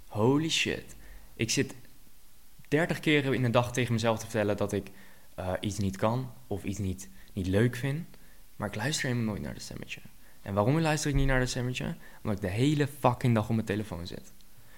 Holy 0.09 0.51
shit. 0.51 0.97
Ik 1.35 1.51
zit 1.51 1.75
30 2.69 3.01
keer 3.01 3.35
in 3.35 3.45
een 3.45 3.51
dag 3.51 3.73
tegen 3.73 3.93
mezelf 3.93 4.19
te 4.19 4.25
vertellen 4.25 4.57
dat 4.57 4.73
ik 4.73 4.91
uh, 5.43 5.53
iets 5.61 5.79
niet 5.79 5.97
kan 5.97 6.33
of 6.47 6.65
iets 6.65 6.79
niet, 6.79 7.09
niet 7.33 7.47
leuk 7.47 7.77
vind. 7.77 8.07
Maar 8.57 8.69
ik 8.69 8.75
luister 8.75 9.07
helemaal 9.09 9.27
nooit 9.29 9.43
naar 9.43 9.53
dat 9.53 9.63
stemmetje. 9.63 10.01
En 10.43 10.55
waarom 10.55 10.81
luister 10.81 11.11
ik 11.11 11.17
niet 11.17 11.27
naar 11.27 11.39
dat 11.39 11.49
stemmetje? 11.49 11.97
Omdat 12.23 12.37
ik 12.37 12.43
de 12.43 12.55
hele 12.55 12.87
fucking 12.87 13.35
dag 13.35 13.49
op 13.49 13.55
mijn 13.55 13.67
telefoon 13.67 14.07
zit. 14.07 14.33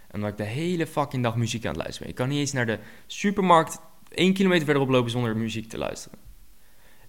En 0.09 0.15
omdat 0.15 0.31
ik 0.31 0.37
de 0.37 0.45
hele 0.45 0.87
fucking 0.87 1.23
dag 1.23 1.37
muziek 1.37 1.65
aan 1.65 1.73
het 1.73 1.83
luisteren 1.83 2.07
ben. 2.07 2.17
Ik 2.17 2.23
kan 2.23 2.29
niet 2.29 2.39
eens 2.39 2.53
naar 2.53 2.67
de 2.67 2.79
supermarkt 3.07 3.81
één 4.09 4.33
kilometer 4.33 4.65
verderop 4.65 4.89
lopen 4.89 5.11
zonder 5.11 5.37
muziek 5.37 5.69
te 5.69 5.79
luisteren. 5.79 6.19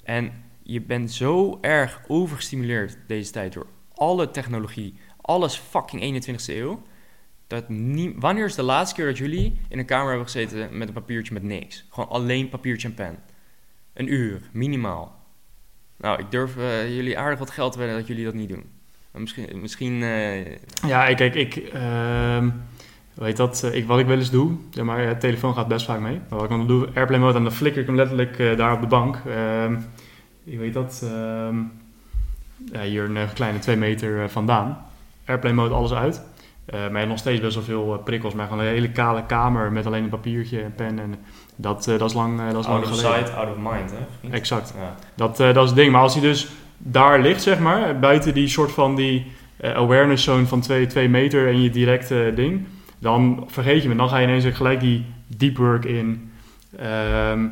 En 0.04 0.44
je 0.64 0.82
bent 0.82 1.12
zo 1.12 1.58
erg 1.62 2.02
overgestimuleerd 2.08 2.98
deze 3.08 3.32
tijd 3.32 3.54
door 3.54 3.68
alle 3.94 4.32
technologie, 4.32 4.94
alles 5.22 5.58
fucking 5.58 6.26
21ste 6.26 6.56
eeuw. 6.56 6.84
Dat 7.48 7.66
wanneer 8.16 8.46
is 8.46 8.56
de 8.56 8.64
laatste 8.64 8.96
keer 8.96 9.06
dat 9.06 9.18
jullie 9.18 9.60
in 9.70 9.80
een 9.80 9.86
kamer 9.86 10.08
hebben 10.08 10.26
gezeten 10.26 10.78
met 10.78 10.88
een 10.88 10.94
papiertje 10.94 11.34
met 11.34 11.44
niks? 11.44 11.86
Gewoon 11.90 12.10
alleen 12.10 12.50
papiertje 12.50 12.88
en 12.88 12.94
pen. 12.94 13.20
Een 13.96 14.14
uur, 14.14 14.42
minimaal. 14.52 15.24
Nou, 15.98 16.20
ik 16.20 16.32
durf 16.32 16.58
uh, 16.58 16.96
jullie 16.96 17.18
aardig 17.18 17.40
wat 17.40 17.50
geld 17.50 17.72
te 17.72 17.78
wedden 17.78 17.98
dat 17.98 18.08
jullie 18.08 18.26
dat 18.26 18.34
niet 18.34 18.50
doen. 18.50 18.64
Maar 19.12 19.22
misschien... 19.22 19.62
misschien 19.62 19.94
uh... 19.94 20.46
Ja, 20.88 21.14
kijk, 21.14 21.36
ik... 21.36 21.74
Weet 23.14 23.38
dat, 23.38 23.62
uh, 23.66 23.76
ik, 23.76 23.88
wat 23.88 24.00
ik 24.00 24.06
wel 24.06 24.18
eens 24.18 24.32
doe, 24.32 24.56
ja, 24.72 24.84
maar 24.84 25.20
telefoon 25.20 25.54
gaat 25.54 25.68
best 25.68 25.86
vaak 25.86 26.00
mee. 26.00 26.20
Maar 26.30 26.40
wat 26.40 26.44
ik 26.44 26.50
dan 26.50 26.68
doe, 26.68 26.88
airplane 26.94 27.24
mode, 27.24 27.38
en 27.38 27.44
dan 27.44 27.52
flikker 27.52 27.82
ik 27.82 27.88
hem 27.88 27.96
letterlijk 27.96 28.58
daar 28.58 28.74
op 28.74 28.82
de 28.82 28.88
bank. 28.88 29.16
Ehm, 29.16 29.78
je 30.44 30.58
weet 30.58 30.74
dat, 30.74 31.02
ehm, 31.04 31.56
hier 32.82 33.04
een 33.04 33.34
kleine 33.34 33.60
twee 33.60 33.76
meter 33.76 34.30
vandaan. 34.30 34.86
Airplane 35.26 35.56
mode, 35.56 35.74
alles 35.74 35.94
uit. 35.94 36.22
Eh, 36.66 36.80
maar 36.80 36.92
je 36.92 36.98
hebt 36.98 37.10
nog 37.10 37.18
steeds 37.18 37.42
best 37.42 37.56
wel 37.56 37.64
veel 37.64 37.94
eh, 37.94 38.04
prikkels. 38.04 38.34
Maar 38.34 38.48
gewoon 38.48 38.64
een 38.64 38.70
hele 38.70 38.92
kale 38.92 39.26
kamer 39.26 39.72
met 39.72 39.86
alleen 39.86 40.04
een 40.04 40.10
papiertje 40.10 40.62
en 40.62 40.74
pen. 40.76 41.00
En 41.00 41.16
dat, 41.56 41.88
eh, 41.88 41.98
dat 41.98 42.10
is 42.10 42.16
lang, 42.16 42.38
dat 42.38 42.60
is 42.60 42.68
lang 42.68 42.84
Out 42.84 42.92
of 42.92 43.00
geleden. 43.00 43.26
sight, 43.26 43.38
out 43.38 43.50
of 43.50 43.58
mind, 43.58 43.92
hè? 43.92 44.30
Exact. 44.30 44.74
Ja. 44.78 44.96
Dat, 45.16 45.38
dat 45.38 45.64
is 45.64 45.70
het 45.70 45.76
ding. 45.76 45.92
Maar 45.92 46.02
als 46.02 46.14
hij 46.14 46.22
dus 46.22 46.48
daar 46.78 47.20
ligt, 47.20 47.42
zeg 47.42 47.60
maar, 47.60 48.00
buiten 48.00 48.34
die 48.34 48.48
soort 48.48 48.72
van 48.72 48.96
die 48.96 49.32
awareness 49.62 50.24
zone 50.24 50.46
van 50.46 50.60
2 50.60 51.10
meter 51.10 51.48
en 51.48 51.62
je 51.62 51.70
directe 51.70 52.32
ding, 52.36 52.66
dan 53.00 53.44
vergeet 53.48 53.84
je 53.84 53.90
me. 53.90 53.96
Dan 53.96 54.10
ga 54.10 54.18
je 54.18 54.28
ineens 54.28 54.46
gelijk 54.46 54.80
die 54.80 55.06
deep 55.28 55.58
work 55.58 55.86
in. 55.86 56.32
Ehm, 56.78 57.46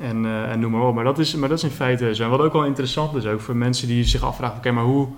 en, 0.00 0.26
en 0.48 0.60
noem 0.60 0.70
maar 0.70 0.86
op. 0.86 0.94
Maar 0.94 1.04
dat, 1.04 1.18
is, 1.18 1.34
maar 1.34 1.48
dat 1.48 1.58
is 1.58 1.64
in 1.64 1.70
feite 1.70 2.14
zo. 2.14 2.24
En 2.24 2.30
wat 2.30 2.40
ook 2.40 2.52
wel 2.52 2.64
interessant 2.64 3.14
is, 3.14 3.26
ook 3.26 3.40
voor 3.40 3.56
mensen 3.56 3.88
die 3.88 4.04
zich 4.04 4.22
afvragen: 4.22 4.56
oké, 4.56 4.70
maar 4.70 4.84
hoe 4.84 5.08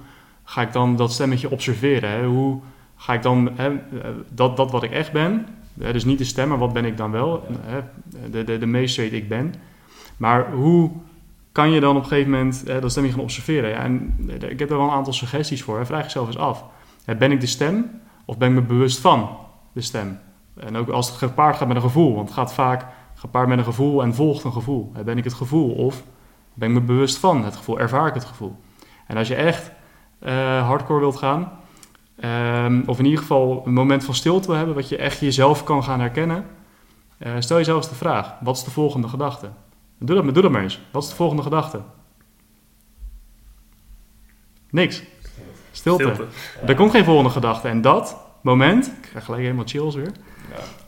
ga 0.45 0.63
ik 0.63 0.73
dan 0.73 0.97
dat 0.97 1.13
stemmetje 1.13 1.51
observeren? 1.51 2.11
Hè? 2.11 2.25
Hoe 2.25 2.61
ga 3.05 3.13
ik 3.13 3.23
dan 3.23 3.51
hè, 3.55 3.69
eh, 3.69 4.11
dat, 4.31 4.57
dat 4.57 4.71
wat 4.71 4.83
ik 4.83 4.91
echt 4.91 5.13
ben, 5.13 5.47
hè, 5.81 5.93
dus 5.93 6.05
niet 6.05 6.19
de 6.19 6.25
stem, 6.25 6.49
maar 6.49 6.59
wat 6.59 6.73
ben 6.73 6.85
ik 6.85 6.97
dan 6.97 7.11
wel? 7.11 7.47
Hè? 7.61 7.81
De, 8.31 8.45
de, 8.45 8.59
de 8.59 9.11
ik 9.11 9.29
ben. 9.29 9.55
Maar 10.17 10.51
hoe 10.53 10.91
kan 11.53 11.71
je 11.71 11.81
dan 11.81 11.97
op 11.97 12.03
een 12.03 12.09
gegeven 12.09 12.31
moment 12.31 12.65
eh, 12.65 12.81
dat 12.81 12.91
stemmetje 12.91 13.17
gaan 13.17 13.25
observeren? 13.25 13.71
Ja, 13.71 13.77
en 13.77 14.17
eh, 14.29 14.51
ik 14.51 14.59
heb 14.59 14.71
er 14.71 14.77
wel 14.77 14.87
een 14.87 14.93
aantal 14.93 15.13
suggesties 15.13 15.63
voor. 15.63 15.79
Hè. 15.79 15.87
Vraag 15.87 16.03
jezelf 16.03 16.27
eens 16.27 16.39
af. 16.39 16.65
Hè, 17.05 17.15
ben 17.15 17.33
ik 17.33 17.41
de 17.41 17.47
stem 17.47 18.01
of 18.25 18.39
ben 18.39 18.49
ik 18.49 18.55
me 18.55 18.63
bewust 18.63 18.99
van 18.99 19.29
de 19.73 19.81
stem? 19.81 20.19
En 20.57 20.77
ook 20.77 20.89
als 20.89 21.09
het 21.09 21.17
gepaard 21.17 21.57
gaat 21.57 21.69
met 21.69 21.77
een 21.77 21.83
gevoel. 21.83 22.15
Want 22.15 22.29
het 22.29 22.37
gaat 22.37 22.55
vaak 22.55 22.87
gepaard 23.15 23.49
met 23.49 23.59
een 23.59 23.65
gevoel 23.65 24.03
en 24.03 24.15
volgt 24.15 24.45
een 24.45 24.53
gevoel. 24.53 24.91
Hè, 24.95 25.05
ben 25.05 25.19
ik 25.19 25.25
het 25.25 25.35
gevoel 25.35 25.71
of 25.71 26.03
ben 26.55 26.69
ik 26.69 26.75
me 26.75 26.81
bewust 26.81 27.19
van 27.19 27.45
het 27.45 27.57
gevoel? 27.57 27.81
Ervaar 27.81 28.07
ik 28.07 28.15
het 28.15 28.25
gevoel? 28.25 28.57
En 29.07 29.17
als 29.17 29.29
je 29.29 29.35
echt 29.35 29.71
eh, 30.19 30.67
hardcore 30.67 31.01
wilt 31.01 31.17
gaan... 31.17 31.63
ehm, 32.17 32.83
of 32.87 32.99
in 32.99 33.05
ieder 33.05 33.21
geval 33.21 33.63
een 33.67 33.73
moment 33.73 34.05
van 34.05 34.15
stilte 34.15 34.53
hebben... 34.53 34.75
wat 34.75 34.89
je 34.89 34.97
echt 34.97 35.21
jezelf 35.21 35.65
kan 35.65 35.85
gaan 35.85 36.01
herkennen... 36.01 36.47
eh, 37.19 37.33
stel 37.39 37.57
jezelf 37.57 37.79
eens 37.79 37.89
de 37.89 37.95
vraag. 37.95 38.35
Wat 38.41 38.57
is 38.57 38.65
de 38.65 38.71
volgende 38.71 39.09
gedachte? 39.09 39.51
Doe 39.99 40.23
dat, 40.23 40.35
doe 40.35 40.43
dat 40.43 40.53
maar 40.53 40.63
eens. 40.63 40.81
Wat 40.91 41.03
is 41.03 41.09
de 41.09 41.15
volgende 41.15 41.43
gedachte? 41.43 41.81
Niks. 44.71 45.03
Stilte. 45.73 46.03
Stilte. 46.03 46.27
Er 46.67 46.75
komt 46.75 46.91
geen 46.91 47.05
volgende 47.05 47.31
gedachte. 47.31 47.69
En 47.69 47.81
dat 47.81 48.17
moment, 48.41 48.87
ik 48.87 49.01
krijg 49.01 49.25
gelijk 49.25 49.43
helemaal 49.43 49.67
chills 49.67 49.95
weer. 49.95 50.13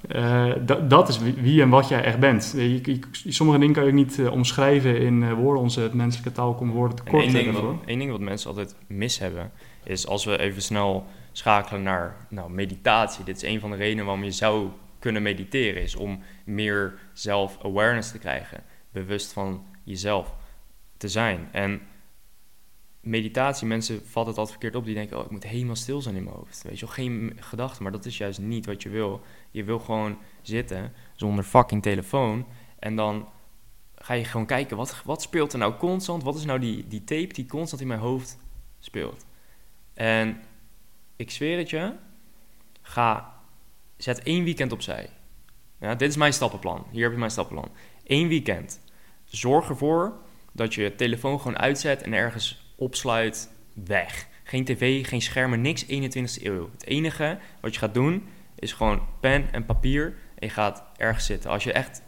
Eh, 0.09 0.53
dat, 0.89 1.09
is 1.09 1.19
wie, 1.19 1.63
en 1.63 1.69
wat 1.69 1.89
jij 1.89 2.03
echt 2.05 2.19
bent. 2.19 2.53
Je, 2.57 2.81
je- 2.93 3.33
sommige 3.33 3.59
dingen 3.59 3.75
kan 3.75 3.83
je 3.85 3.89
ook 3.89 3.95
niet 3.97 4.19
eh, 4.19 4.33
omschrijven 4.33 4.99
in 5.01 5.23
eh, 5.23 5.33
woorden. 5.33 5.63
Onze 5.63 5.91
menselijke 5.93 6.33
taal 6.33 6.55
komt 6.55 6.73
woorden 6.73 6.99
En 6.99 7.05
tekort. 7.05 7.23
één 7.25 7.33
ding, 7.33 7.53
wat, 7.53 7.75
één 7.87 7.99
ding 7.99 8.11
wat 8.11 8.21
mensen 8.21 8.49
altijd 8.49 8.75
mis 8.87 9.19
hebben, 9.19 9.51
is 9.85 10.07
als 10.07 10.25
we 10.25 10.39
even 10.39 10.63
snel 10.63 11.05
schakelen 11.33 11.83
naar 11.83 12.17
nou, 12.29 12.51
meditatie. 12.51 13.25
Dit 13.25 13.37
is 13.37 13.43
een 13.43 13.61
van 13.61 13.71
de 13.71 13.77
redenen 13.77 14.05
waarom 14.05 14.25
je 14.25 14.31
zou 14.31 14.69
kunnen 14.99 15.23
mediteren, 15.23 15.83
is 15.83 15.97
om 15.97 16.21
meer 16.45 16.95
zelf-awareness 17.13 18.11
te 18.11 18.19
krijgen. 18.19 18.63
Bewust 18.93 19.33
van 19.33 19.63
jezelf 19.85 20.35
te 20.97 21.09
zijn. 21.09 21.49
En 21.53 21.81
meditatie, 23.07 23.67
mensen 23.67 23.97
vatten 23.97 24.27
het 24.27 24.39
altijd 24.39 24.51
verkeerd 24.51 24.75
op. 24.75 24.85
Die 24.85 24.95
denken, 24.95 25.19
oh, 25.19 25.25
ik 25.25 25.31
moet 25.31 25.47
helemaal 25.47 25.77
stil 25.77 26.03
zijn 26.03 26.17
in 26.17 26.25
mijn 26.25 26.37
hoofd. 26.37 26.63
Weet 26.63 26.79
je 26.79 26.85
wel, 26.85 26.95
geen 26.95 27.37
gedachten. 27.41 27.83
Maar 27.83 27.93
dat 27.93 28.05
is 28.05 28.19
juist 28.19 28.39
niet 28.39 28.67
wat 28.67 28.83
je 28.83 28.89
wil. 28.89 29.21
Je 29.51 29.65
wil 29.65 29.79
gewoon 29.79 30.19
zitten 30.43 30.93
zonder 31.15 31.45
fucking 31.45 31.83
telefoon. 31.83 32.47
En 32.79 32.97
dan 32.97 33.29
ga 33.95 34.15
je 34.15 34.25
gewoon 34.25 34.47
kijken, 34.47 34.77
wat, 34.77 35.03
wat 35.05 35.23
speelt 35.23 35.53
er 35.53 35.59
nou 35.59 35.75
constant? 35.75 36.23
Wat 36.23 36.37
is 36.37 36.45
nou 36.45 36.59
die, 36.59 36.87
die 36.89 37.05
tape 37.05 37.33
die 37.33 37.47
constant 37.47 37.81
in 37.81 37.89
mijn 37.89 38.01
hoofd 38.01 38.39
speelt? 38.79 39.27
En 39.95 40.41
ik 41.17 41.31
zweer 41.31 41.59
het 41.59 41.71
je, 41.71 41.93
ga, 42.83 43.35
zet 43.97 44.23
één 44.23 44.45
weekend 44.45 44.73
opzij. 44.73 45.11
Ja, 45.81 45.95
dit 45.95 46.09
is 46.11 46.17
mijn 46.17 46.33
stappenplan. 46.33 46.87
Hier 46.91 47.03
heb 47.03 47.13
je 47.13 47.19
mijn 47.19 47.31
stappenplan. 47.31 47.71
Eén 48.05 48.29
weekend. 48.29 48.81
Zorg 49.25 49.69
ervoor 49.69 50.17
dat 50.53 50.75
je 50.75 50.83
je 50.83 50.95
telefoon 50.95 51.41
gewoon 51.41 51.59
uitzet 51.59 52.03
en 52.03 52.13
ergens 52.13 52.66
opsluit, 52.77 53.51
weg. 53.85 54.29
Geen 54.45 54.65
tv, 54.65 55.07
geen 55.07 55.23
schermen, 55.23 55.61
niks 55.61 55.85
21ste 55.85 56.43
eeuw. 56.43 56.71
Het 56.73 56.87
enige 56.87 57.39
wat 57.61 57.73
je 57.75 57.81
gaat 57.81 57.95
doen 57.95 58.29
is 58.55 58.73
gewoon 58.73 59.03
pen 59.21 59.53
en 59.53 59.65
papier 59.65 60.05
en 60.39 60.47
je 60.47 60.53
gaat 60.53 60.85
ergens 60.97 61.27
zitten. 61.27 61.51
Als 61.51 61.65
je 61.65 61.73
echt 61.73 62.03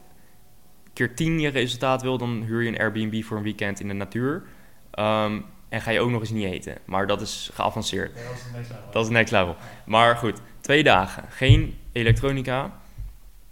keer 0.93 1.15
10 1.15 1.41
je 1.41 1.49
resultaat 1.49 2.03
wil, 2.03 2.19
dan 2.19 2.43
huur 2.43 2.63
je 2.63 2.69
een 2.69 2.79
Airbnb 2.79 3.23
voor 3.23 3.37
een 3.37 3.43
weekend 3.43 3.81
in 3.81 3.89
de 3.89 3.95
natuur. 3.95 4.43
Ehm, 4.91 5.41
en 5.69 5.81
ga 5.81 5.91
je 5.91 6.01
ook 6.01 6.11
nog 6.11 6.21
eens 6.21 6.31
niet 6.31 6.45
eten. 6.45 6.79
Maar 6.85 7.07
dat 7.07 7.21
is 7.21 7.51
geavanceerd. 7.53 8.19
Dat 8.93 9.05
is 9.05 9.11
next 9.11 9.33
level. 9.33 9.57
Maar 9.87 10.17
goed, 10.17 10.41
twee 10.61 10.83
dagen. 10.83 11.25
Geen 11.29 11.79
elektronica. 11.93 12.81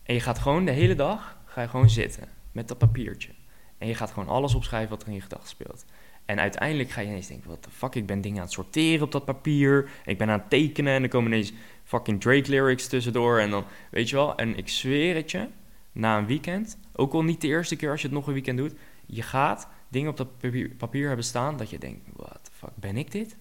En 0.03 0.15
je 0.15 0.21
gaat 0.21 0.39
gewoon 0.39 0.65
de 0.65 0.71
hele 0.71 0.95
dag 0.95 1.37
ga 1.45 1.63
je 1.63 1.69
gewoon 1.69 1.91
zitten 1.91 2.29
met 2.53 2.69
dat 2.69 2.79
papiertje. 2.79 3.31
En 3.79 3.89
je 3.89 3.95
gaat 3.95 4.11
gewoon 4.11 4.29
alles 4.29 4.55
opschrijven 4.55 4.91
wat 4.91 5.03
er 5.03 5.09
in 5.09 5.15
je 5.15 5.21
gedachten 5.21 5.49
speelt. 5.49 5.85
En 6.27 6.41
uiteindelijk 6.41 6.91
ga 6.91 7.01
je 7.01 7.09
ineens 7.09 7.27
denken, 7.27 7.49
wat 7.49 7.65
de 7.65 7.71
fuck, 7.71 7.95
ik 7.95 8.07
ben 8.07 8.21
dingen 8.21 8.39
aan 8.39 8.45
het 8.45 8.53
sorteren 8.53 9.05
op 9.05 9.13
dat 9.13 9.25
papier. 9.25 9.91
Ik 10.05 10.19
ben 10.19 10.31
aan 10.31 10.39
het 10.39 10.51
tekenen 10.51 10.93
en 10.93 11.03
er 11.03 11.09
komen 11.09 11.33
ineens 11.33 11.53
fucking 11.85 12.21
Drake 12.21 12.51
lyrics 12.51 12.87
tussendoor. 12.87 13.39
En 13.39 13.51
dan, 13.51 13.65
weet 13.91 14.09
je 14.09 14.17
wel, 14.17 14.37
en 14.37 14.57
ik 14.57 14.69
zweer 14.69 15.15
het 15.15 15.31
je, 15.31 15.49
na 15.93 16.19
een 16.19 16.27
weekend, 16.27 16.79
ook 16.93 17.13
al 17.13 17.23
niet 17.23 17.41
de 17.41 17.47
eerste 17.47 17.77
keer 17.77 17.91
als 17.91 18.01
je 18.01 18.07
het 18.07 18.17
nog 18.17 18.27
een 18.27 18.33
weekend 18.33 18.59
doet, 18.59 18.75
je 19.07 19.23
gaat 19.23 19.69
dingen 19.89 20.11
op 20.11 20.17
dat 20.17 20.39
papier, 20.77 21.07
hebben 21.07 21.25
staan 21.25 21.57
dat 21.57 21.71
je 21.71 21.79
denkt, 21.79 22.09
what 22.17 22.39
the 22.43 22.51
fuck, 22.53 22.75
ben 22.75 22.97
ik 22.97 23.11
dit? 23.11 23.37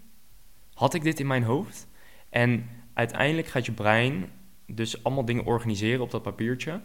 Had 0.74 0.94
ik 0.94 1.04
dit 1.04 1.20
in 1.20 1.28
mijn 1.28 1.44
hoofd? 1.44 1.88
En 2.30 2.70
uiteindelijk 2.94 3.48
gaat 3.48 3.66
je 3.66 3.72
brein 3.72 4.32
dus 4.66 5.04
allemaal 5.04 5.26
dingen 5.26 5.46
organiseren 5.46 6.02
op 6.02 6.12
dat 6.12 6.24
papiertje 6.24 6.82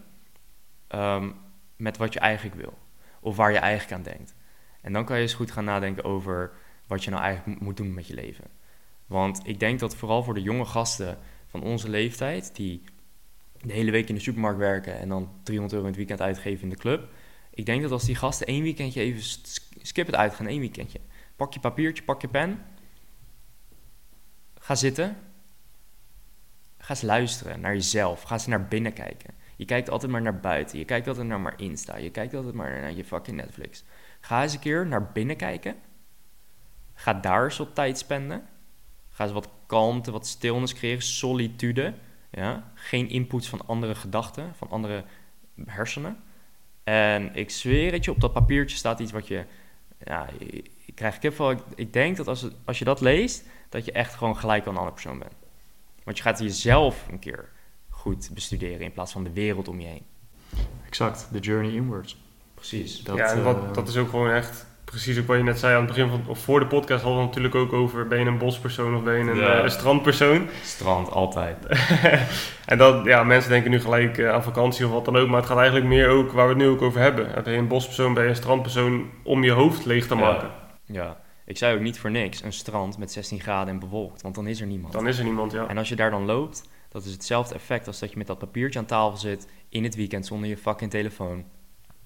ehm, 0.86 1.30
met 1.76 1.96
wat 1.96 2.12
je 2.12 2.20
eigenlijk 2.20 2.56
wil. 2.56 2.78
Of 3.20 3.36
waar 3.36 3.52
je 3.52 3.58
eigenlijk 3.58 3.92
aan 3.92 4.14
denkt. 4.14 4.34
En 4.80 4.92
dan 4.92 5.04
kan 5.04 5.16
je 5.16 5.22
eens 5.22 5.34
goed 5.34 5.50
gaan 5.50 5.64
nadenken 5.64 6.04
over 6.04 6.52
wat 6.86 7.04
je 7.04 7.10
nou 7.10 7.22
eigenlijk 7.22 7.58
mo- 7.58 7.64
moet 7.64 7.76
doen 7.76 7.94
met 7.94 8.06
je 8.06 8.14
leven. 8.14 8.44
Want 9.06 9.40
ik 9.44 9.60
denk 9.60 9.78
dat 9.80 9.96
vooral 9.96 10.22
voor 10.22 10.34
de 10.34 10.42
jonge 10.42 10.64
gasten 10.64 11.18
van 11.46 11.62
onze 11.62 11.88
leeftijd, 11.88 12.56
die 12.56 12.82
de 13.60 13.72
hele 13.72 13.90
week 13.90 14.08
in 14.08 14.14
de 14.14 14.20
supermarkt 14.20 14.58
werken 14.58 14.98
en 14.98 15.08
dan 15.08 15.30
300 15.42 15.72
euro 15.72 15.84
in 15.86 15.90
het 15.92 15.96
weekend 15.96 16.20
uitgeven 16.20 16.62
in 16.62 16.68
de 16.68 16.76
club. 16.76 17.08
Ik 17.50 17.66
denk 17.66 17.82
dat 17.82 17.90
als 17.90 18.04
die 18.04 18.14
gasten 18.14 18.46
één 18.46 18.62
weekendje 18.62 19.00
even 19.00 19.22
sk- 19.22 19.72
skip 19.82 20.06
het 20.06 20.14
uitgaan, 20.14 20.46
één 20.46 20.60
weekendje. 20.60 21.00
Pak 21.36 21.52
je 21.54 21.60
papiertje, 21.60 22.02
pak 22.02 22.20
je 22.20 22.28
pen. 22.28 22.62
Ga 24.58 24.74
zitten. 24.74 25.16
Ga 26.78 26.90
eens 26.90 27.02
luisteren 27.02 27.60
naar 27.60 27.74
jezelf. 27.74 28.22
Ga 28.22 28.34
eens 28.34 28.46
naar 28.46 28.68
binnen 28.68 28.92
kijken. 28.92 29.34
Je 29.56 29.64
kijkt 29.64 29.90
altijd 29.90 30.12
maar 30.12 30.22
naar 30.22 30.40
buiten. 30.40 30.78
Je 30.78 30.84
kijkt 30.84 31.08
altijd 31.08 31.26
naar 31.26 31.40
maar 31.40 31.60
Insta. 31.60 31.96
Je 31.96 32.10
kijkt 32.10 32.34
altijd 32.34 32.54
maar 32.54 32.80
naar 32.80 32.92
je 32.92 33.04
fucking 33.04 33.36
Netflix. 33.36 33.84
Ga 34.20 34.42
eens 34.42 34.52
een 34.52 34.60
keer 34.60 34.86
naar 34.86 35.12
binnen 35.12 35.36
kijken. 35.36 35.76
Ga 36.94 37.14
daar 37.14 37.44
eens 37.44 37.58
wat 37.58 37.74
tijd 37.74 37.98
spenden. 37.98 38.46
Ga 39.08 39.24
eens 39.24 39.32
wat 39.32 39.48
kalmte, 39.66 40.10
wat 40.10 40.26
stilnis 40.26 40.74
creëren. 40.74 41.02
Solitude. 41.02 41.94
Ja? 42.30 42.70
Geen 42.74 43.08
inputs 43.08 43.48
van 43.48 43.66
andere 43.66 43.94
gedachten, 43.94 44.54
van 44.54 44.70
andere 44.70 45.04
hersenen. 45.66 46.16
En 46.84 47.34
ik 47.34 47.50
zweer 47.50 47.92
het 47.92 48.04
je, 48.04 48.10
op 48.10 48.20
dat 48.20 48.32
papiertje 48.32 48.76
staat 48.76 49.00
iets 49.00 49.12
wat 49.12 49.28
je... 49.28 49.44
Ja, 50.04 50.28
ik 50.84 50.94
krijg. 50.94 51.18
Ik, 51.18 51.58
ik 51.74 51.92
denk 51.92 52.16
dat 52.16 52.28
als, 52.28 52.48
als 52.64 52.78
je 52.78 52.84
dat 52.84 53.00
leest, 53.00 53.44
dat 53.68 53.84
je 53.84 53.92
echt 53.92 54.14
gewoon 54.14 54.36
gelijk 54.36 54.64
al 54.64 54.70
een 54.70 54.76
andere 54.76 54.94
persoon 54.94 55.18
bent. 55.18 55.34
Want 56.04 56.16
je 56.16 56.22
gaat 56.22 56.38
jezelf 56.38 57.08
een 57.10 57.18
keer 57.18 57.48
goed 57.88 58.30
bestuderen 58.34 58.80
in 58.80 58.92
plaats 58.92 59.12
van 59.12 59.24
de 59.24 59.32
wereld 59.32 59.68
om 59.68 59.80
je 59.80 59.86
heen. 59.86 60.06
Exact, 60.86 61.28
the 61.32 61.38
journey 61.38 61.72
inwards. 61.72 62.16
Precies. 62.60 63.02
Dat, 63.02 63.16
ja, 63.16 63.26
en 63.30 63.38
eh, 63.38 63.44
wat, 63.44 63.74
dat 63.74 63.88
is 63.88 63.96
ook 63.96 64.08
gewoon 64.10 64.30
echt 64.30 64.66
precies 64.84 65.18
ook 65.18 65.26
wat 65.26 65.36
je 65.36 65.42
net 65.42 65.58
zei 65.58 65.72
aan 65.74 65.78
het 65.84 65.88
begin 65.88 66.08
van, 66.08 66.22
of 66.26 66.38
voor 66.38 66.60
de 66.60 66.66
podcast 66.66 67.02
hadden 67.02 67.20
we 67.20 67.26
het 67.26 67.36
natuurlijk 67.36 67.54
ook 67.72 67.80
over 67.80 68.06
ben 68.06 68.18
je 68.18 68.24
een 68.26 68.38
bospersoon 68.38 68.96
of 68.96 69.02
ben 69.02 69.14
je 69.24 69.30
een, 69.30 69.36
Ja. 69.36 69.56
eh, 69.58 69.62
een 69.64 69.70
strandpersoon. 69.70 70.48
Strand, 70.62 71.10
altijd. 71.10 71.56
en 72.66 72.78
dat, 72.78 73.04
ja, 73.04 73.24
mensen 73.24 73.50
denken 73.50 73.70
nu 73.70 73.80
gelijk 73.80 74.18
eh, 74.18 74.32
aan 74.32 74.42
vakantie 74.42 74.86
of 74.86 74.92
wat 74.92 75.04
dan 75.04 75.16
ook, 75.16 75.28
maar 75.28 75.36
het 75.40 75.46
gaat 75.48 75.56
eigenlijk 75.58 75.86
meer 75.86 76.08
ook 76.08 76.32
waar 76.32 76.44
we 76.46 76.52
het 76.54 76.62
nu 76.62 76.68
ook 76.68 76.82
over 76.82 77.00
hebben. 77.00 77.42
Ben 77.44 77.52
je 77.52 77.58
een 77.58 77.68
bospersoon, 77.68 78.14
ben 78.14 78.22
je 78.22 78.28
een 78.28 78.36
strandpersoon 78.36 79.10
om 79.24 79.44
je 79.44 79.50
hoofd 79.50 79.84
leeg 79.84 80.06
te 80.06 80.14
Ja. 80.14 80.20
maken. 80.20 80.50
Ja, 80.84 81.20
ik 81.46 81.58
zei 81.58 81.74
ook 81.76 81.82
niet 81.82 81.98
voor 81.98 82.10
niks 82.10 82.42
een 82.42 82.52
strand 82.52 82.98
met 82.98 83.12
16 83.12 83.40
graden 83.40 83.74
en 83.74 83.80
bewolkt, 83.80 84.22
want 84.22 84.34
dan 84.34 84.46
is 84.46 84.60
er 84.60 84.66
niemand. 84.66 84.92
Dan 84.92 85.08
is 85.08 85.18
er 85.18 85.24
niemand, 85.24 85.52
ja. 85.52 85.66
En 85.68 85.78
als 85.78 85.88
je 85.88 85.96
daar 85.96 86.10
dan 86.10 86.24
loopt, 86.24 86.68
dat 86.88 87.04
is 87.04 87.12
hetzelfde 87.12 87.54
effect 87.54 87.86
als 87.86 87.98
dat 87.98 88.10
je 88.10 88.18
met 88.18 88.26
dat 88.26 88.38
papiertje 88.38 88.78
aan 88.78 88.86
tafel 88.86 89.16
zit 89.16 89.48
in 89.68 89.84
het 89.84 89.94
weekend 89.94 90.26
zonder 90.26 90.48
je 90.48 90.56
fucking 90.56 90.90
telefoon. 90.90 91.44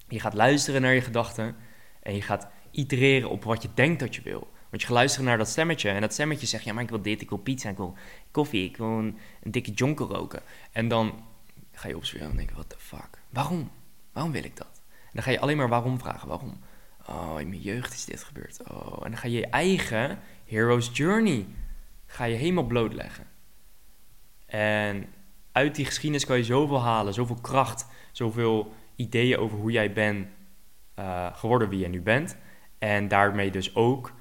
Je 0.07 0.19
gaat 0.19 0.33
luisteren 0.33 0.81
naar 0.81 0.93
je 0.93 1.01
gedachten 1.01 1.55
en 2.01 2.15
je 2.15 2.21
gaat 2.21 2.47
itereren 2.71 3.29
op 3.29 3.43
wat 3.43 3.61
je 3.61 3.69
denkt 3.73 3.99
dat 3.99 4.15
je 4.15 4.21
wil. 4.21 4.47
Want 4.69 4.81
je 4.81 4.87
gaat 4.87 4.95
luisteren 4.95 5.25
naar 5.25 5.37
dat 5.37 5.47
stemmetje 5.47 5.89
en 5.89 6.01
dat 6.01 6.13
stemmetje 6.13 6.47
zegt, 6.47 6.63
ja 6.63 6.73
maar 6.73 6.83
ik 6.83 6.89
wil 6.89 7.01
dit, 7.01 7.21
ik 7.21 7.29
wil 7.29 7.37
pizza, 7.37 7.69
ik 7.69 7.77
wil 7.77 7.97
koffie, 8.31 8.65
ik 8.65 8.77
wil 8.77 8.87
een, 8.87 9.17
dikke 9.41 9.71
jonker 9.71 10.05
roken. 10.05 10.41
En 10.71 10.87
dan 10.87 11.25
ga 11.71 11.87
je 11.87 11.95
opzweren 11.95 12.29
en 12.29 12.35
denken, 12.35 12.55
what 12.55 12.69
the 12.69 12.75
fuck, 12.79 13.19
waarom? 13.29 13.71
Waarom 14.11 14.31
wil 14.31 14.43
ik 14.43 14.57
dat? 14.57 14.81
En 14.89 15.11
dan 15.13 15.23
ga 15.23 15.31
je 15.31 15.39
alleen 15.39 15.57
maar 15.57 15.69
waarom 15.69 15.99
vragen, 15.99 16.27
waarom? 16.27 16.59
Oh, 17.07 17.35
in 17.39 17.49
mijn 17.49 17.61
jeugd 17.61 17.93
is 17.93 18.05
dit 18.05 18.23
gebeurd. 18.23 18.59
Oh, 18.71 18.97
en 19.03 19.11
dan 19.11 19.17
ga 19.17 19.27
je 19.27 19.37
je 19.37 19.47
eigen 19.47 20.19
hero's 20.45 20.89
journey 20.93 21.47
ga 22.05 22.23
je 22.23 22.35
helemaal 22.35 22.65
blootleggen. 22.65 23.27
En 24.45 25.05
uit 25.51 25.75
die 25.75 25.85
geschiedenis 25.85 26.25
kan 26.25 26.37
je 26.37 26.43
zoveel 26.43 26.81
halen, 26.81 27.13
zoveel 27.13 27.39
kracht, 27.41 27.85
zoveel 28.11 28.73
ideeën 28.95 29.37
over 29.37 29.57
hoe 29.57 29.71
jij 29.71 29.93
bent 29.93 30.27
uh, 30.99 31.27
geworden 31.33 31.69
wie 31.69 31.79
je 31.79 31.87
nu 31.87 32.01
bent. 32.01 32.37
En 32.79 33.07
daarmee 33.07 33.51
dus 33.51 33.75
ook 33.75 34.11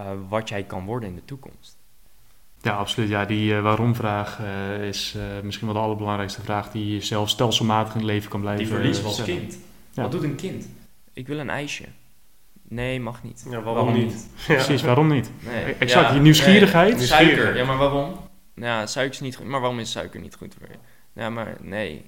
uh, 0.00 0.06
wat 0.28 0.48
jij 0.48 0.62
kan 0.62 0.84
worden 0.84 1.08
in 1.08 1.14
de 1.14 1.24
toekomst. 1.24 1.76
Ja, 2.60 2.72
absoluut. 2.72 3.08
Ja, 3.08 3.24
die 3.24 3.52
uh, 3.52 3.62
waarom-vraag 3.62 4.40
is 4.80 5.16
misschien 5.42 5.66
wel 5.66 5.76
de 5.76 5.82
allerbelangrijkste 5.82 6.42
vraag 6.42 6.70
die 6.70 6.94
je 6.94 7.00
zelf 7.00 7.28
stelselmatig 7.28 7.92
in 7.92 7.98
het 7.98 8.08
leven 8.08 8.30
kan 8.30 8.40
blijven. 8.40 8.64
Die 8.64 8.74
verlies 8.74 9.04
als 9.04 9.22
kind. 9.22 9.58
Ja. 9.92 10.02
Wat 10.02 10.10
doet 10.10 10.22
een 10.22 10.36
kind? 10.36 10.68
Ik 11.12 11.26
wil 11.26 11.38
een 11.38 11.50
ijsje. 11.50 11.84
Nee, 12.68 13.00
mag 13.00 13.22
niet. 13.22 13.46
Ja, 13.50 13.62
waarom, 13.62 13.92
niet? 13.92 14.28
Precies, 14.46 14.82
waarom 14.82 15.08
niet? 15.08 15.30
Nee. 15.44 15.74
Exact, 15.74 16.12
die 16.12 16.20
nieuwsgierigheid. 16.20 16.96
Nee, 16.96 17.06
suiker, 17.06 17.56
ja, 17.56 17.64
maar 17.64 17.76
waarom? 17.76 18.16
Ja, 18.54 18.86
suiker 18.86 19.14
is 19.14 19.20
niet 19.20 19.36
goed. 19.36 19.46
Maar 19.46 19.60
waarom 19.60 19.78
is 19.78 19.90
suiker 19.90 20.20
niet 20.20 20.34
goed 20.34 20.54
voor 20.58 20.68
je? 20.68 20.78
Ja, 21.20 21.30
maar 21.30 21.56
nee. 21.60 22.04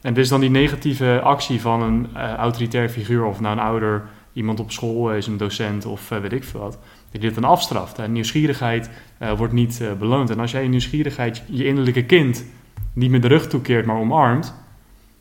En 0.00 0.14
dus 0.14 0.28
dan 0.28 0.40
die 0.40 0.50
negatieve 0.50 1.20
actie 1.22 1.60
van 1.60 1.82
een 1.82 2.06
uh, 2.14 2.34
autoritair 2.34 2.88
figuur, 2.88 3.24
of 3.24 3.40
nou 3.40 3.56
een 3.56 3.62
ouder, 3.62 4.02
iemand 4.32 4.60
op 4.60 4.70
school 4.70 5.12
is, 5.12 5.26
een 5.26 5.36
docent 5.36 5.86
of 5.86 6.10
uh, 6.10 6.18
weet 6.18 6.32
ik 6.32 6.44
veel 6.44 6.60
wat, 6.60 6.78
die 7.10 7.20
dit 7.20 7.34
dan 7.34 7.44
afstraft. 7.44 7.98
En 7.98 8.12
nieuwsgierigheid 8.12 8.90
uh, 9.22 9.32
wordt 9.32 9.52
niet 9.52 9.82
beloond. 9.98 10.30
En 10.30 10.40
als 10.40 10.50
jij 10.50 10.64
in 10.64 10.70
nieuwsgierigheid 10.70 11.42
je 11.46 11.64
innerlijke 11.64 12.04
kind 12.04 12.44
niet 12.92 13.10
met 13.10 13.22
de 13.22 13.28
rug 13.28 13.48
toekeert, 13.48 13.86
maar 13.86 13.96
omarmt, 13.96 14.54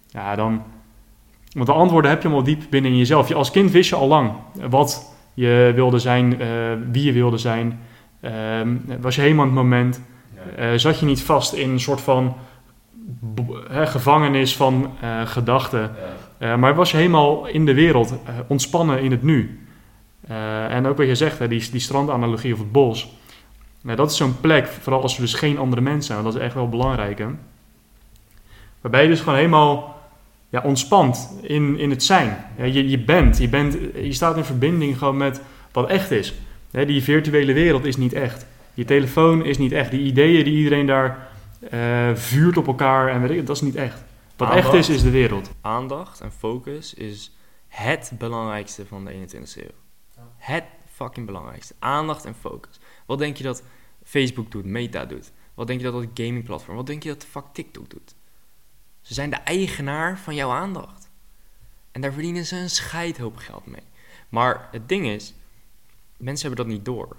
ja, 0.07 0.35
dan. 0.35 0.63
Want 1.51 1.67
de 1.67 1.73
antwoorden 1.73 2.11
heb 2.11 2.21
je 2.21 2.29
al 2.29 2.43
diep 2.43 2.61
binnen 2.69 2.91
in 2.91 2.97
jezelf. 2.97 3.27
Je, 3.27 3.35
als 3.35 3.51
kind 3.51 3.71
wist 3.71 3.89
je 3.89 3.95
al 3.95 4.07
lang 4.07 4.31
wat 4.69 5.15
je 5.33 5.71
wilde 5.75 5.99
zijn, 5.99 6.37
wie 6.91 7.03
je 7.03 7.11
wilde 7.11 7.37
zijn. 7.37 7.79
Ehm, 8.21 8.75
was 8.99 9.15
je 9.15 9.21
helemaal 9.21 9.45
in 9.45 9.51
het 9.51 9.61
moment. 9.61 10.01
zat 10.75 10.99
je 10.99 11.05
niet 11.05 11.21
vast 11.21 11.53
in 11.53 11.69
een 11.69 11.79
soort 11.79 12.01
van 12.01 12.35
gevangenis 13.69 14.55
van 14.55 14.91
uh, 15.03 15.21
gedachten. 15.27 15.91
Uh, 16.39 16.55
maar 16.55 16.75
was 16.75 16.91
je 16.91 16.97
helemaal 16.97 17.47
in 17.47 17.65
de 17.65 17.73
wereld, 17.73 18.11
uh, 18.11 18.17
ontspannen 18.47 19.01
in 19.01 19.11
het 19.11 19.23
nu. 19.23 19.59
en 20.69 20.85
ook 20.85 20.97
wat 20.97 21.07
je 21.07 21.15
zegt, 21.15 21.39
hè, 21.39 21.47
die, 21.47 21.69
die 21.71 21.79
strandanalogie 21.79 22.53
of 22.53 22.59
het 22.59 22.71
bos. 22.71 23.09
Nou, 23.81 23.97
dat 23.97 24.11
is 24.11 24.17
zo'n 24.17 24.39
plek, 24.39 24.67
vooral 24.67 25.01
als 25.01 25.15
er 25.15 25.21
dus 25.21 25.33
geen 25.33 25.57
andere 25.57 25.81
mensen 25.81 26.13
zijn, 26.13 26.23
dat 26.23 26.35
is 26.35 26.41
echt 26.41 26.53
wel 26.53 26.69
belangrijk. 26.69 27.17
Hè? 27.17 27.27
Waarbij 28.81 29.03
je 29.03 29.09
dus 29.09 29.19
gewoon 29.19 29.35
helemaal 29.35 29.95
ja, 30.49 30.61
ontspant 30.63 31.37
in, 31.41 31.79
in 31.79 31.89
het 31.89 32.03
zijn. 32.03 32.45
Ja, 32.57 32.63
je, 32.63 32.89
je 32.89 32.99
bent, 32.99 33.37
je 33.37 33.49
bent, 33.49 33.77
je 33.93 34.13
staat 34.13 34.37
in 34.37 34.43
verbinding 34.43 34.97
gewoon 34.97 35.17
met 35.17 35.41
wat 35.71 35.89
echt 35.89 36.11
is. 36.11 36.33
die 36.71 37.03
virtuele 37.03 37.53
wereld 37.53 37.85
is 37.85 37.97
niet 37.97 38.13
echt. 38.13 38.45
Je 38.73 38.85
telefoon 38.85 39.45
is 39.45 39.57
niet 39.57 39.71
echt. 39.71 39.91
Die 39.91 40.01
ideeën 40.01 40.43
die 40.43 40.53
iedereen 40.53 40.85
daar 40.85 41.27
uh, 41.71 42.15
vuurt 42.15 42.57
op 42.57 42.67
elkaar 42.67 43.09
en 43.09 43.21
weet 43.21 43.29
ik, 43.29 43.45
dat 43.45 43.55
is 43.55 43.61
niet 43.61 43.75
echt. 43.75 44.03
Wat 44.35 44.49
echt 44.51 44.73
is, 44.73 44.89
is 44.89 45.01
de 45.01 45.09
wereld. 45.09 45.51
Aandacht 45.61 46.21
en 46.21 46.31
focus 46.31 46.93
is 46.93 47.31
het 47.67 48.11
belangrijkste 48.17 48.85
van 48.85 49.05
de 49.05 49.11
21ste 49.11 49.61
eeuw. 49.61 50.23
Het 50.37 50.63
fucking 50.91 51.25
belangrijkste. 51.25 51.75
Aandacht 51.79 52.25
en 52.25 52.35
focus. 52.35 52.79
Wat 53.05 53.17
denk 53.17 53.37
je 53.37 53.43
dat 53.43 53.63
Facebook 54.03 54.51
doet, 54.51 54.65
Meta 54.65 55.05
doet? 55.05 55.31
Wat 55.53 55.67
denk 55.67 55.79
je 55.79 55.91
dat 55.91 56.01
dat 56.01 56.11
gamingplatform, 56.13 56.75
wat 56.75 56.87
denk 56.87 57.03
je 57.03 57.09
dat 57.09 57.21
de 57.21 57.27
fuck 57.27 57.45
TikTok 57.51 57.89
doet? 57.89 58.15
Ze 59.01 59.13
zijn 59.13 59.29
de 59.29 59.35
eigenaar 59.35 60.19
van 60.19 60.35
jouw 60.35 60.51
aandacht. 60.51 61.09
En 61.91 62.01
daar 62.01 62.13
verdienen 62.13 62.45
ze 62.45 62.55
een 62.55 62.69
scheidhoop 62.69 63.37
geld 63.37 63.65
mee. 63.65 63.83
Maar 64.29 64.67
het 64.71 64.89
ding 64.89 65.07
is, 65.07 65.33
mensen 66.17 66.47
hebben 66.47 66.65
dat 66.65 66.75
niet 66.75 66.85
door. 66.85 67.15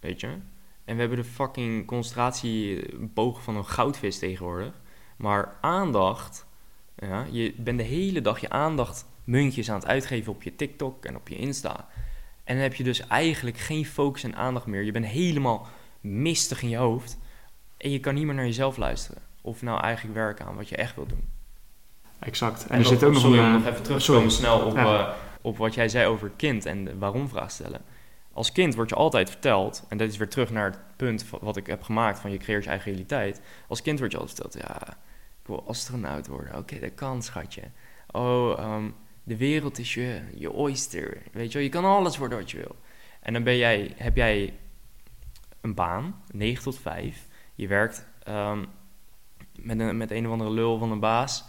Weet 0.00 0.20
je? 0.20 0.38
En 0.86 0.94
we 0.94 1.00
hebben 1.00 1.18
de 1.18 1.24
fucking 1.24 1.86
concentratieboog 1.86 3.42
van 3.42 3.56
een 3.56 3.66
goudvis 3.66 4.18
tegenwoordig. 4.18 4.72
Maar 5.16 5.56
aandacht, 5.60 6.46
ja, 6.96 7.26
je 7.30 7.54
bent 7.56 7.78
de 7.78 7.84
hele 7.84 8.20
dag 8.20 8.40
je 8.40 8.50
aandacht 8.50 9.06
muntjes 9.24 9.70
aan 9.70 9.78
het 9.78 9.86
uitgeven 9.86 10.32
op 10.32 10.42
je 10.42 10.56
TikTok 10.56 11.04
en 11.04 11.16
op 11.16 11.28
je 11.28 11.36
Insta. 11.36 11.88
En 12.44 12.54
dan 12.54 12.62
heb 12.62 12.74
je 12.74 12.84
dus 12.84 13.06
eigenlijk 13.06 13.58
geen 13.58 13.86
focus 13.86 14.24
en 14.24 14.34
aandacht 14.34 14.66
meer. 14.66 14.82
Je 14.82 14.92
bent 14.92 15.06
helemaal 15.06 15.66
mistig 16.00 16.62
in 16.62 16.68
je 16.68 16.76
hoofd. 16.76 17.18
En 17.76 17.90
je 17.90 18.00
kan 18.00 18.14
niet 18.14 18.24
meer 18.24 18.34
naar 18.34 18.44
jezelf 18.44 18.76
luisteren. 18.76 19.22
Of 19.40 19.62
nou 19.62 19.80
eigenlijk 19.80 20.14
werken 20.16 20.46
aan 20.46 20.56
wat 20.56 20.68
je 20.68 20.76
echt 20.76 20.94
wil 20.94 21.06
doen. 21.06 21.28
Exact. 22.18 22.66
En, 22.66 22.70
er 22.72 22.78
nog, 22.78 22.86
zit 22.86 23.04
ook 23.04 23.12
nog 23.12 23.24
een... 23.24 23.52
nog 23.52 23.66
even 23.66 23.82
terugkomen 23.82 24.30
snel 24.30 24.60
op, 24.60 24.76
uh, 24.76 25.08
op 25.40 25.56
wat 25.56 25.74
jij 25.74 25.88
zei 25.88 26.06
over 26.06 26.30
kind 26.36 26.66
en 26.66 26.84
de 26.84 26.98
waarom 26.98 27.28
vraag 27.28 27.50
stellen 27.50 27.80
als 28.36 28.52
kind 28.52 28.74
word 28.74 28.88
je 28.88 28.94
altijd 28.94 29.30
verteld, 29.30 29.84
en 29.88 29.98
dat 29.98 30.08
is 30.08 30.16
weer 30.16 30.28
terug 30.28 30.50
naar 30.50 30.70
het 30.70 30.78
punt 30.96 31.30
wat 31.40 31.56
ik 31.56 31.66
heb 31.66 31.82
gemaakt 31.82 32.18
van 32.18 32.30
je 32.30 32.36
creëert 32.36 32.64
je 32.64 32.70
eigen 32.70 32.90
realiteit. 32.90 33.40
Als 33.68 33.82
kind 33.82 33.98
word 33.98 34.12
je 34.12 34.18
altijd 34.18 34.40
verteld, 34.40 34.64
ja, 34.66 34.92
ik 35.40 35.46
wil 35.46 35.68
astronaut 35.68 36.26
worden. 36.26 36.56
Oké, 36.56 36.78
dat 36.78 36.94
kan, 36.94 37.22
schatje. 37.22 37.62
Oh, 38.10 38.74
um, 38.74 38.94
de 39.22 39.36
wereld 39.36 39.78
is 39.78 39.94
je, 39.94 40.20
je 40.34 40.52
oyster. 40.52 41.22
Weet 41.32 41.46
je 41.46 41.52
wel, 41.52 41.62
je 41.62 41.68
kan 41.68 41.84
alles 41.84 42.16
worden 42.16 42.38
wat 42.38 42.50
je 42.50 42.56
wil. 42.56 42.76
En 43.20 43.32
dan 43.32 43.42
ben 43.42 43.56
jij, 43.56 43.92
heb 43.96 44.16
jij 44.16 44.54
een 45.60 45.74
baan, 45.74 46.22
9 46.30 46.62
tot 46.62 46.78
5. 46.78 47.26
Je 47.54 47.66
werkt 47.66 48.06
um, 48.28 48.66
met, 49.60 49.80
een, 49.80 49.96
met 49.96 50.10
een 50.10 50.26
of 50.26 50.32
andere 50.32 50.50
lul 50.50 50.78
van 50.78 50.90
een 50.90 51.00
baas. 51.00 51.44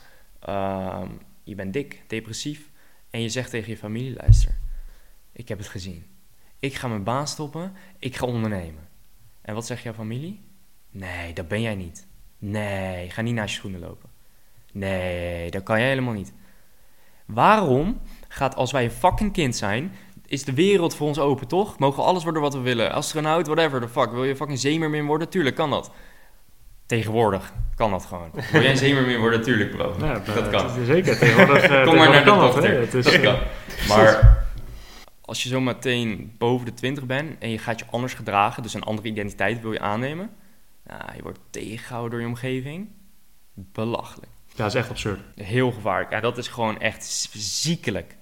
Um, 0.49 1.19
je 1.43 1.55
bent 1.55 1.73
dik, 1.73 2.03
depressief. 2.07 2.69
En 3.09 3.21
je 3.21 3.29
zegt 3.29 3.49
tegen 3.49 3.69
je 3.71 3.77
familie, 3.77 4.13
luister, 4.13 4.57
ik 5.31 5.47
heb 5.47 5.57
het 5.57 5.67
gezien 5.67 6.15
ik 6.59 6.75
ga 6.75 6.87
mijn 6.87 7.03
baan 7.03 7.27
stoppen, 7.27 7.73
ik 7.99 8.15
ga 8.15 8.25
ondernemen. 8.25 8.87
En 9.41 9.53
wat 9.53 9.65
zegt 9.65 9.83
jouw 9.83 9.93
familie? 9.93 10.41
Nee, 10.91 11.33
dat 11.33 11.47
ben 11.47 11.61
jij 11.61 11.75
niet. 11.75 12.07
Nee, 12.39 13.09
ga 13.09 13.21
niet 13.21 13.33
naast 13.33 13.53
je 13.53 13.59
schoenen 13.59 13.79
lopen. 13.79 14.09
Nee, 14.71 15.51
dat 15.51 15.63
kan 15.63 15.79
jij 15.79 15.89
helemaal 15.89 16.13
niet. 16.13 16.33
Waarom 17.25 18.01
gaat 18.27 18.55
als 18.55 18.71
wij 18.71 18.83
een 18.83 18.91
fucking 18.91 19.33
kind 19.33 19.55
zijn, 19.55 19.91
is 20.25 20.43
de 20.43 20.53
wereld 20.53 20.95
voor 20.95 21.07
ons 21.07 21.19
open, 21.19 21.47
toch? 21.47 21.79
Mogen 21.79 22.03
alles 22.03 22.23
worden 22.23 22.41
wat 22.41 22.53
we 22.53 22.59
willen. 22.59 22.91
Astronaut, 22.91 23.47
whatever 23.47 23.81
the 23.81 23.87
fuck. 23.87 24.11
Wil 24.11 24.23
je 24.23 24.35
fucking 24.35 24.59
zeemermin 24.59 25.05
worden? 25.05 25.29
Tuurlijk 25.29 25.55
kan 25.55 25.69
dat. 25.69 25.91
Tegenwoordig 26.85 27.53
kan 27.75 27.91
dat 27.91 28.05
gewoon. 28.05 28.31
Wil 28.51 28.61
jij 28.61 28.71
een 28.71 28.77
zeemermin 28.77 29.19
worden? 29.19 29.41
Tuurlijk, 29.41 29.71
bro. 29.71 29.95
Ja, 29.99 30.19
dat 30.19 30.49
kan. 30.49 30.85
Zeker, 30.85 31.17
tegenwoordig, 31.17 31.69
uh, 31.69 31.83
Kom 31.87 31.95
maar 31.95 32.09
naar 32.09 32.23
de 32.23 32.87
dat 32.91 33.19
kan. 33.19 33.37
Maar 33.87 34.46
als 35.27 35.43
je 35.43 35.49
zo 35.49 35.61
meteen 35.61 36.35
boven 36.37 36.65
de 36.65 36.73
20 36.73 37.05
bent 37.05 37.35
en 37.39 37.49
je 37.49 37.57
gaat 37.57 37.79
je 37.79 37.85
anders 37.91 38.13
gedragen, 38.13 38.63
dus 38.63 38.73
een 38.73 38.83
andere 38.83 39.07
identiteit 39.07 39.61
wil 39.61 39.71
je 39.71 39.79
aannemen, 39.79 40.29
nou, 40.83 41.01
je 41.15 41.21
wordt 41.21 41.39
tegengehouden 41.49 42.11
door 42.11 42.21
je 42.21 42.27
omgeving. 42.27 42.87
Belachelijk. 43.53 44.31
Ja, 44.45 44.53
dat 44.55 44.67
is 44.67 44.73
echt 44.73 44.89
absurd. 44.89 45.19
Heel 45.35 45.71
gevaarlijk. 45.71 46.11
Ja, 46.11 46.19
dat 46.19 46.37
is 46.37 46.47
gewoon 46.47 46.79
echt 46.79 47.05
ziekelijk. 47.33 48.15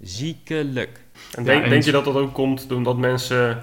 Ziekelijk. 0.00 1.00
En 1.32 1.44
denk, 1.44 1.68
denk 1.68 1.82
je 1.82 1.92
dat 1.92 2.04
dat 2.04 2.14
ook 2.14 2.34
komt 2.34 2.72
omdat 2.72 2.96
mensen 2.96 3.48
een 3.48 3.62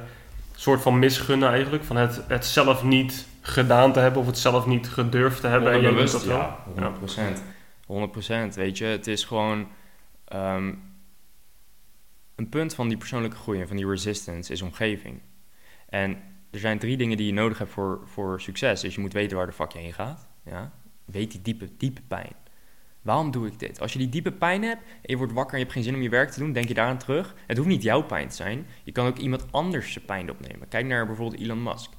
soort 0.55 0.81
van 0.81 0.99
misgunnen 0.99 1.49
eigenlijk? 1.49 1.83
Van 1.83 1.95
het, 1.95 2.21
het 2.27 2.45
zelf 2.45 2.83
niet 2.83 3.27
gedaan 3.41 3.93
te 3.93 3.99
hebben 3.99 4.21
of 4.21 4.27
het 4.27 4.37
zelf 4.37 4.65
niet 4.65 4.89
gedurfd 4.89 5.41
te 5.41 5.47
hebben? 5.47 5.73
En 5.73 5.81
bewust, 5.81 6.13
dat 6.13 6.23
ja, 6.23 6.57
100%. 6.79 8.51
100%. 8.51 8.53
Weet 8.53 8.77
je, 8.77 8.85
het 8.85 9.07
is 9.07 9.23
gewoon... 9.23 9.67
Um, 10.35 10.91
een 12.35 12.49
punt 12.49 12.75
van 12.75 12.87
die 12.87 12.97
persoonlijke 12.97 13.37
groei 13.37 13.61
en 13.61 13.67
van 13.67 13.77
die 13.77 13.87
resistance 13.87 14.51
is 14.51 14.61
omgeving. 14.61 15.21
En 15.89 16.17
er 16.51 16.59
zijn 16.59 16.79
drie 16.79 16.97
dingen 16.97 17.17
die 17.17 17.25
je 17.25 17.33
nodig 17.33 17.57
hebt 17.57 17.71
voor, 17.71 18.01
voor 18.05 18.41
succes. 18.41 18.81
Dus 18.81 18.95
je 18.95 19.01
moet 19.01 19.13
weten 19.13 19.37
waar 19.37 19.45
de 19.45 19.51
fuck 19.51 19.71
je 19.71 19.79
heen 19.79 19.93
gaat. 19.93 20.27
Ja? 20.45 20.71
Weet 21.05 21.31
die 21.31 21.41
diepe, 21.41 21.69
diepe 21.77 22.01
pijn. 22.01 22.35
Waarom 23.01 23.31
doe 23.31 23.47
ik 23.47 23.59
dit? 23.59 23.81
Als 23.81 23.93
je 23.93 23.99
die 23.99 24.09
diepe 24.09 24.31
pijn 24.31 24.63
hebt 24.63 24.81
en 24.81 24.99
je 25.01 25.17
wordt 25.17 25.33
wakker 25.33 25.53
en 25.53 25.59
je 25.59 25.63
hebt 25.63 25.75
geen 25.75 25.85
zin 25.85 25.95
om 25.95 26.01
je 26.01 26.09
werk 26.09 26.29
te 26.29 26.39
doen, 26.39 26.51
denk 26.51 26.67
je 26.67 26.73
daaraan 26.73 26.97
terug. 26.97 27.35
Het 27.47 27.57
hoeft 27.57 27.69
niet 27.69 27.83
jouw 27.83 28.03
pijn 28.03 28.27
te 28.27 28.35
zijn. 28.35 28.65
Je 28.83 28.91
kan 28.91 29.07
ook 29.07 29.17
iemand 29.17 29.51
anders 29.51 29.91
zijn 29.91 30.05
pijn 30.05 30.31
opnemen. 30.31 30.67
Kijk 30.67 30.85
naar 30.85 31.05
bijvoorbeeld 31.05 31.41
Elon 31.41 31.63
Musk. 31.63 31.91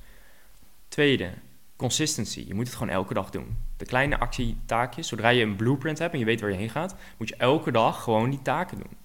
Tweede, 0.88 1.30
consistency. 1.76 2.44
Je 2.46 2.54
moet 2.54 2.66
het 2.66 2.76
gewoon 2.76 2.92
elke 2.92 3.14
dag 3.14 3.30
doen. 3.30 3.56
De 3.76 3.84
kleine 3.84 4.18
actietaakjes, 4.18 5.08
zodra 5.08 5.28
je 5.28 5.42
een 5.42 5.56
blueprint 5.56 5.98
hebt 5.98 6.12
en 6.12 6.18
je 6.18 6.24
weet 6.24 6.40
waar 6.40 6.50
je 6.50 6.56
heen 6.56 6.70
gaat, 6.70 6.96
moet 7.18 7.28
je 7.28 7.36
elke 7.36 7.72
dag 7.72 8.02
gewoon 8.02 8.30
die 8.30 8.42
taken 8.42 8.78
doen. 8.78 8.96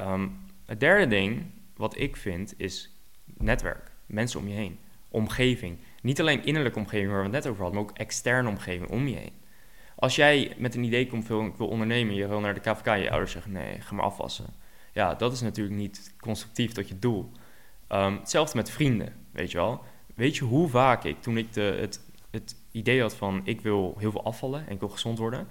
Um, 0.00 0.38
het 0.66 0.80
derde 0.80 1.06
ding 1.06 1.44
wat 1.76 1.98
ik 1.98 2.16
vind 2.16 2.54
is 2.56 2.90
netwerk. 3.24 3.90
Mensen 4.06 4.40
om 4.40 4.48
je 4.48 4.54
heen. 4.54 4.78
Omgeving. 5.08 5.78
Niet 6.02 6.20
alleen 6.20 6.44
innerlijke 6.44 6.78
omgeving 6.78 7.08
waar 7.10 7.18
we 7.18 7.24
het 7.24 7.32
net 7.32 7.46
over 7.46 7.62
hadden, 7.62 7.80
maar 7.80 7.90
ook 7.90 7.98
externe 7.98 8.48
omgeving 8.48 8.90
om 8.90 9.08
je 9.08 9.16
heen. 9.16 9.32
Als 9.96 10.16
jij 10.16 10.54
met 10.58 10.74
een 10.74 10.84
idee 10.84 11.06
komt, 11.06 11.30
ik 11.30 11.56
wil 11.56 11.68
ondernemen, 11.68 12.14
je 12.14 12.26
wil 12.26 12.40
naar 12.40 12.54
de 12.54 12.60
KVK, 12.60 12.84
je 12.84 13.10
ouders 13.10 13.32
zeggen 13.32 13.52
nee, 13.52 13.80
ga 13.80 13.94
maar 13.94 14.04
afwassen. 14.04 14.46
Ja, 14.92 15.14
dat 15.14 15.32
is 15.32 15.40
natuurlijk 15.40 15.76
niet 15.76 16.14
constructief 16.20 16.72
tot 16.72 16.88
je 16.88 16.98
doel. 16.98 17.30
Um, 17.88 18.16
hetzelfde 18.16 18.56
met 18.56 18.70
vrienden, 18.70 19.14
weet 19.30 19.50
je 19.50 19.56
wel. 19.56 19.84
Weet 20.14 20.36
je 20.36 20.44
hoe 20.44 20.68
vaak 20.68 21.04
ik, 21.04 21.22
toen 21.22 21.36
ik 21.36 21.54
het, 21.54 22.00
het 22.30 22.56
idee 22.70 23.00
had 23.00 23.14
van 23.14 23.40
ik 23.44 23.60
wil 23.60 23.94
heel 23.98 24.10
veel 24.10 24.24
afvallen 24.24 24.66
en 24.66 24.72
ik 24.72 24.80
wil 24.80 24.88
gezond 24.88 25.18
worden, 25.18 25.48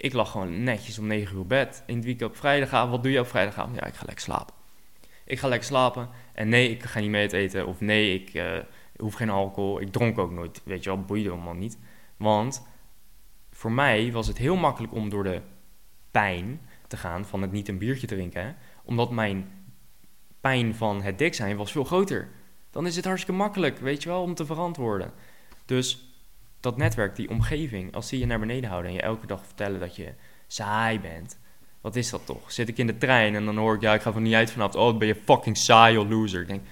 ik 0.00 0.12
lag 0.12 0.30
gewoon 0.30 0.62
netjes 0.62 0.98
om 0.98 1.06
9 1.06 1.36
uur 1.36 1.46
bed. 1.46 1.82
In 1.86 1.94
het 1.96 2.04
weekend 2.04 2.30
op 2.30 2.36
vrijdagavond. 2.36 2.90
Wat 2.90 3.02
doe 3.02 3.12
je 3.12 3.20
op 3.20 3.26
vrijdagavond? 3.26 3.76
Ja, 3.76 3.84
ik 3.84 3.94
ga 3.94 4.04
lekker 4.06 4.24
slapen. 4.24 4.54
Ik 5.24 5.38
ga 5.38 5.48
lekker 5.48 5.66
slapen. 5.66 6.08
En 6.32 6.48
nee, 6.48 6.70
ik 6.70 6.82
ga 6.82 7.00
niet 7.00 7.10
mee 7.10 7.32
eten. 7.32 7.66
Of 7.66 7.80
nee, 7.80 8.14
ik, 8.14 8.34
uh, 8.34 8.58
hoef 8.96 9.14
geen 9.14 9.30
alcohol. 9.30 9.80
Ik 9.80 9.92
dronk 9.92 10.18
ook 10.18 10.30
nooit, 10.30 10.60
weet 10.64 10.84
je 10.84 10.90
wel, 10.90 11.00
boeide 11.00 11.30
allemaal 11.30 11.54
niet. 11.54 11.78
Want 12.16 12.66
voor 13.50 13.72
mij 13.72 14.12
was 14.12 14.26
het 14.26 14.38
heel 14.38 14.56
makkelijk 14.56 14.92
om 14.94 15.08
door 15.08 15.24
de 15.24 15.40
pijn 16.10 16.60
te 16.86 16.96
gaan 16.96 17.24
van 17.24 17.42
het 17.42 17.52
niet 17.52 17.68
een 17.68 17.78
biertje 17.78 18.06
drinken. 18.06 18.56
Omdat 18.84 19.10
mijn 19.10 19.52
pijn 20.40 20.74
van 20.74 21.02
het 21.02 21.18
dik 21.18 21.34
zijn 21.34 21.56
was 21.56 21.72
veel 21.72 21.84
groter. 21.84 22.28
Dan 22.70 22.86
is 22.86 22.96
het 22.96 23.04
hartstikke 23.04 23.40
makkelijk, 23.40 23.78
weet 23.78 24.02
je 24.02 24.08
wel, 24.08 24.22
om 24.22 24.34
te 24.34 24.46
verantwoorden. 24.46 25.12
Dus 25.64 26.09
dat 26.60 26.76
netwerk, 26.76 27.16
die 27.16 27.30
omgeving, 27.30 27.94
als 27.94 28.08
die 28.08 28.18
je 28.18 28.26
naar 28.26 28.38
beneden 28.38 28.70
houden 28.70 28.90
en 28.90 28.96
je 28.96 29.02
elke 29.02 29.26
dag 29.26 29.40
vertellen 29.44 29.80
dat 29.80 29.96
je 29.96 30.08
saai 30.46 31.00
bent. 31.00 31.38
Wat 31.80 31.96
is 31.96 32.10
dat 32.10 32.26
toch? 32.26 32.52
Zit 32.52 32.68
ik 32.68 32.78
in 32.78 32.86
de 32.86 32.98
trein 32.98 33.34
en 33.34 33.44
dan 33.44 33.56
hoor 33.56 33.74
ik, 33.74 33.80
ja, 33.80 33.94
ik 33.94 34.02
ga 34.02 34.12
van 34.12 34.22
niet 34.22 34.34
uit 34.34 34.50
vanavond. 34.50 34.74
Oh, 34.74 34.98
ben 34.98 35.08
je 35.08 35.16
fucking 35.24 35.56
saai 35.56 35.98
of 35.98 36.08
loser. 36.08 36.40
Ik 36.40 36.48
denk, 36.48 36.62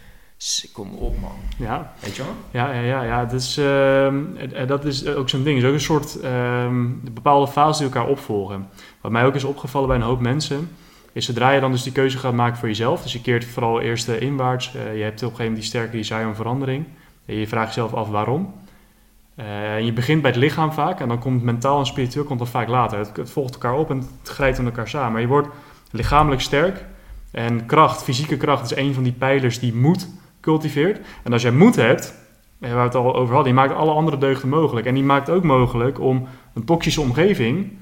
kom 0.72 0.95
op 0.95 1.20
man. 1.20 1.36
Ja. 1.57 1.93
Weet 2.01 2.16
je 2.16 2.22
wel? 2.22 2.34
Ja, 2.51 2.72
ja, 2.72 2.80
ja, 2.80 3.03
ja. 3.03 3.24
Dat, 3.24 3.41
is, 3.41 3.59
ehm, 3.59 4.36
eh, 4.36 4.66
dat 4.66 4.84
is 4.84 5.07
ook 5.07 5.28
zo'n 5.28 5.43
ding. 5.43 5.57
Het 5.57 5.64
is 5.64 5.70
ook 5.70 5.76
een 5.76 5.84
soort 5.84 6.20
ehm, 6.20 6.86
bepaalde 7.01 7.53
fases 7.53 7.76
die 7.76 7.86
elkaar 7.86 8.09
opvolgen. 8.09 8.68
Wat 9.01 9.12
mij 9.12 9.24
ook 9.24 9.34
is 9.34 9.45
opgevallen 9.45 9.89
bij 9.89 9.97
een 9.97 10.03
hoop 10.03 10.20
mensen, 10.20 10.70
is 11.12 11.24
zodra 11.24 11.51
je 11.51 11.61
dan 11.61 11.72
dus 11.72 11.82
die 11.82 11.93
keuze 11.93 12.18
gaat 12.18 12.32
maken 12.32 12.59
voor 12.59 12.68
jezelf, 12.68 13.03
dus 13.03 13.12
je 13.12 13.20
keert 13.20 13.45
vooral 13.45 13.80
eerst 13.80 14.09
uh, 14.09 14.20
inwaarts, 14.20 14.74
uh, 14.74 14.97
je 14.97 15.03
hebt 15.03 15.22
op 15.22 15.30
een 15.30 15.36
gegeven 15.36 15.45
moment 15.45 15.61
die 15.61 15.64
sterke 15.64 15.97
desire 15.97 16.26
om 16.26 16.34
verandering, 16.34 16.86
en 17.24 17.34
je 17.34 17.47
vraagt 17.47 17.74
jezelf 17.74 17.95
af 17.95 18.09
waarom. 18.09 18.55
En 19.45 19.84
je 19.84 19.93
begint 19.93 20.22
bij 20.22 20.30
het 20.30 20.41
lichaam 20.41 20.72
vaak, 20.72 21.01
en 21.01 21.09
dan 21.09 21.18
komt 21.18 21.43
mentaal 21.43 21.78
en 21.78 21.86
spiritueel 21.86 22.24
komt 22.24 22.39
dat 22.39 22.49
vaak 22.49 22.68
later. 22.68 22.99
Het, 22.99 23.16
het 23.16 23.30
volgt 23.30 23.55
elkaar 23.55 23.74
op 23.74 23.91
en 23.91 23.97
het 23.97 24.28
grijpt 24.28 24.59
met 24.59 24.66
elkaar 24.66 24.89
samen. 24.89 25.12
Maar 25.12 25.20
je 25.20 25.26
wordt 25.26 25.49
lichamelijk 25.91 26.41
sterk, 26.41 26.84
en 27.30 27.66
kracht, 27.66 28.03
fysieke 28.03 28.36
kracht, 28.36 28.70
is 28.70 28.76
een 28.76 28.95
van 28.95 29.03
die 29.03 29.12
pijlers 29.12 29.59
die 29.59 29.74
moed 29.74 30.09
cultiveert. 30.41 31.01
En 31.22 31.32
als 31.32 31.43
jij 31.43 31.51
moed 31.51 31.76
hebt, 31.76 32.14
waar 32.59 32.74
we 32.74 32.80
het 32.80 32.95
al 32.95 33.14
over 33.14 33.34
hadden, 33.34 33.55
die 33.55 33.62
maakt 33.62 33.74
alle 33.74 33.93
andere 33.93 34.18
deugden 34.18 34.49
mogelijk. 34.49 34.86
En 34.86 34.95
die 34.95 35.03
maakt 35.03 35.30
ook 35.30 35.43
mogelijk 35.43 36.01
om 36.01 36.28
een 36.55 36.64
toxische 36.64 37.01
omgeving 37.01 37.72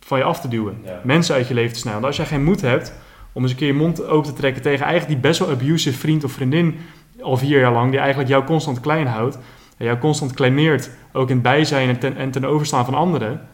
van 0.00 0.18
je 0.18 0.24
af 0.24 0.40
te 0.40 0.48
duwen. 0.48 0.84
Mensen 1.02 1.34
uit 1.34 1.48
je 1.48 1.54
leven 1.54 1.72
te 1.72 1.78
snijden. 1.78 2.04
als 2.04 2.16
jij 2.16 2.26
geen 2.26 2.44
moed 2.44 2.60
hebt 2.60 2.92
om 3.32 3.42
eens 3.42 3.50
een 3.50 3.58
keer 3.58 3.66
je 3.66 3.74
mond 3.74 4.04
open 4.04 4.30
te 4.30 4.40
trekken 4.40 4.62
tegen 4.62 4.86
eigenlijk 4.86 5.12
die 5.12 5.30
best 5.30 5.38
wel 5.38 5.50
abusive 5.50 5.98
vriend 5.98 6.24
of 6.24 6.32
vriendin 6.32 6.78
al 7.20 7.36
vier 7.36 7.60
jaar 7.60 7.72
lang, 7.72 7.90
die 7.90 7.98
eigenlijk 7.98 8.28
jou 8.28 8.44
constant 8.44 8.80
klein 8.80 9.06
houdt, 9.06 9.38
en 9.78 9.84
jou 9.84 9.98
constant 9.98 10.34
kleineert, 10.34 10.90
ook 11.12 11.28
in 11.28 11.34
het 11.34 11.42
bijzijn 11.42 11.88
en 11.88 11.98
ten, 11.98 12.16
en 12.16 12.30
ten 12.30 12.44
overstaan 12.44 12.84
van 12.84 12.94
anderen. 12.94 13.48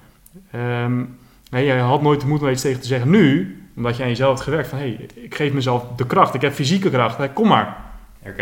Um, 0.54 1.18
nee, 1.50 1.64
jij 1.64 1.78
had 1.78 2.02
nooit 2.02 2.20
de 2.20 2.26
moed 2.26 2.42
om 2.42 2.48
iets 2.48 2.62
tegen 2.62 2.80
te 2.80 2.86
zeggen. 2.86 3.10
Nu, 3.10 3.58
omdat 3.76 3.96
je 3.96 4.02
aan 4.02 4.08
jezelf 4.08 4.30
hebt 4.30 4.42
gewerkt 4.42 4.68
van, 4.68 4.78
hé, 4.78 4.84
hey, 4.84 5.08
ik 5.14 5.34
geef 5.34 5.52
mezelf 5.52 5.84
de 5.96 6.06
kracht, 6.06 6.34
ik 6.34 6.40
heb 6.40 6.52
fysieke 6.52 6.90
kracht, 6.90 7.16
hey, 7.16 7.28
kom 7.28 7.48
maar. 7.48 7.76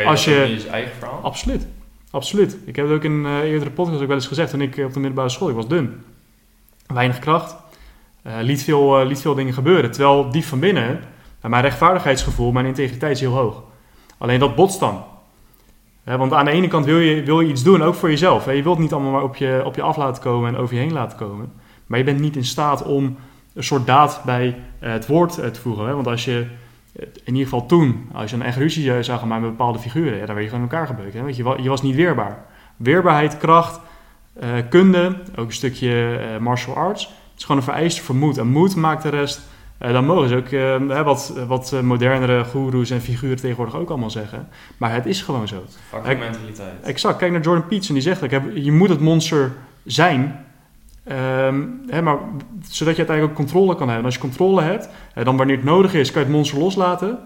Als 0.05 0.24
je, 0.24 0.30
je 0.30 0.68
eigen 0.68 0.93
verhaal? 0.99 1.20
Absoluut, 1.22 1.66
absoluut. 2.11 2.57
Ik 2.64 2.76
heb 2.76 2.87
het 2.87 2.95
ook 2.95 3.05
in 3.05 3.12
een 3.12 3.24
uh, 3.24 3.51
eerdere 3.51 3.70
podcast 3.70 4.01
ook 4.01 4.07
wel 4.07 4.16
eens 4.16 4.26
gezegd, 4.26 4.51
toen 4.51 4.61
ik 4.61 4.76
op 4.76 4.93
de 4.93 5.01
middelbare 5.01 5.28
school, 5.28 5.49
ik 5.49 5.55
was 5.55 5.68
dun. 5.68 6.03
Weinig 6.87 7.18
kracht, 7.18 7.57
uh, 8.26 8.33
liet, 8.41 8.62
veel, 8.62 9.01
uh, 9.01 9.07
liet 9.07 9.20
veel 9.20 9.35
dingen 9.35 9.55
gebeuren. 9.55 9.91
Terwijl 9.91 10.30
diep 10.30 10.45
van 10.45 10.61
binnen, 10.61 11.01
mijn 11.41 11.62
rechtvaardigheidsgevoel, 11.62 12.53
mijn 12.53 12.66
integriteit 12.66 13.14
is 13.14 13.20
heel 13.20 13.33
hoog. 13.33 13.62
Alleen 14.18 14.39
dat 14.39 14.55
botst 14.55 14.80
dan. 14.80 15.05
Want 16.05 16.32
aan 16.32 16.44
de 16.44 16.50
ene 16.50 16.68
kant 16.68 16.84
wil 16.84 16.98
je, 16.98 17.22
wil 17.22 17.40
je 17.40 17.50
iets 17.50 17.62
doen, 17.62 17.82
ook 17.82 17.94
voor 17.94 18.11
jezelf. 18.11 18.53
Je 18.53 18.62
wilt 18.62 18.78
niet 18.78 18.92
allemaal 18.92 19.12
maar 19.12 19.22
op 19.22 19.36
je, 19.36 19.62
op 19.64 19.74
je 19.74 19.82
af 19.82 19.96
laten 19.96 20.22
komen 20.22 20.55
en 20.55 20.61
over 20.61 20.74
je 20.74 20.80
heen 20.80 20.92
laten 20.92 21.18
komen. 21.18 21.53
Maar 21.86 21.98
je 21.98 22.05
bent 22.05 22.20
niet 22.20 22.36
in 22.36 22.44
staat 22.44 22.82
om 22.84 23.16
een 23.55 23.64
soort 23.64 23.86
daad 23.86 24.22
bij 24.24 24.57
eh, 24.78 24.92
het 24.92 25.07
woord 25.07 25.34
te 25.34 25.61
voegen. 25.61 25.94
Want 25.94 26.07
als 26.07 26.24
je, 26.24 26.46
in 26.98 27.12
ieder 27.24 27.42
geval 27.42 27.66
toen, 27.66 28.09
als 28.12 28.30
je 28.30 28.36
een 28.36 28.42
echt 28.42 28.57
ruzie 28.57 28.92
maken 28.92 29.28
met 29.28 29.40
bepaalde 29.40 29.78
figuren, 29.78 30.18
ja, 30.18 30.26
dan 30.26 30.34
werd 30.34 30.46
je 30.46 30.50
gewoon 30.50 30.64
in 30.64 30.70
elkaar 30.70 30.86
gebeukt. 30.86 31.14
Hè? 31.14 31.22
Want 31.22 31.36
je, 31.36 31.62
je 31.62 31.68
was 31.68 31.82
niet 31.82 31.94
weerbaar. 31.94 32.44
Weerbaarheid, 32.76 33.36
kracht, 33.36 33.80
kunde, 34.68 35.16
ook 35.36 35.46
een 35.46 35.53
stukje 35.53 36.18
martial 36.40 36.76
arts 36.76 37.11
is 37.36 37.48
gewoon 37.48 37.57
een 37.57 37.72
vereiste 37.72 38.03
voor 38.03 38.14
moed. 38.14 38.38
En 38.38 38.46
moed 38.46 38.76
maakt 38.76 39.03
de 39.03 39.09
rest 39.09 39.40
uh, 39.81 39.93
dan 39.93 40.05
mogen 40.05 40.29
ze 40.29 40.37
ook 40.37 40.51
uh, 40.51 41.03
wat, 41.03 41.35
wat 41.47 41.83
modernere 41.83 42.45
goeroes 42.45 42.91
en 42.91 43.01
figuren 43.01 43.37
tegenwoordig 43.37 43.77
ook 43.77 43.89
allemaal 43.89 44.11
zeggen. 44.11 44.49
Maar 44.77 44.93
het 44.93 45.07
is 45.07 45.23
gewoon 45.23 45.49
zo. 45.49 45.64
Mentaliteit. 46.05 46.83
Exact. 46.83 47.16
Kijk 47.16 47.33
naar 47.33 47.41
Jordan 47.41 47.66
Peterson. 47.66 47.95
Die 47.95 48.05
zegt, 48.05 48.23
ook, 48.23 48.43
je 48.55 48.73
moet 48.73 48.89
het 48.89 49.01
monster 49.01 49.53
zijn. 49.85 50.45
Um, 51.11 51.83
hè, 51.87 52.03
maar, 52.03 52.18
zodat 52.68 52.97
je 52.97 53.07
uiteindelijk 53.07 53.29
ook 53.29 53.35
controle 53.35 53.75
kan 53.75 53.89
hebben. 53.89 53.99
En 53.99 54.05
als 54.05 54.14
je 54.14 54.20
controle 54.20 54.62
hebt, 54.62 54.89
dan 55.14 55.37
wanneer 55.37 55.57
het 55.57 55.64
nodig 55.64 55.95
is, 55.95 56.11
kan 56.11 56.20
je 56.20 56.27
het 56.27 56.37
monster 56.37 56.59
loslaten. 56.59 57.18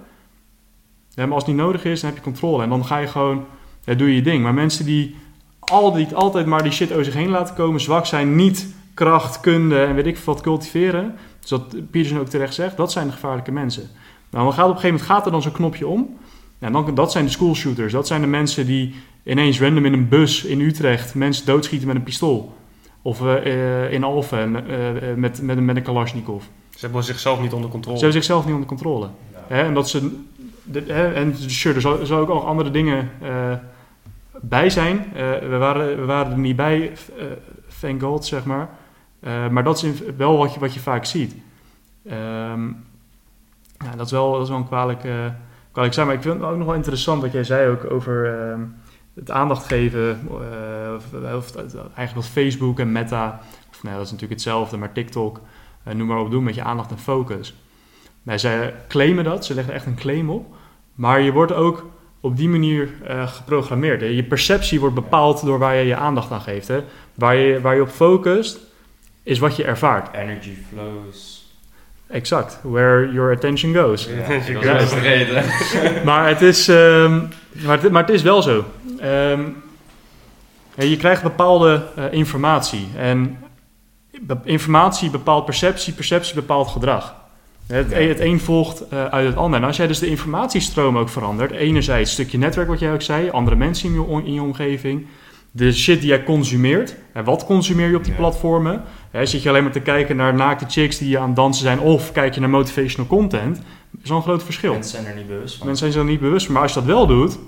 maar 1.17 1.33
als 1.33 1.45
het 1.45 1.55
niet 1.55 1.65
nodig 1.65 1.85
is, 1.85 2.01
dan 2.01 2.11
heb 2.11 2.19
je 2.19 2.25
controle. 2.25 2.63
En 2.63 2.69
dan 2.69 2.85
ga 2.85 2.99
je 2.99 3.07
gewoon, 3.07 3.45
doe 3.85 4.09
je 4.09 4.15
je 4.15 4.23
ding. 4.23 4.43
Maar 4.43 4.55
mensen 4.55 4.85
die, 4.85 5.17
al 5.59 5.93
die 5.93 6.15
altijd 6.15 6.47
maar 6.47 6.63
die 6.63 6.73
shit 6.73 6.93
over 6.93 7.05
zich 7.05 7.15
heen 7.15 7.31
laten 7.31 7.55
komen, 7.55 7.81
zwak 7.81 8.07
zijn, 8.07 8.35
niet 8.35 8.75
kracht, 8.95 9.41
kunde 9.41 9.85
en 9.85 9.95
weet 9.95 10.07
ik 10.07 10.19
wat 10.19 10.41
cultiveren. 10.41 11.15
Dus 11.49 11.59
wat 11.59 11.91
Peterson 11.91 12.19
ook 12.19 12.29
terecht 12.29 12.55
zegt, 12.55 12.77
dat 12.77 12.93
zijn 12.93 13.07
de 13.07 13.13
gevaarlijke 13.13 13.53
mensen. 13.53 13.91
Nou, 14.31 14.45
dan 14.45 14.53
gaat 14.53 14.65
op 14.65 14.75
een 14.75 14.81
gegeven 14.81 14.97
moment 14.97 15.11
gaat 15.11 15.27
er 15.27 15.33
dan 15.33 15.43
zo'n 15.43 15.53
knopje 15.53 15.87
om. 15.87 16.19
En 16.59 16.73
dan, 16.73 16.95
dat 16.95 17.13
zijn 17.13 17.25
de 17.25 17.31
schoolshooters. 17.31 17.93
Dat 17.93 18.07
zijn 18.07 18.21
de 18.21 18.27
mensen 18.27 18.67
die 18.67 18.95
ineens 19.25 19.61
random 19.61 19.85
in 19.85 19.93
een 19.93 20.09
bus 20.09 20.45
in 20.45 20.61
Utrecht 20.61 21.15
mensen 21.15 21.47
doodschieten 21.47 21.87
met 21.87 21.97
een 21.97 22.03
pistool. 22.03 22.55
Of 23.03 23.21
uh, 23.21 23.93
in 23.93 24.05
Alphen 24.05 24.51
uh, 24.51 25.15
met, 25.17 25.43
met, 25.43 25.61
met 25.61 25.77
een 25.77 25.83
Kalashnikov. 25.83 26.45
Ze 26.71 26.85
hebben 26.85 27.05
zichzelf 27.05 27.41
niet 27.41 27.53
onder 27.53 27.71
controle. 27.71 27.99
Ze 27.99 28.05
hebben 28.05 28.23
zichzelf 28.23 28.45
niet 28.45 28.55
onder 28.55 28.69
controle. 28.69 29.09
Ja. 29.49 29.57
en 29.65 29.75
dat 29.75 29.89
ze, 29.89 30.21
de, 30.63 30.81
en 30.93 31.35
sure, 31.37 31.75
er 31.75 32.07
zou 32.07 32.21
ook 32.21 32.29
nog 32.29 32.45
andere 32.45 32.71
dingen 32.71 33.11
bij 34.41 34.71
zijn. 34.71 35.07
we, 35.49 35.57
waren, 35.59 36.01
we 36.01 36.05
waren 36.05 36.33
er 36.33 36.39
niet 36.39 36.57
bij, 36.57 36.93
thank 37.81 38.03
God, 38.03 38.25
zeg 38.25 38.45
maar. 38.45 38.69
Uh, 39.27 39.49
maar 39.49 39.65
dat 39.65 39.83
is 39.83 39.93
wel 40.17 40.37
wat 40.37 40.55
je, 40.55 40.61
wat 40.61 40.75
je 40.75 40.81
vaak 40.81 41.05
ziet. 41.05 41.35
Um, 42.13 42.85
ja, 43.85 43.97
dat, 43.97 44.07
is 44.07 44.13
wel, 44.13 44.33
dat 44.33 44.43
is 44.43 44.49
wel 44.49 44.59
een 44.59 44.67
kwalijk, 44.67 45.05
uh, 45.05 45.27
kwalijk 45.73 45.95
zijn. 45.95 46.07
Maar 46.07 46.17
ik 46.17 46.23
vind 46.23 46.35
het 46.35 46.51
ook 46.51 46.57
nog 46.57 46.67
wel 46.67 46.75
interessant 46.75 47.23
wat 47.23 47.33
jij 47.33 47.45
zei 47.45 47.71
ook 47.71 47.91
over 47.91 48.39
uh, 48.39 48.63
het 49.15 49.31
aandacht 49.31 49.67
geven. 49.67 50.29
Eh, 50.31 51.35
of, 51.37 51.57
eigenlijk 51.57 52.15
wat 52.15 52.27
Facebook 52.27 52.79
en 52.79 52.93
Meta, 52.93 53.41
of 53.71 53.83
nou, 53.83 53.97
dat 53.97 54.05
is 54.05 54.13
natuurlijk 54.13 54.41
hetzelfde, 54.41 54.77
maar 54.77 54.93
TikTok, 54.93 55.41
noem 55.83 56.07
maar 56.07 56.19
op, 56.19 56.31
doen 56.31 56.45
met 56.45 56.55
je 56.55 56.63
aandacht 56.63 56.91
en 56.91 56.99
focus. 56.99 57.55
Nou, 58.23 58.39
zij 58.39 58.75
claimen 58.89 59.25
dat, 59.25 59.45
ze 59.45 59.55
leggen 59.55 59.75
echt 59.75 59.87
een 59.87 59.95
claim 59.95 60.31
op. 60.31 60.55
Maar 60.95 61.21
je 61.21 61.33
wordt 61.33 61.53
ook 61.53 61.87
op 62.21 62.37
die 62.37 62.49
manier 62.49 62.89
geprogrammeerd. 63.27 64.01
Je 64.01 64.25
perceptie 64.25 64.81
wordt 64.81 64.95
bepaald 64.95 65.45
door 65.45 65.59
waar 65.59 65.75
je 65.75 65.85
je 65.85 65.97
aandacht 65.97 66.31
aan 66.31 66.41
geeft. 66.41 66.69
Hè? 66.69 66.85
Waar, 67.15 67.37
je, 67.37 67.61
waar 67.61 67.75
je 67.75 67.83
op 67.83 67.89
focust, 67.89 68.59
is 69.27 69.39
wat 69.39 69.57
je 69.57 69.65
ervaart. 69.65 70.15
Energy 70.15 70.55
flows. 70.73 71.45
Exact, 72.07 72.59
where 72.63 73.13
your 73.13 73.33
attention 73.33 73.75
goes. 73.75 74.09
Ja, 74.29 74.33
ja. 74.61 74.79
Dat 74.79 74.93
reden. 74.93 75.45
maar, 76.05 76.29
het 76.29 76.43
is, 76.43 76.69
um, 76.69 77.29
maar, 77.65 77.83
het, 77.83 77.93
maar 77.93 78.03
het 78.03 78.15
is 78.15 78.23
wel 78.23 78.43
zo. 78.43 78.65
Um, 79.03 79.63
je 80.75 80.97
krijgt 80.97 81.23
bepaalde 81.23 81.83
uh, 81.99 82.05
informatie. 82.11 82.89
En 82.97 83.39
be 84.21 84.37
informatie 84.45 85.11
bepaalt 85.11 85.45
perceptie, 85.45 85.93
perceptie 85.93 86.35
bepaalt 86.35 86.69
gedrag. 86.69 87.15
Het, 87.67 87.91
ja. 87.91 87.97
het 87.97 88.21
een 88.21 88.41
volgt 88.41 88.83
uh, 88.93 89.05
uit 89.05 89.27
het 89.27 89.37
ander. 89.37 89.61
En 89.61 89.67
als 89.67 89.77
jij 89.77 89.87
dus 89.87 89.99
de 89.99 90.07
informatiestroom 90.07 90.99
ook 90.99 91.09
verandert, 91.09 91.51
enerzijds 91.51 92.09
een 92.09 92.15
stukje 92.15 92.39
netwerk 92.39 92.69
wat 92.69 92.79
jij 92.79 92.93
ook 92.93 93.03
zei, 93.03 93.31
andere 93.31 93.57
mensen 93.57 93.89
in 93.89 93.95
je, 93.95 94.23
in 94.25 94.33
je 94.33 94.43
omgeving, 94.43 95.07
de 95.51 95.73
shit 95.73 96.01
die 96.01 96.09
jij 96.09 96.25
consumeert. 96.25 96.95
En 97.13 97.25
wat 97.25 97.45
consumeer 97.45 97.89
je 97.89 97.97
op 97.97 98.05
die 98.05 98.13
ja. 98.13 98.19
platformen? 98.19 98.83
Zit 99.25 99.43
je 99.43 99.49
alleen 99.49 99.63
maar 99.63 99.73
te 99.73 99.81
kijken 99.81 100.17
naar 100.17 100.35
naakte 100.35 100.65
chicks 100.69 100.99
die 100.99 101.19
aan 101.19 101.27
het 101.27 101.37
dansen 101.37 101.63
zijn, 101.63 101.81
of 101.81 102.13
kijk 102.13 102.35
je 102.35 102.41
naar 102.41 102.51
motivational 102.51 103.07
content, 103.07 103.61
is 104.03 104.09
wel 104.09 104.19
een 104.19 104.23
groot 104.23 104.45
verschil. 104.45 104.73
Mensen 104.73 105.03
zijn 105.03 105.07
er 105.07 105.17
niet 105.17 105.27
bewust 105.27 105.57
van. 105.57 105.67
Mensen 105.67 105.93
zijn 105.93 106.05
er 106.05 106.11
niet 106.11 106.21
bewust 106.21 106.45
van. 106.45 106.55
Maar 106.55 106.63
als 106.63 106.73
je 106.73 106.79
dat 106.79 106.89
wel 106.89 107.07
doet, 107.07 107.39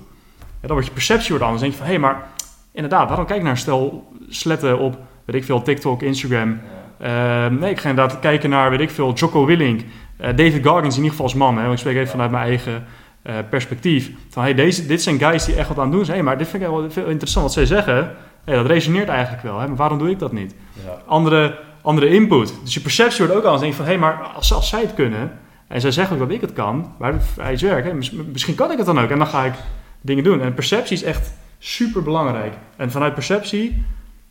dan 0.61 0.71
wordt 0.71 0.85
je 0.85 0.93
perceptie 0.93 1.29
wordt 1.29 1.43
anders. 1.43 1.61
Dan 1.61 1.69
denk 1.69 1.81
je 1.81 1.87
van, 1.87 1.87
hé, 1.87 1.99
hey, 1.99 2.01
maar 2.01 2.27
inderdaad, 2.71 3.07
waarom 3.07 3.25
kijk 3.25 3.37
ik 3.37 3.43
naar 3.43 3.53
een 3.53 3.59
stel 3.59 4.11
sletten 4.29 4.79
op, 4.79 4.97
weet 5.25 5.35
ik 5.35 5.43
veel, 5.43 5.61
TikTok, 5.61 6.01
Instagram. 6.01 6.61
Ja. 6.99 7.45
Uh, 7.45 7.51
nee, 7.59 7.69
ik 7.69 7.79
ga 7.79 7.89
inderdaad 7.89 8.19
kijken 8.19 8.49
naar, 8.49 8.69
weet 8.69 8.79
ik 8.79 8.89
veel, 8.89 9.13
Jocko 9.13 9.45
Willink. 9.45 9.81
Uh, 9.81 10.27
David 10.27 10.65
Goggins 10.65 10.97
in 10.97 11.03
ieder 11.03 11.09
geval 11.09 11.25
als 11.25 11.33
man. 11.33 11.55
Hè, 11.55 11.61
want 11.61 11.73
ik 11.73 11.79
spreek 11.79 11.95
even 11.95 12.09
vanuit 12.09 12.31
mijn 12.31 12.43
eigen 12.43 12.85
uh, 13.23 13.33
perspectief. 13.49 14.11
Van, 14.29 14.43
hey, 14.43 14.53
deze, 14.53 14.85
dit 14.85 15.01
zijn 15.01 15.19
guys 15.19 15.45
die 15.45 15.55
echt 15.55 15.67
wat 15.67 15.77
aan 15.77 15.83
het 15.83 15.91
doen 15.91 16.05
zijn. 16.05 16.17
Hey, 16.17 16.25
maar 16.25 16.37
dit 16.37 16.47
vind 16.47 16.63
ik 16.63 16.69
wel 16.69 16.91
veel 16.91 17.05
interessant 17.05 17.45
wat 17.45 17.53
zij 17.53 17.65
zeggen. 17.65 18.15
Hey, 18.43 18.55
dat 18.55 18.65
resoneert 18.65 19.09
eigenlijk 19.09 19.43
wel. 19.43 19.59
Hè, 19.59 19.67
maar 19.67 19.75
waarom 19.75 19.97
doe 19.97 20.09
ik 20.09 20.19
dat 20.19 20.31
niet? 20.31 20.55
Ja. 20.85 21.01
Andere 21.05 21.67
andere 21.81 22.09
input. 22.09 22.53
Dus 22.63 22.73
je 22.73 22.79
perceptie 22.79 23.25
wordt 23.25 23.33
ook 23.35 23.43
anders. 23.43 23.61
Denk 23.61 23.73
van, 23.73 23.85
hé, 23.85 23.91
hey, 23.91 23.99
maar 23.99 24.17
als, 24.17 24.53
als 24.53 24.69
zij 24.69 24.81
het 24.81 24.93
kunnen, 24.93 25.39
en 25.67 25.81
zij 25.81 25.91
zeggen 25.91 26.15
ook 26.15 26.21
dat 26.21 26.31
ik 26.31 26.41
het 26.41 26.53
kan, 26.53 26.95
maar 26.97 27.13
hij 27.41 27.53
is 27.53 27.61
werk, 27.61 27.85
hè, 27.85 27.93
misschien 28.31 28.55
kan 28.55 28.71
ik 28.71 28.77
het 28.77 28.85
dan 28.85 28.99
ook. 28.99 29.09
En 29.09 29.17
dan 29.17 29.27
ga 29.27 29.45
ik 29.45 29.53
dingen 30.01 30.23
doen. 30.23 30.41
En 30.41 30.53
perceptie 30.53 30.95
is 30.95 31.03
echt 31.03 31.33
super 31.57 32.03
belangrijk. 32.03 32.53
En 32.75 32.91
vanuit 32.91 33.13
perceptie, 33.13 33.85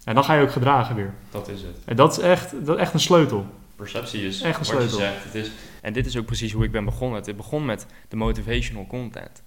en 0.04 0.14
dan 0.14 0.24
ga 0.24 0.34
je 0.34 0.42
ook 0.42 0.52
gedragen 0.52 0.94
weer. 0.94 1.14
Dat 1.30 1.48
is 1.48 1.62
het. 1.62 1.76
En 1.84 1.96
dat 1.96 2.18
is 2.18 2.18
echt, 2.18 2.66
dat 2.66 2.76
is 2.76 2.82
echt 2.82 2.94
een 2.94 3.00
sleutel. 3.00 3.46
Perceptie 3.76 4.26
is 4.26 4.40
echt 4.42 4.58
een 4.58 4.64
sleutel. 4.64 4.98
Je 4.98 5.04
zegt. 5.04 5.24
Het 5.24 5.34
is, 5.34 5.50
en 5.82 5.92
dit 5.92 6.06
is 6.06 6.16
ook 6.16 6.26
precies 6.26 6.52
hoe 6.52 6.64
ik 6.64 6.72
ben 6.72 6.84
begonnen. 6.84 7.22
Het 7.22 7.36
begon 7.36 7.64
met 7.64 7.86
de 8.08 8.16
motivational 8.16 8.86
content. 8.86 9.42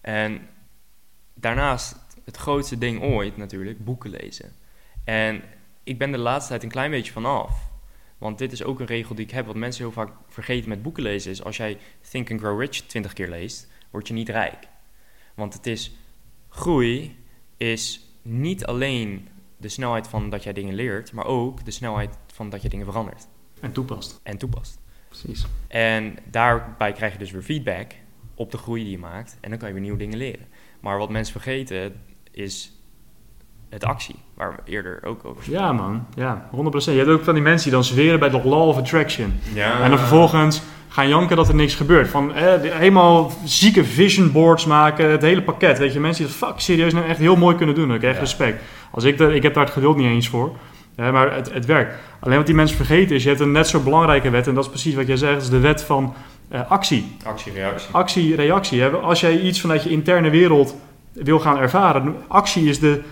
En 0.00 0.40
daarnaast 1.34 1.96
het 2.28 2.36
grootste 2.36 2.78
ding 2.78 3.02
ooit 3.02 3.36
natuurlijk, 3.36 3.84
boeken 3.84 4.10
lezen. 4.10 4.52
En 5.04 5.42
ik 5.84 5.98
ben 5.98 6.12
de 6.12 6.18
laatste 6.18 6.48
tijd 6.48 6.62
een 6.62 6.68
klein 6.68 6.90
beetje 6.90 7.12
vanaf. 7.12 7.70
Want 8.18 8.38
dit 8.38 8.52
is 8.52 8.62
ook 8.62 8.80
een 8.80 8.86
regel 8.86 9.14
die 9.14 9.24
ik 9.24 9.30
heb, 9.30 9.46
wat 9.46 9.56
mensen 9.56 9.84
heel 9.84 9.92
vaak 9.92 10.10
vergeten 10.28 10.68
met 10.68 10.82
boeken 10.82 11.02
lezen, 11.02 11.30
is 11.30 11.44
als 11.44 11.56
jij 11.56 11.78
Think 12.10 12.30
and 12.30 12.40
Grow 12.40 12.60
Rich 12.60 12.80
20 12.80 13.12
keer 13.12 13.28
leest, 13.28 13.68
word 13.90 14.08
je 14.08 14.14
niet 14.14 14.28
rijk. 14.28 14.68
Want 15.34 15.54
het 15.54 15.66
is, 15.66 15.92
groei 16.48 17.16
is 17.56 18.00
niet 18.22 18.66
alleen 18.66 19.28
de 19.56 19.68
snelheid 19.68 20.08
van 20.08 20.30
dat 20.30 20.42
jij 20.42 20.52
dingen 20.52 20.74
leert, 20.74 21.12
maar 21.12 21.26
ook 21.26 21.64
de 21.64 21.70
snelheid 21.70 22.18
van 22.26 22.50
dat 22.50 22.62
je 22.62 22.68
dingen 22.68 22.86
verandert 22.86 23.26
En 23.60 23.72
toepast. 23.72 24.20
en 24.22 24.38
toepast. 24.38 24.78
Precies. 25.08 25.46
En 25.68 26.16
daarbij 26.30 26.92
krijg 26.92 27.12
je 27.12 27.18
dus 27.18 27.30
weer 27.30 27.42
feedback 27.42 27.92
op 28.34 28.50
de 28.50 28.58
groei 28.58 28.82
die 28.82 28.92
je 28.92 28.98
maakt. 28.98 29.36
En 29.40 29.50
dan 29.50 29.58
kan 29.58 29.68
je 29.68 29.74
weer 29.74 29.82
nieuwe 29.82 29.98
dingen 29.98 30.18
leren. 30.18 30.46
Maar 30.80 30.98
wat 30.98 31.10
mensen 31.10 31.32
vergeten 31.32 32.00
is 32.38 32.72
het 33.70 33.84
actie, 33.84 34.14
waar 34.34 34.50
we 34.52 34.70
eerder 34.72 35.00
ook 35.04 35.24
over 35.24 35.42
spraken. 35.44 35.64
Ja, 35.66 35.72
man. 35.72 36.06
Ja, 36.14 36.48
100%. 36.50 36.56
Je 36.84 36.90
hebt 36.90 37.08
ook 37.08 37.24
van 37.24 37.34
die 37.34 37.42
mensen 37.42 37.62
die 37.62 37.72
dan 37.72 37.84
zweren 37.84 38.18
bij 38.18 38.30
de 38.30 38.40
law 38.44 38.68
of 38.68 38.76
attraction. 38.76 39.40
Ja. 39.54 39.80
En 39.80 39.90
dan 39.90 39.98
vervolgens 39.98 40.62
gaan 40.88 41.08
janken 41.08 41.36
dat 41.36 41.48
er 41.48 41.54
niks 41.54 41.74
gebeurt. 41.74 42.08
Van 42.08 42.34
eh, 42.34 42.52
helemaal 42.60 43.32
zieke 43.44 43.84
vision 43.84 44.32
boards 44.32 44.66
maken, 44.66 45.10
het 45.10 45.22
hele 45.22 45.42
pakket. 45.42 45.78
Weet 45.78 45.92
je, 45.92 46.00
mensen 46.00 46.24
die 46.26 46.34
dat 46.38 46.48
fuck 46.48 46.60
serieus 46.60 46.92
nou 46.92 47.06
echt 47.06 47.18
heel 47.18 47.36
mooi 47.36 47.56
kunnen 47.56 47.74
doen. 47.74 47.94
Ik 47.94 48.00
heb 48.00 48.02
echt 48.02 48.14
Ja. 48.14 48.20
respect. 48.20 48.62
Als 48.90 49.04
ik, 49.04 49.18
de, 49.18 49.34
ik 49.34 49.42
heb 49.42 49.54
daar 49.54 49.64
het 49.64 49.72
geduld 49.72 49.96
niet 49.96 50.06
eens 50.06 50.28
voor. 50.28 50.56
Maar 50.96 51.34
het, 51.34 51.52
het 51.52 51.66
werkt. 51.66 51.94
Alleen 52.20 52.36
wat 52.36 52.46
die 52.46 52.54
mensen 52.54 52.76
vergeten 52.76 53.16
is, 53.16 53.22
je 53.22 53.28
hebt 53.28 53.40
een 53.40 53.52
net 53.52 53.68
zo 53.68 53.80
belangrijke 53.80 54.30
wet. 54.30 54.46
En 54.46 54.54
dat 54.54 54.64
is 54.64 54.70
precies 54.70 54.94
wat 54.94 55.06
jij 55.06 55.16
zegt, 55.16 55.32
dat 55.32 55.42
is 55.42 55.48
de 55.48 55.58
wet 55.58 55.82
van 55.82 56.14
eh, 56.48 56.70
actie. 56.70 57.16
Actie-reactie. 57.24 57.88
Actie, 57.92 58.34
reactie. 58.34 58.80
Hè. 58.80 58.88
Als 58.90 59.20
jij 59.20 59.40
iets 59.40 59.60
vanuit 59.60 59.82
je 59.82 59.90
interne 59.90 60.30
wereld 60.30 60.76
wil 61.12 61.38
gaan 61.38 61.58
ervaren, 61.58 62.14
actie 62.28 62.68
is 62.68 62.78
de, 62.78 63.02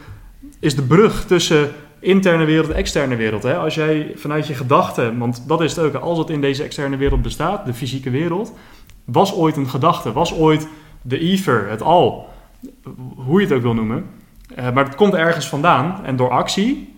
is 0.61 0.75
de 0.75 0.83
brug 0.83 1.27
tussen 1.27 1.71
interne 2.01 2.45
wereld 2.45 2.69
en 2.69 2.77
externe 2.77 3.17
wereld. 3.17 3.43
Hè. 3.43 3.57
Als 3.57 3.75
jij 3.75 4.13
vanuit 4.17 4.47
je 4.47 4.55
gedachten, 4.55 5.19
want 5.19 5.49
dat 5.49 5.61
is 5.61 5.77
het 5.77 5.85
ook, 5.85 5.95
als 5.95 6.19
het 6.19 6.31
in 6.31 6.41
deze 6.41 6.63
externe 6.63 6.97
wereld 6.97 7.23
bestaat, 7.23 7.67
de 7.67 7.75
fysieke 7.75 8.11
wereld, 8.11 8.53
was 9.05 9.35
ooit 9.35 9.57
een 9.57 9.69
gedachte, 9.69 10.13
was 10.13 10.35
ooit 10.35 10.69
de 11.03 11.19
ether, 11.19 11.69
het 11.69 11.83
al, 11.83 12.29
hoe 13.17 13.41
je 13.41 13.47
het 13.47 13.57
ook 13.57 13.63
wil 13.63 13.75
noemen. 13.75 14.05
Eh, 14.55 14.73
maar 14.73 14.85
het 14.85 14.95
komt 14.95 15.15
ergens 15.15 15.49
vandaan 15.49 16.05
en 16.05 16.17
door 16.17 16.31
actie, 16.31 16.95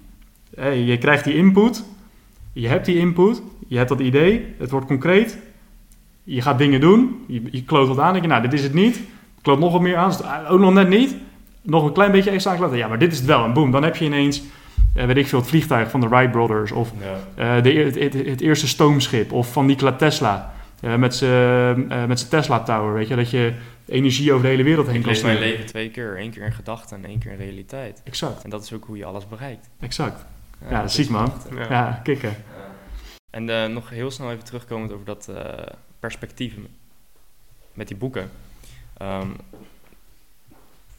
je 0.84 0.96
krijgt 0.98 1.24
die 1.24 1.34
input, 1.34 1.84
je 2.52 2.68
hebt 2.68 2.86
die 2.86 2.96
input, 2.96 3.42
je 3.68 3.76
hebt 3.76 3.88
dat 3.88 4.00
idee, 4.00 4.54
het 4.58 4.70
wordt 4.70 4.86
concreet, 4.86 5.38
je 6.24 6.42
gaat 6.42 6.58
dingen 6.58 6.80
doen, 6.80 7.24
je, 7.26 7.42
je 7.50 7.62
kloot 7.62 7.88
wat 7.88 7.98
aan, 7.98 8.12
denk 8.12 8.24
je, 8.24 8.30
nou, 8.30 8.42
dit 8.42 8.52
is 8.52 8.62
het 8.62 8.74
niet. 8.74 9.00
Kloot 9.42 9.58
nog 9.58 9.72
wat 9.72 9.80
meer 9.80 9.96
aan, 9.96 10.10
het 10.10 10.46
ook 10.48 10.60
nog 10.60 10.72
net 10.72 10.88
niet. 10.88 11.14
Nog 11.62 11.84
een 11.84 11.92
klein 11.92 12.12
beetje 12.12 12.30
extra 12.30 12.50
aankloten. 12.50 12.76
Ja, 12.76 12.88
maar 12.88 12.98
dit 12.98 13.12
is 13.12 13.18
het 13.18 13.26
wel. 13.26 13.44
En 13.44 13.52
boom, 13.52 13.70
dan 13.70 13.82
heb 13.82 13.96
je 13.96 14.04
ineens, 14.04 14.42
eh, 14.94 15.04
weet 15.06 15.16
ik 15.16 15.26
veel, 15.26 15.38
het 15.38 15.48
vliegtuig 15.48 15.90
van 15.90 16.00
de 16.00 16.08
Wright 16.08 16.30
Brothers. 16.30 16.72
Of 16.72 16.92
Ja. 17.34 17.56
eh, 17.56 17.62
de, 17.62 17.72
het, 17.72 17.94
het, 17.98 18.12
het 18.26 18.40
eerste 18.40 18.68
stoomschip. 18.68 19.32
Of 19.32 19.52
van 19.52 19.66
Nikola 19.66 19.92
Tesla. 19.92 20.52
eh, 20.80 20.94
met 20.94 21.14
zijn 21.14 21.90
eh, 21.90 22.04
met 22.04 22.18
zijn 22.18 22.30
Tesla 22.30 22.60
Tower, 22.62 22.92
weet 22.94 23.08
je. 23.08 23.16
Dat 23.16 23.30
je 23.30 23.52
energie 23.86 24.30
over 24.32 24.42
de 24.44 24.48
hele 24.48 24.62
wereld 24.62 24.86
heen 24.86 24.96
Ik 24.96 25.02
kan 25.02 25.12
leef 25.12 25.22
mijn 25.22 25.34
sturen. 25.36 25.52
leven 25.52 25.66
twee 25.70 25.90
keer. 25.90 26.16
één 26.16 26.30
keer 26.30 26.42
in 26.44 26.52
gedachten 26.52 26.96
en 26.96 27.04
één 27.10 27.18
keer 27.18 27.30
in 27.32 27.38
realiteit. 27.38 28.00
Exact, 28.04 28.44
En 28.44 28.50
dat 28.50 28.62
is 28.64 28.72
ook 28.72 28.84
hoe 28.84 28.96
je 28.96 29.04
alles 29.04 29.28
bereikt. 29.28 29.68
exact. 29.80 30.24
Ja, 30.70 30.80
dat 30.80 30.92
ziek, 30.92 31.04
is 31.04 31.10
man. 31.10 31.32
Ja. 31.54 31.66
Ja, 31.70 32.00
kicken. 32.02 32.36
En 33.30 33.48
eh, 33.50 33.66
nog 33.68 33.90
heel 33.90 34.10
snel 34.10 34.30
even 34.30 34.44
terugkomend 34.44 34.92
over 34.92 35.04
dat 35.04 35.28
eh, 35.34 35.42
perspectief 36.00 36.52
met 37.74 37.88
die 37.88 37.96
boeken. 37.96 38.30
Ehm, 38.98 39.30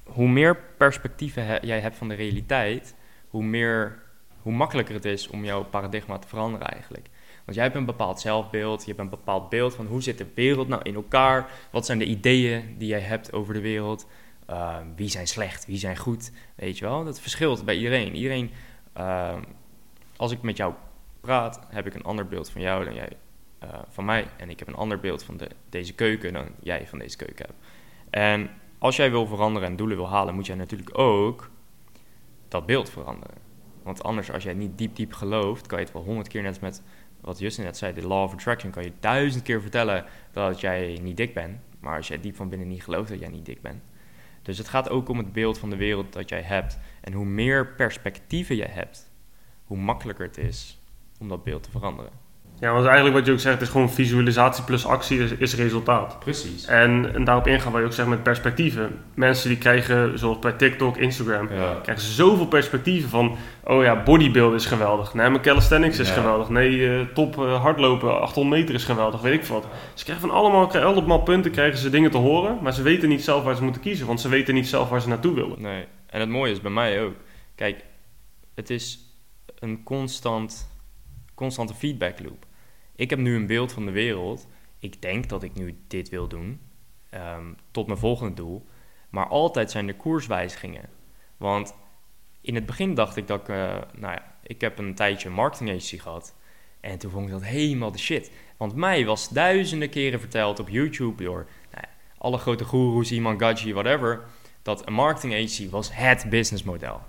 hoe 0.04 0.28
meer 0.28 0.58
perspectieven 0.78 1.66
jij 1.66 1.80
hebt 1.80 1.95
van 1.95 2.08
de 2.08 2.16
realiteit, 2.16 2.95
hoe, 3.30 3.43
meer, 3.43 4.02
hoe 4.41 4.54
makkelijker 4.54 4.95
het 4.95 5.06
is 5.06 5.28
om 5.28 5.45
jouw 5.45 5.64
paradigma 5.64 6.18
te 6.18 6.28
veranderen 6.28 6.68
eigenlijk. 6.68 7.08
Want 7.45 7.58
jij 7.58 7.64
hebt 7.64 7.76
een 7.76 7.86
bepaald 7.86 8.20
zelfbeeld, 8.20 8.82
je 8.82 8.88
hebt 8.88 9.00
een 9.00 9.10
bepaald 9.10 9.50
beeld 9.50 9.76
van 9.76 9.86
hoe 9.86 10.02
zit 10.02 10.18
de 10.18 10.28
wereld 10.34 10.68
nou 10.68 10.82
in 10.82 10.95
elkaar, 10.95 11.50
wat 11.72 11.86
zijn 11.86 12.00
de 12.00 12.06
ideeën 12.06 12.76
die 12.78 12.88
jij 12.88 13.00
hebt 13.00 13.34
over 13.34 13.54
de 13.54 13.62
wereld, 13.62 14.08
Ehm, 14.50 14.86
wie 14.95 15.10
zijn 15.10 15.28
slecht, 15.28 15.66
wie 15.66 15.78
zijn 15.78 15.97
goed, 15.97 16.32
weet 16.56 16.78
je 16.78 16.86
wel. 16.86 17.04
Dat 17.04 17.20
verschilt 17.20 17.66
bij 17.66 17.76
iedereen. 17.76 18.16
Iedereen, 18.16 18.52
ehm, 18.93 19.41
als 20.16 20.32
ik 20.32 20.41
met 20.41 20.58
jou 20.58 20.74
praat, 21.22 21.60
heb 21.68 21.86
ik 21.86 21.93
een 21.93 22.04
ander 22.04 22.28
beeld 22.28 22.50
van 22.50 22.62
jou 22.62 22.86
dan 22.86 22.93
jij 22.93 23.10
eh, 23.60 23.70
van 23.89 24.06
mij. 24.06 24.28
En 24.38 24.50
ik 24.50 24.60
heb 24.60 24.68
een 24.68 24.76
ander 24.76 25.00
beeld 25.00 25.24
van 25.24 25.38
de, 25.38 25.50
deze 25.70 25.93
keuken 25.93 26.34
dan 26.34 26.47
jij 26.60 26.88
van 26.88 27.00
deze 27.00 27.18
keuken 27.18 27.45
hebt. 27.45 27.58
En 28.10 28.49
als 28.78 28.95
jij 28.95 29.12
wil 29.12 29.26
veranderen 29.26 29.70
en 29.70 29.76
doelen 29.76 29.97
wil 29.97 30.10
halen, 30.10 30.36
moet 30.36 30.45
jij 30.45 30.55
natuurlijk 30.55 30.97
ook 30.97 31.49
dat 32.47 32.66
beeld 32.66 32.89
veranderen. 32.89 33.38
Want 33.84 34.03
anders, 34.03 34.32
als 34.32 34.43
jij 34.43 34.53
niet 34.53 34.78
diep, 34.78 34.95
diep 34.95 35.14
gelooft, 35.14 35.68
kan 35.68 35.80
je 35.80 35.84
het 35.84 35.93
wel 35.93 36.03
honderd 36.03 36.28
keer, 36.28 36.41
net 36.41 36.62
met 36.62 36.84
wat 37.22 37.39
Justin 37.39 37.64
net 37.64 37.78
zei, 37.78 37.93
de 37.93 38.07
law 38.07 38.24
of 38.24 38.34
attraction, 38.34 38.72
kan 38.72 38.84
je 38.84 38.91
duizend 38.99 39.43
keer 39.43 39.62
vertellen 39.62 40.05
dat 40.32 40.60
jij 40.60 40.99
niet 41.01 41.18
dik 41.18 41.34
bent. 41.34 41.57
Maar 41.80 41.97
als 41.97 42.07
jij 42.07 42.20
diep 42.20 42.36
van 42.36 42.49
binnen 42.49 42.68
niet 42.68 42.84
gelooft 42.84 43.10
dat 43.10 43.20
jij 43.20 43.30
niet 43.30 43.45
dik 43.45 43.62
bent. 43.62 43.84
Dus 44.41 44.57
het 44.57 44.68
gaat 44.68 44.89
ook 44.89 45.10
om 45.10 45.18
het 45.18 45.34
beeld 45.34 45.57
van 45.57 45.70
de 45.70 45.76
wereld 45.76 46.14
dat 46.14 46.30
jij 46.30 46.41
hebt. 46.41 46.80
En 47.01 47.14
hoe 47.14 47.26
meer 47.26 47.68
perspectieven 47.68 48.55
je 48.55 48.66
hebt, 48.66 49.12
hoe 49.64 49.78
makkelijker 49.78 50.26
het 50.26 50.38
is 50.38 50.80
om 51.20 51.28
dat 51.28 51.43
beeld 51.43 51.64
te 51.64 51.72
veranderen. 51.72 52.12
Ja, 52.60 52.72
want 52.74 52.86
eigenlijk 52.86 53.16
wat 53.16 53.26
je 53.26 53.32
ook 53.32 53.39
zegt 53.39 53.62
is 53.62 53.70
gewoon 53.70 53.89
visualisatie 53.89 54.64
plus 54.64 54.86
actie 54.86 55.20
is, 55.20 55.32
is 55.32 55.55
resultaat. 55.55 56.20
Precies. 56.20 56.66
En, 56.66 57.14
en 57.14 57.24
daarop 57.24 57.47
ingaan 57.47 57.72
wat 57.72 57.82
je 57.82 57.88
ook 57.88 57.93
zegt 57.93 58.07
met 58.07 58.24
perspectieven. 58.24 59.01
Mensen 59.14 59.49
die 59.49 59.57
krijgen, 59.57 60.20
zoals 60.20 60.39
bij 60.39 60.51
TikTok, 60.51 60.97
Instagram, 60.97 61.49
Ja. 61.53 61.80
krijgen 61.84 62.03
ze 62.05 62.12
zoveel 62.14 62.47
perspectieven 62.47 63.10
van... 63.10 63.36
Oh 63.64 63.84
ja, 63.84 64.03
bodybuild 64.03 64.53
is 64.53 64.66
geweldig. 64.66 65.14
Nee, 65.14 65.30
mijn 65.30 65.41
calisthenics 65.41 65.99
is 65.99 66.07
Ja. 66.07 66.14
geweldig. 66.14 66.49
Nee, 66.49 66.89
eh, 66.99 67.05
top 67.14 67.38
eh, 67.38 67.62
hardlopen, 67.62 68.22
800 68.22 68.62
meter 68.62 68.76
is 68.76 68.84
geweldig, 68.84 69.22
weet 69.22 69.34
ik 69.34 69.45
wat. 69.45 69.66
Ze 69.93 70.03
krijgen 70.03 70.28
van 70.28 70.38
allemaal, 70.38 70.72
allemaal 70.72 71.22
punten, 71.22 71.51
krijgen 71.51 71.78
ze 71.80 71.89
dingen 71.89 72.12
te 72.12 72.18
horen. 72.18 72.57
Maar 72.62 72.74
ze 72.74 72.82
weten 72.82 73.10
niet 73.10 73.24
zelf 73.24 73.43
waar 73.43 73.55
ze 73.55 73.64
moeten 73.64 73.82
kiezen, 73.82 74.07
want 74.07 74.22
ze 74.22 74.30
weten 74.30 74.53
niet 74.53 74.68
zelf 74.68 74.89
waar 74.89 75.01
ze 75.01 75.07
naartoe 75.07 75.34
willen. 75.36 75.62
Nee, 75.62 75.86
en 76.07 76.20
het 76.20 76.30
mooie 76.30 76.51
is 76.51 76.62
bij 76.62 76.72
mij 76.72 77.01
ook. 77.03 77.14
Kijk, 77.55 77.84
het 78.55 78.70
is 78.70 78.99
een 79.60 79.84
constant, 79.84 80.70
constante 81.36 81.74
feedback 81.74 82.20
loop. 82.24 82.47
Ik 83.00 83.10
heb 83.10 83.20
nu 83.20 83.36
een 83.36 83.45
beeld 83.47 83.72
van 83.72 83.86
de 83.86 83.91
wereld. 83.91 84.47
Ik 84.80 85.02
denk 85.02 85.30
dat 85.30 85.43
ik 85.43 85.54
nu 85.54 85.78
dit 85.88 86.10
wil 86.10 86.28
doen. 86.28 86.60
ehm, 87.10 87.54
tot 87.72 87.88
mijn 87.88 88.00
volgende 88.00 88.34
doel. 88.34 88.66
Maar 89.10 89.28
altijd 89.28 89.72
zijn 89.72 89.88
er 89.88 89.93
koerswijzigingen. 89.95 90.89
Want 91.38 91.76
in 92.41 92.56
het 92.56 92.66
begin 92.66 92.93
dacht 92.93 93.16
ik 93.16 93.28
dat 93.28 93.41
ik... 93.41 93.50
eh, 93.50 93.78
nou 93.93 94.14
ja, 94.14 94.36
ik 94.43 94.62
heb 94.62 94.78
een 94.78 94.95
tijdje 94.95 95.28
een 95.28 95.36
marketing 95.36 95.70
agency 95.70 95.97
gehad. 95.97 96.36
En 96.80 96.97
toen 96.97 97.12
vond 97.12 97.26
ik 97.26 97.32
dat 97.32 97.43
helemaal 97.43 97.91
de 97.91 97.97
shit. 97.97 98.32
Want 98.58 98.76
mij 98.76 99.06
was 99.06 99.30
duizenden 99.30 99.89
keren 99.89 100.20
verteld 100.20 100.60
op 100.60 100.70
YouTube 100.70 101.24
door 101.24 101.47
nou 101.72 101.84
ja, 101.88 101.89
alle 102.18 102.38
grote 102.38 102.64
goeroes, 102.64 103.12
Iman 103.12 103.39
Gadji, 103.39 103.74
whatever 103.74 104.24
dat 104.62 104.88
een 104.88 104.93
marketing 104.93 105.34
agency 105.34 105.70
was 105.70 105.95
het 105.95 106.26
businessmodel. 106.30 107.02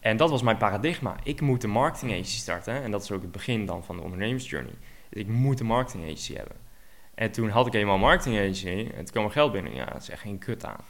En 0.00 0.16
dat 0.16 0.30
was 0.30 0.42
mijn 0.42 0.56
paradigma. 0.56 1.16
Ik 1.22 1.40
moet 1.40 1.62
een 1.62 1.70
marketing 1.70 2.12
agency 2.12 2.38
starten. 2.38 2.82
En 2.82 2.90
dat 2.90 3.02
is 3.02 3.10
ook 3.10 3.22
het 3.22 3.32
begin 3.32 3.66
dan 3.66 3.84
van 3.84 3.96
de 3.96 4.02
ondernemersjourney. 4.02 4.74
Dus 5.08 5.20
ik 5.20 5.28
moet 5.28 5.60
een 5.60 5.66
marketing 5.66 6.04
agency 6.04 6.34
hebben. 6.34 6.56
En 7.14 7.32
toen 7.32 7.48
had 7.48 7.66
ik 7.66 7.74
eenmaal 7.74 7.94
een 7.94 8.00
marketing 8.00 8.38
agency. 8.38 8.68
En 8.68 9.04
toen 9.04 9.10
kwam 9.10 9.24
er 9.24 9.30
geld 9.30 9.52
binnen. 9.52 9.74
Ja, 9.74 9.84
dat 9.84 10.02
is 10.02 10.10
echt 10.10 10.20
geen 10.20 10.38
kut 10.38 10.64
aan. 10.64 10.84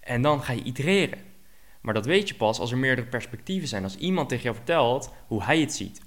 En 0.00 0.22
dan 0.22 0.42
ga 0.42 0.52
je 0.52 0.62
itereren. 0.62 1.18
Maar 1.80 1.94
dat 1.94 2.06
weet 2.06 2.28
je 2.28 2.34
pas 2.34 2.58
als 2.60 2.70
er 2.70 2.78
meerdere 2.78 3.06
perspectieven 3.06 3.68
zijn. 3.68 3.82
Als 3.82 3.96
iemand 3.96 4.28
tegen 4.28 4.44
jou 4.44 4.56
vertelt 4.56 5.12
hoe 5.26 5.42
hij 5.42 5.60
het 5.60 5.74
ziet. 5.74 6.00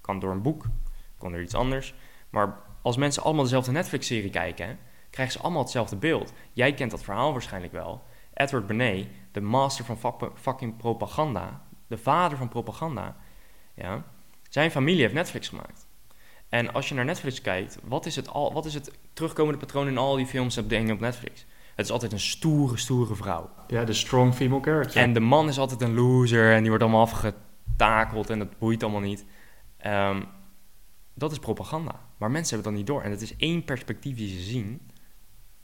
Kan 0.00 0.18
door 0.18 0.30
een 0.30 0.42
boek, 0.42 0.64
kan 1.18 1.32
door 1.32 1.42
iets 1.42 1.54
anders. 1.54 1.94
Maar 2.30 2.58
als 2.82 2.96
mensen 2.96 3.22
allemaal 3.22 3.42
dezelfde 3.42 3.72
Netflix-serie 3.72 4.30
kijken, 4.30 4.78
krijgen 5.10 5.34
ze 5.34 5.42
allemaal 5.42 5.62
hetzelfde 5.62 5.96
beeld. 5.96 6.32
Jij 6.52 6.74
kent 6.74 6.90
dat 6.90 7.02
verhaal 7.02 7.32
waarschijnlijk 7.32 7.72
wel. 7.72 8.02
Edward 8.34 8.66
Bernays, 8.66 9.06
de 9.32 9.40
master 9.40 9.84
van 9.84 10.32
fucking 10.34 10.76
propaganda, 10.76 11.62
de 11.86 11.98
vader 11.98 12.38
van 12.38 12.48
propaganda, 12.48 13.16
ja, 13.74 14.04
zijn 14.48 14.70
familie 14.70 15.00
heeft 15.00 15.14
Netflix 15.14 15.48
gemaakt. 15.48 15.86
En 16.48 16.72
als 16.72 16.88
je 16.88 16.94
naar 16.94 17.04
Netflix 17.04 17.40
kijkt, 17.40 17.78
wat 17.82 18.06
is 18.06 18.16
het, 18.16 18.28
al, 18.28 18.52
wat 18.52 18.64
is 18.64 18.74
het 18.74 18.90
terugkomende 19.12 19.58
patroon 19.58 19.88
in 19.88 19.98
al 19.98 20.16
die 20.16 20.26
films 20.26 20.56
en 20.56 20.68
dingen 20.68 20.94
op 20.94 21.00
Netflix? 21.00 21.46
Het 21.74 21.86
is 21.86 21.92
altijd 21.92 22.12
een 22.12 22.20
stoere, 22.20 22.76
stoere 22.76 23.14
vrouw. 23.14 23.50
Ja, 23.66 23.84
de 23.84 23.92
strong 23.92 24.34
female 24.34 24.62
character. 24.62 25.00
En 25.00 25.12
de 25.12 25.20
man 25.20 25.48
is 25.48 25.58
altijd 25.58 25.80
een 25.80 25.94
loser 25.94 26.52
en 26.52 26.58
die 26.60 26.68
wordt 26.68 26.82
allemaal 26.82 27.02
afgetakeld 27.02 28.30
en 28.30 28.38
dat 28.38 28.58
boeit 28.58 28.82
allemaal 28.82 29.00
niet. 29.00 29.24
Ehm, 29.76 30.22
dat 31.14 31.32
is 31.32 31.38
propaganda. 31.38 32.00
Maar 32.16 32.30
mensen 32.30 32.54
hebben 32.54 32.72
dat 32.72 32.82
niet 32.82 32.90
door. 32.90 33.02
En 33.02 33.10
het 33.10 33.22
is 33.22 33.36
één 33.36 33.64
perspectief 33.64 34.16
die 34.16 34.38
ze 34.38 34.50
zien. 34.50 34.80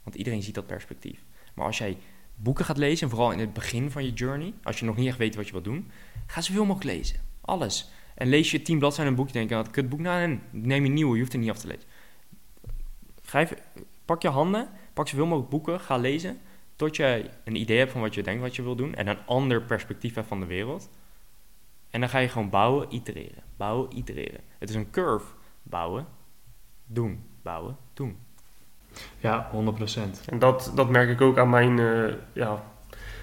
Want 0.03 0.15
iedereen 0.15 0.43
ziet 0.43 0.55
dat 0.55 0.67
perspectief. 0.67 1.23
Maar 1.55 1.65
als 1.65 1.77
jij 1.77 1.97
boeken 2.41 2.65
gaat 2.65 2.77
lezen, 2.77 3.03
en 3.03 3.09
vooral 3.09 3.31
in 3.31 3.39
het 3.39 3.53
begin 3.53 3.91
van 3.91 4.03
je 4.03 4.13
journey, 4.13 4.53
als 4.63 4.79
je 4.79 4.85
nog 4.85 4.95
niet 4.95 5.07
echt 5.07 5.17
weet 5.17 5.35
wat 5.35 5.45
je 5.45 5.51
wilt 5.51 5.63
doen, 5.63 5.91
ga 6.27 6.41
zoveel 6.41 6.65
mogelijk 6.65 6.95
lezen. 6.95 7.19
Alles. 7.41 7.89
En 8.15 8.27
lees 8.27 8.51
je 8.51 8.61
tien 8.61 8.79
bladzijden 8.79 9.07
een 9.13 9.19
boekje, 9.19 9.33
denk 9.33 9.49
je, 9.49 9.55
dat 9.55 9.69
kut 9.69 9.89
boek, 9.89 9.99
nou, 9.99 10.21
en 10.21 10.41
neem 10.51 10.81
je 10.83 10.87
een 10.87 10.93
nieuwe, 10.93 11.13
je 11.13 11.19
hoeft 11.19 11.33
er 11.33 11.39
niet 11.39 11.49
af 11.49 11.57
te 11.57 11.67
lezen. 11.67 11.87
Pak 14.05 14.21
je 14.21 14.27
handen, 14.27 14.69
pak 14.93 15.07
zoveel 15.07 15.25
mogelijk 15.25 15.49
boeken, 15.49 15.79
ga 15.79 15.97
lezen. 15.97 16.39
Tot 16.75 16.95
jij 16.95 17.29
een 17.43 17.55
idee 17.55 17.77
hebt 17.77 17.91
van 17.91 18.01
wat 18.01 18.13
je 18.13 18.23
denkt 18.23 18.41
wat 18.41 18.55
je 18.55 18.61
wil 18.61 18.75
doen 18.75 18.95
en 18.95 19.07
een 19.07 19.25
ander 19.25 19.61
perspectief 19.61 20.15
hebt 20.15 20.27
van 20.27 20.39
de 20.39 20.45
wereld. 20.45 20.89
En 21.89 21.99
dan 21.99 22.09
ga 22.09 22.17
je 22.19 22.27
gewoon 22.27 22.49
bouwen, 22.49 22.93
itereren. 22.95 23.43
Bouwen, 23.57 23.97
itereren. 23.97 24.41
Het 24.57 24.69
is 24.69 24.75
een 24.75 24.89
curve. 24.89 25.33
Bouwen, 25.63 26.07
doen, 26.85 27.23
bouwen, 27.41 27.77
doen. 27.93 28.17
Ja, 29.19 29.49
100%. 29.53 30.29
En 30.29 30.39
dat, 30.39 30.71
dat 30.75 30.89
merk 30.89 31.09
ik 31.09 31.21
ook 31.21 31.37
aan 31.37 31.49
mijn 31.49 31.79
eh, 31.79 32.13
ja, 32.33 32.63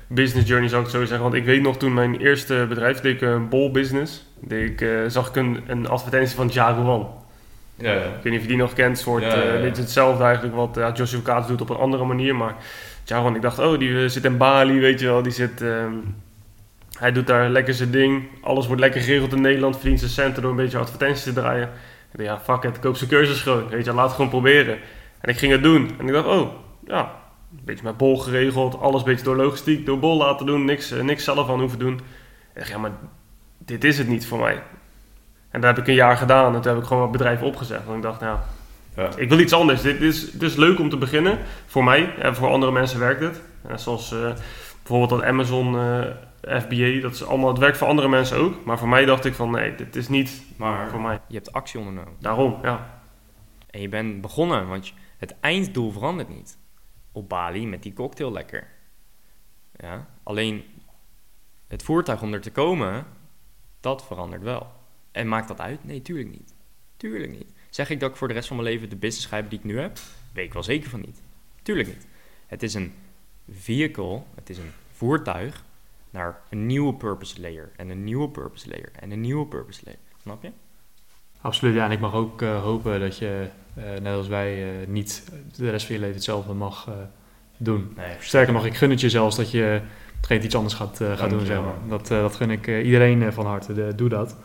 business 0.06 0.48
journey, 0.48 0.68
zou 0.68 0.82
ik 0.82 0.86
het 0.86 0.96
zo 0.96 1.04
zeggen. 1.04 1.22
Want 1.22 1.34
ik 1.34 1.44
weet 1.44 1.62
nog 1.62 1.76
toen 1.76 1.94
mijn 1.94 2.16
eerste 2.16 2.66
bedrijf, 2.68 3.00
deed 3.00 3.14
ik 3.14 3.20
een 3.20 3.48
bol 3.48 3.70
business. 3.70 4.24
Deed 4.40 4.70
ik, 4.70 4.80
eh, 4.80 4.88
zag 5.06 5.28
ik 5.28 5.36
een, 5.36 5.64
een 5.66 5.88
advertentie 5.88 6.36
van 6.36 6.48
Jaguar. 6.48 7.06
Ja, 7.76 7.92
ja. 7.92 7.98
Ik 7.98 8.22
weet 8.22 8.24
niet 8.24 8.34
of 8.34 8.42
je 8.42 8.48
die 8.48 8.56
nog 8.56 8.72
kent. 8.72 8.98
soort, 8.98 9.22
Ja, 9.22 9.34
ja, 9.34 9.54
eh, 9.54 9.74
hetzelfde 9.74 10.24
eigenlijk 10.24 10.54
wat 10.54 10.74
ja, 10.74 10.92
Joshua 10.92 11.20
Kaats 11.22 11.48
doet 11.48 11.60
op 11.60 11.70
een 11.70 11.76
andere 11.76 12.04
manier. 12.04 12.36
Maar 12.36 12.54
Jaguar, 13.04 13.34
ik 13.34 13.42
dacht, 13.42 13.58
oh, 13.58 13.78
die 13.78 14.02
eh, 14.02 14.08
zit 14.08 14.24
in 14.24 14.36
Bali, 14.36 14.80
weet 14.80 15.00
je 15.00 15.06
wel. 15.06 15.22
Die 15.22 15.32
zit, 15.32 15.62
ehm, 15.62 15.92
hij 16.98 17.12
doet 17.12 17.26
daar 17.26 17.48
lekker 17.48 17.74
zijn 17.74 17.90
ding. 17.90 18.28
Alles 18.42 18.66
wordt 18.66 18.80
lekker 18.80 19.00
geregeld 19.00 19.32
in 19.32 19.40
Nederland. 19.40 19.76
Verdient 19.76 19.98
zijn 19.98 20.10
centen 20.10 20.42
door 20.42 20.50
een 20.50 20.56
beetje 20.56 20.78
advertenties 20.78 21.22
te 21.22 21.32
draaien. 21.32 21.68
Ik 22.12 22.18
dacht, 22.24 22.28
ja, 22.28 22.54
fuck 22.54 22.62
it, 22.62 22.78
koop 22.78 22.96
zijn 22.96 23.10
cursus 23.10 23.40
gewoon. 23.40 23.68
Weet 23.68 23.84
je, 23.84 23.92
laat 23.92 24.06
het 24.06 24.14
gewoon 24.14 24.30
proberen. 24.30 24.78
En 25.26 25.32
ik 25.32 25.38
ging 25.38 25.52
het 25.52 25.62
doen. 25.62 25.90
En 25.98 26.06
ik 26.06 26.12
dacht, 26.12 26.26
oh, 26.26 26.50
ja, 26.86 27.00
een 27.52 27.60
beetje 27.64 27.84
met 27.84 27.96
bol 27.96 28.18
geregeld. 28.18 28.80
Alles 28.80 29.00
een 29.00 29.06
beetje 29.08 29.24
door 29.24 29.36
logistiek, 29.36 29.86
door 29.86 29.98
bol 29.98 30.16
laten 30.16 30.46
doen. 30.46 30.64
Niks, 30.64 30.90
eh, 30.90 31.02
niks 31.02 31.24
zelf 31.24 31.48
aan 31.48 31.60
hoeven 31.60 31.78
doen. 31.78 31.92
En 31.92 31.98
ik 32.52 32.54
dacht, 32.54 32.68
ja, 32.68 32.78
maar 32.78 32.90
dit 33.58 33.84
is 33.84 33.98
het 33.98 34.08
niet 34.08 34.26
voor 34.26 34.38
mij. 34.38 34.62
En 35.50 35.60
dat 35.60 35.76
heb 35.76 35.78
ik 35.84 35.88
een 35.88 35.94
jaar 35.94 36.16
gedaan. 36.16 36.54
En 36.54 36.60
toen 36.60 36.72
heb 36.72 36.80
ik 36.80 36.86
gewoon 36.86 36.98
mijn 37.02 37.12
bedrijf 37.16 37.42
opgezet. 37.42 37.84
Want 37.84 37.96
ik 37.96 38.02
dacht, 38.02 38.20
nou, 38.20 38.38
Ja. 38.96 39.08
ik 39.16 39.28
wil 39.28 39.38
iets 39.38 39.52
anders. 39.52 39.82
Dit 39.82 40.00
is, 40.00 40.30
dit 40.30 40.42
is 40.50 40.56
leuk 40.56 40.78
om 40.78 40.88
te 40.88 40.96
beginnen. 40.96 41.38
Voor 41.66 41.84
mij. 41.84 42.14
En 42.18 42.34
voor 42.34 42.48
andere 42.48 42.72
mensen 42.72 42.98
werkt 42.98 43.20
het. 43.20 43.42
En 43.68 43.78
zoals 43.78 44.12
eh, 44.12 44.32
bijvoorbeeld 44.82 45.10
dat 45.20 45.22
Amazon 45.28 45.78
eh, 45.78 46.60
FBA. 46.60 47.00
Dat 47.00 47.12
is 47.14 47.24
allemaal, 47.26 47.48
het 47.48 47.58
werkt 47.58 47.76
voor 47.76 47.88
andere 47.88 48.08
mensen 48.08 48.36
ook. 48.38 48.64
Maar 48.64 48.78
voor 48.78 48.88
mij 48.88 49.04
dacht 49.04 49.24
ik 49.24 49.34
van, 49.34 49.50
nee, 49.50 49.74
dit 49.74 49.96
is 49.96 50.08
niet 50.08 50.42
Maar 50.56 50.88
voor 50.88 51.00
mij. 51.00 51.20
Je 51.28 51.34
hebt 51.34 51.52
actie 51.52 51.78
ondernomen. 51.78 52.12
Daarom, 52.20 52.56
ja. 52.62 52.86
En 53.70 53.80
je 53.80 53.88
bent 53.88 54.20
begonnen, 54.20 54.68
want 54.68 54.88
je- 54.88 54.94
het 55.16 55.34
einddoel 55.40 55.90
verandert 55.90 56.28
niet. 56.28 56.58
Op 57.12 57.28
Bali 57.28 57.66
met 57.66 57.82
die 57.82 57.92
cocktail 57.92 58.32
lekker. 58.32 58.68
Ja, 59.76 60.08
alleen 60.22 60.64
het 61.66 61.82
voertuig 61.82 62.22
om 62.22 62.32
er 62.32 62.40
te 62.40 62.50
komen, 62.50 63.06
dat 63.80 64.06
verandert 64.06 64.42
wel. 64.42 64.72
En 65.10 65.28
maakt 65.28 65.48
dat 65.48 65.60
uit? 65.60 65.84
Nee, 65.84 66.02
tuurlijk 66.02 66.30
niet. 66.30 66.54
Tuurlijk 66.96 67.32
niet. 67.32 67.52
Zeg 67.70 67.90
ik 67.90 68.00
dat 68.00 68.10
ik 68.10 68.16
voor 68.16 68.28
de 68.28 68.34
rest 68.34 68.48
van 68.48 68.56
mijn 68.56 68.68
leven 68.68 68.88
de 68.88 68.96
business 68.96 69.30
hebben 69.30 69.50
die 69.50 69.58
ik 69.58 69.64
nu 69.64 69.78
heb? 69.78 69.98
Weet 70.32 70.46
ik 70.46 70.52
wel 70.52 70.62
zeker 70.62 70.90
van 70.90 71.00
niet. 71.00 71.22
Tuurlijk 71.62 71.88
niet. 71.88 72.06
Het 72.46 72.62
is 72.62 72.74
een 72.74 72.94
vehicle, 73.48 74.22
het 74.34 74.50
is 74.50 74.58
een 74.58 74.72
voertuig 74.92 75.64
naar 76.10 76.42
een 76.50 76.66
nieuwe 76.66 76.94
purpose 76.94 77.40
layer. 77.40 77.72
En 77.76 77.88
een 77.88 78.04
nieuwe 78.04 78.28
purpose 78.28 78.68
layer. 78.68 78.90
En 78.92 79.10
een 79.10 79.20
nieuwe 79.20 79.46
purpose 79.46 79.80
layer. 79.84 79.98
Snap 80.22 80.42
je? 80.42 80.52
Absoluut, 81.46 81.74
ja. 81.74 81.84
En 81.84 81.90
ik 81.90 82.00
mag 82.00 82.14
ook 82.14 82.42
eh, 82.42 82.62
hopen 82.62 83.00
dat 83.00 83.18
je, 83.18 83.46
eh, 83.74 83.82
net 84.02 84.14
als 84.14 84.28
wij, 84.28 84.62
eh, 84.62 84.86
niet 84.88 85.24
de 85.56 85.70
rest 85.70 85.86
van 85.86 85.94
je 85.94 86.00
leven 86.00 86.14
hetzelfde 86.16 86.52
mag 86.52 86.88
doen. 87.56 87.92
Nee, 87.96 88.06
Sterker 88.20 88.52
nog, 88.52 88.66
ik 88.66 88.74
gun 88.74 88.90
het 88.90 89.00
je 89.00 89.10
zelfs 89.10 89.36
dat 89.36 89.50
je 89.50 89.80
geen 90.20 90.44
iets 90.44 90.54
anders 90.54 90.74
gaat, 90.74 91.00
gaat 91.14 91.30
doen, 91.30 91.46
zeg 91.46 91.60
maar. 91.60 91.74
Dat, 91.88 92.06
dat 92.06 92.36
gun 92.36 92.50
ik 92.50 92.66
iedereen 92.66 93.32
van 93.32 93.46
harte. 93.46 93.72
De- 93.72 93.92
doe 93.96 94.08
dat. 94.08 94.36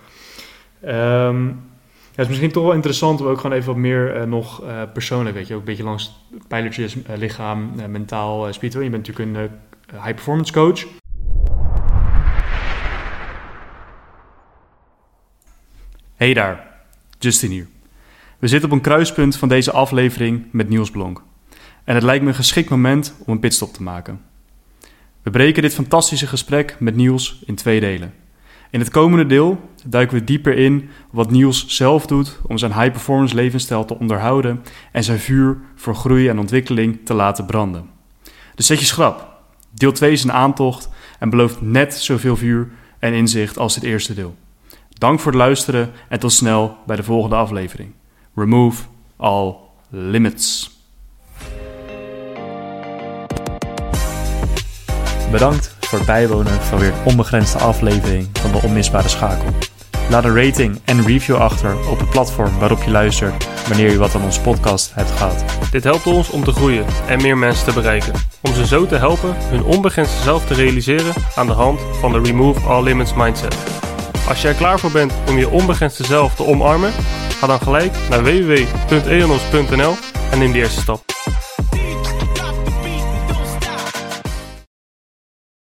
Ehm, 0.81 1.45
ja, 1.47 2.17
het 2.17 2.19
is 2.19 2.27
misschien 2.27 2.51
toch 2.51 2.63
wel 2.63 2.73
interessant 2.73 3.21
om 3.21 3.27
ook 3.27 3.39
gewoon 3.39 3.55
even 3.55 3.67
wat 3.67 3.81
meer 3.81 4.27
nog 4.27 4.63
persoonlijk, 4.93 5.35
weet 5.35 5.47
je, 5.47 5.53
ook 5.53 5.59
een 5.59 5.65
beetje 5.65 5.83
langs 5.83 6.25
pijlertjes, 6.47 6.95
lichaam, 7.15 7.71
mentaal, 7.89 8.53
spiritueel. 8.53 8.83
Je 8.83 8.89
bent 8.89 9.07
natuurlijk 9.07 9.37
een 9.37 9.99
high 10.01 10.13
performance 10.13 10.53
coach. 10.53 10.85
Hey 16.15 16.33
daar, 16.33 16.70
Justin 17.23 17.51
hier. 17.51 17.67
We 18.39 18.47
zitten 18.47 18.69
op 18.69 18.75
een 18.75 18.81
kruispunt 18.81 19.35
van 19.35 19.49
deze 19.49 19.71
aflevering 19.71 20.45
met 20.51 20.69
Niels 20.69 20.91
Blonk. 20.91 21.23
En 21.83 21.95
het 21.95 22.03
lijkt 22.03 22.23
me 22.23 22.29
een 22.29 22.35
geschikt 22.35 22.69
moment 22.69 23.15
om 23.25 23.33
een 23.33 23.39
pitstop 23.39 23.73
te 23.73 23.83
maken. 23.83 24.21
We 25.23 25.29
breken 25.29 25.61
dit 25.61 25.73
fantastische 25.73 26.27
gesprek 26.27 26.75
met 26.79 26.95
Niels 26.95 27.41
in 27.45 27.55
twee 27.55 27.79
delen. 27.79 28.13
In 28.69 28.79
het 28.79 28.89
komende 28.89 29.25
deel 29.25 29.69
duiken 29.85 30.17
we 30.17 30.23
dieper 30.23 30.57
in 30.57 30.89
wat 31.11 31.31
Niels 31.31 31.67
zelf 31.67 32.05
doet 32.05 32.39
om 32.47 32.57
zijn 32.57 32.73
high-performance 32.73 33.35
levensstijl 33.35 33.85
te 33.85 33.99
onderhouden 33.99 34.63
en 34.91 35.03
zijn 35.03 35.19
vuur 35.19 35.57
voor 35.75 35.95
groei 35.95 36.29
en 36.29 36.39
ontwikkeling 36.39 36.99
te 37.03 37.13
laten 37.13 37.45
branden. 37.45 37.89
Dus 38.55 38.65
zet 38.65 38.79
je 38.79 38.85
schrap. 38.85 39.41
Deel 39.73 39.91
2 39.91 40.11
is 40.11 40.23
een 40.23 40.31
aantocht 40.31 40.89
en 41.19 41.29
belooft 41.29 41.61
net 41.61 41.93
zoveel 41.93 42.35
vuur 42.35 42.69
en 42.99 43.13
inzicht 43.13 43.57
als 43.57 43.75
het 43.75 43.83
eerste 43.83 44.13
deel. 44.13 44.35
Dank 45.01 45.19
voor 45.19 45.31
het 45.31 45.41
luisteren 45.41 45.91
en 46.09 46.19
tot 46.19 46.31
snel 46.31 46.77
bij 46.85 46.95
de 46.95 47.03
volgende 47.03 47.35
aflevering. 47.35 47.91
Remove 48.35 48.83
all 49.17 49.55
limits. 49.89 50.71
Bedankt 55.31 55.75
voor 55.79 55.97
het 55.97 56.07
bijwonen 56.07 56.61
van 56.61 56.79
weer 56.79 56.93
een 56.93 57.05
onbegrensde 57.05 57.59
aflevering 57.59 58.29
van 58.33 58.51
de 58.51 58.61
Onmisbare 58.63 59.07
Schakel. 59.07 59.49
Laat 60.09 60.23
een 60.23 60.43
rating 60.43 60.79
en 60.85 60.97
een 60.97 61.05
review 61.05 61.35
achter 61.35 61.89
op 61.89 61.99
het 61.99 62.09
platform 62.09 62.59
waarop 62.59 62.83
je 62.83 62.91
luistert 62.91 63.67
wanneer 63.67 63.91
je 63.91 63.97
wat 63.97 64.15
aan 64.15 64.23
onze 64.23 64.41
podcast 64.41 64.93
hebt 64.95 65.11
gehad. 65.11 65.45
Dit 65.71 65.83
helpt 65.83 66.07
ons 66.07 66.29
om 66.29 66.43
te 66.43 66.51
groeien 66.51 66.85
en 67.07 67.21
meer 67.21 67.37
mensen 67.37 67.65
te 67.65 67.73
bereiken. 67.73 68.13
Om 68.41 68.53
ze 68.53 68.65
zo 68.65 68.85
te 68.85 68.95
helpen 68.95 69.35
hun 69.35 69.63
onbegrensde 69.63 70.21
zelf 70.21 70.45
te 70.45 70.53
realiseren 70.53 71.13
aan 71.35 71.47
de 71.47 71.53
hand 71.53 71.79
van 71.99 72.11
de 72.11 72.19
Remove 72.19 72.59
All 72.59 72.83
Limits 72.83 73.13
Mindset. 73.13 73.81
Als 74.27 74.41
je 74.41 74.47
er 74.47 74.53
klaar 74.53 74.79
voor 74.79 74.91
bent 74.91 75.13
om 75.27 75.37
je 75.37 75.49
onbegrensde 75.49 76.03
zelf 76.03 76.35
te 76.35 76.45
omarmen, 76.45 76.91
ga 77.39 77.47
dan 77.47 77.61
gelijk 77.61 77.93
naar 78.09 78.23
www.eonos.nl 78.23 79.95
en 80.31 80.39
neem 80.39 80.51
de 80.51 80.57
eerste 80.57 80.81
stap. 80.81 81.03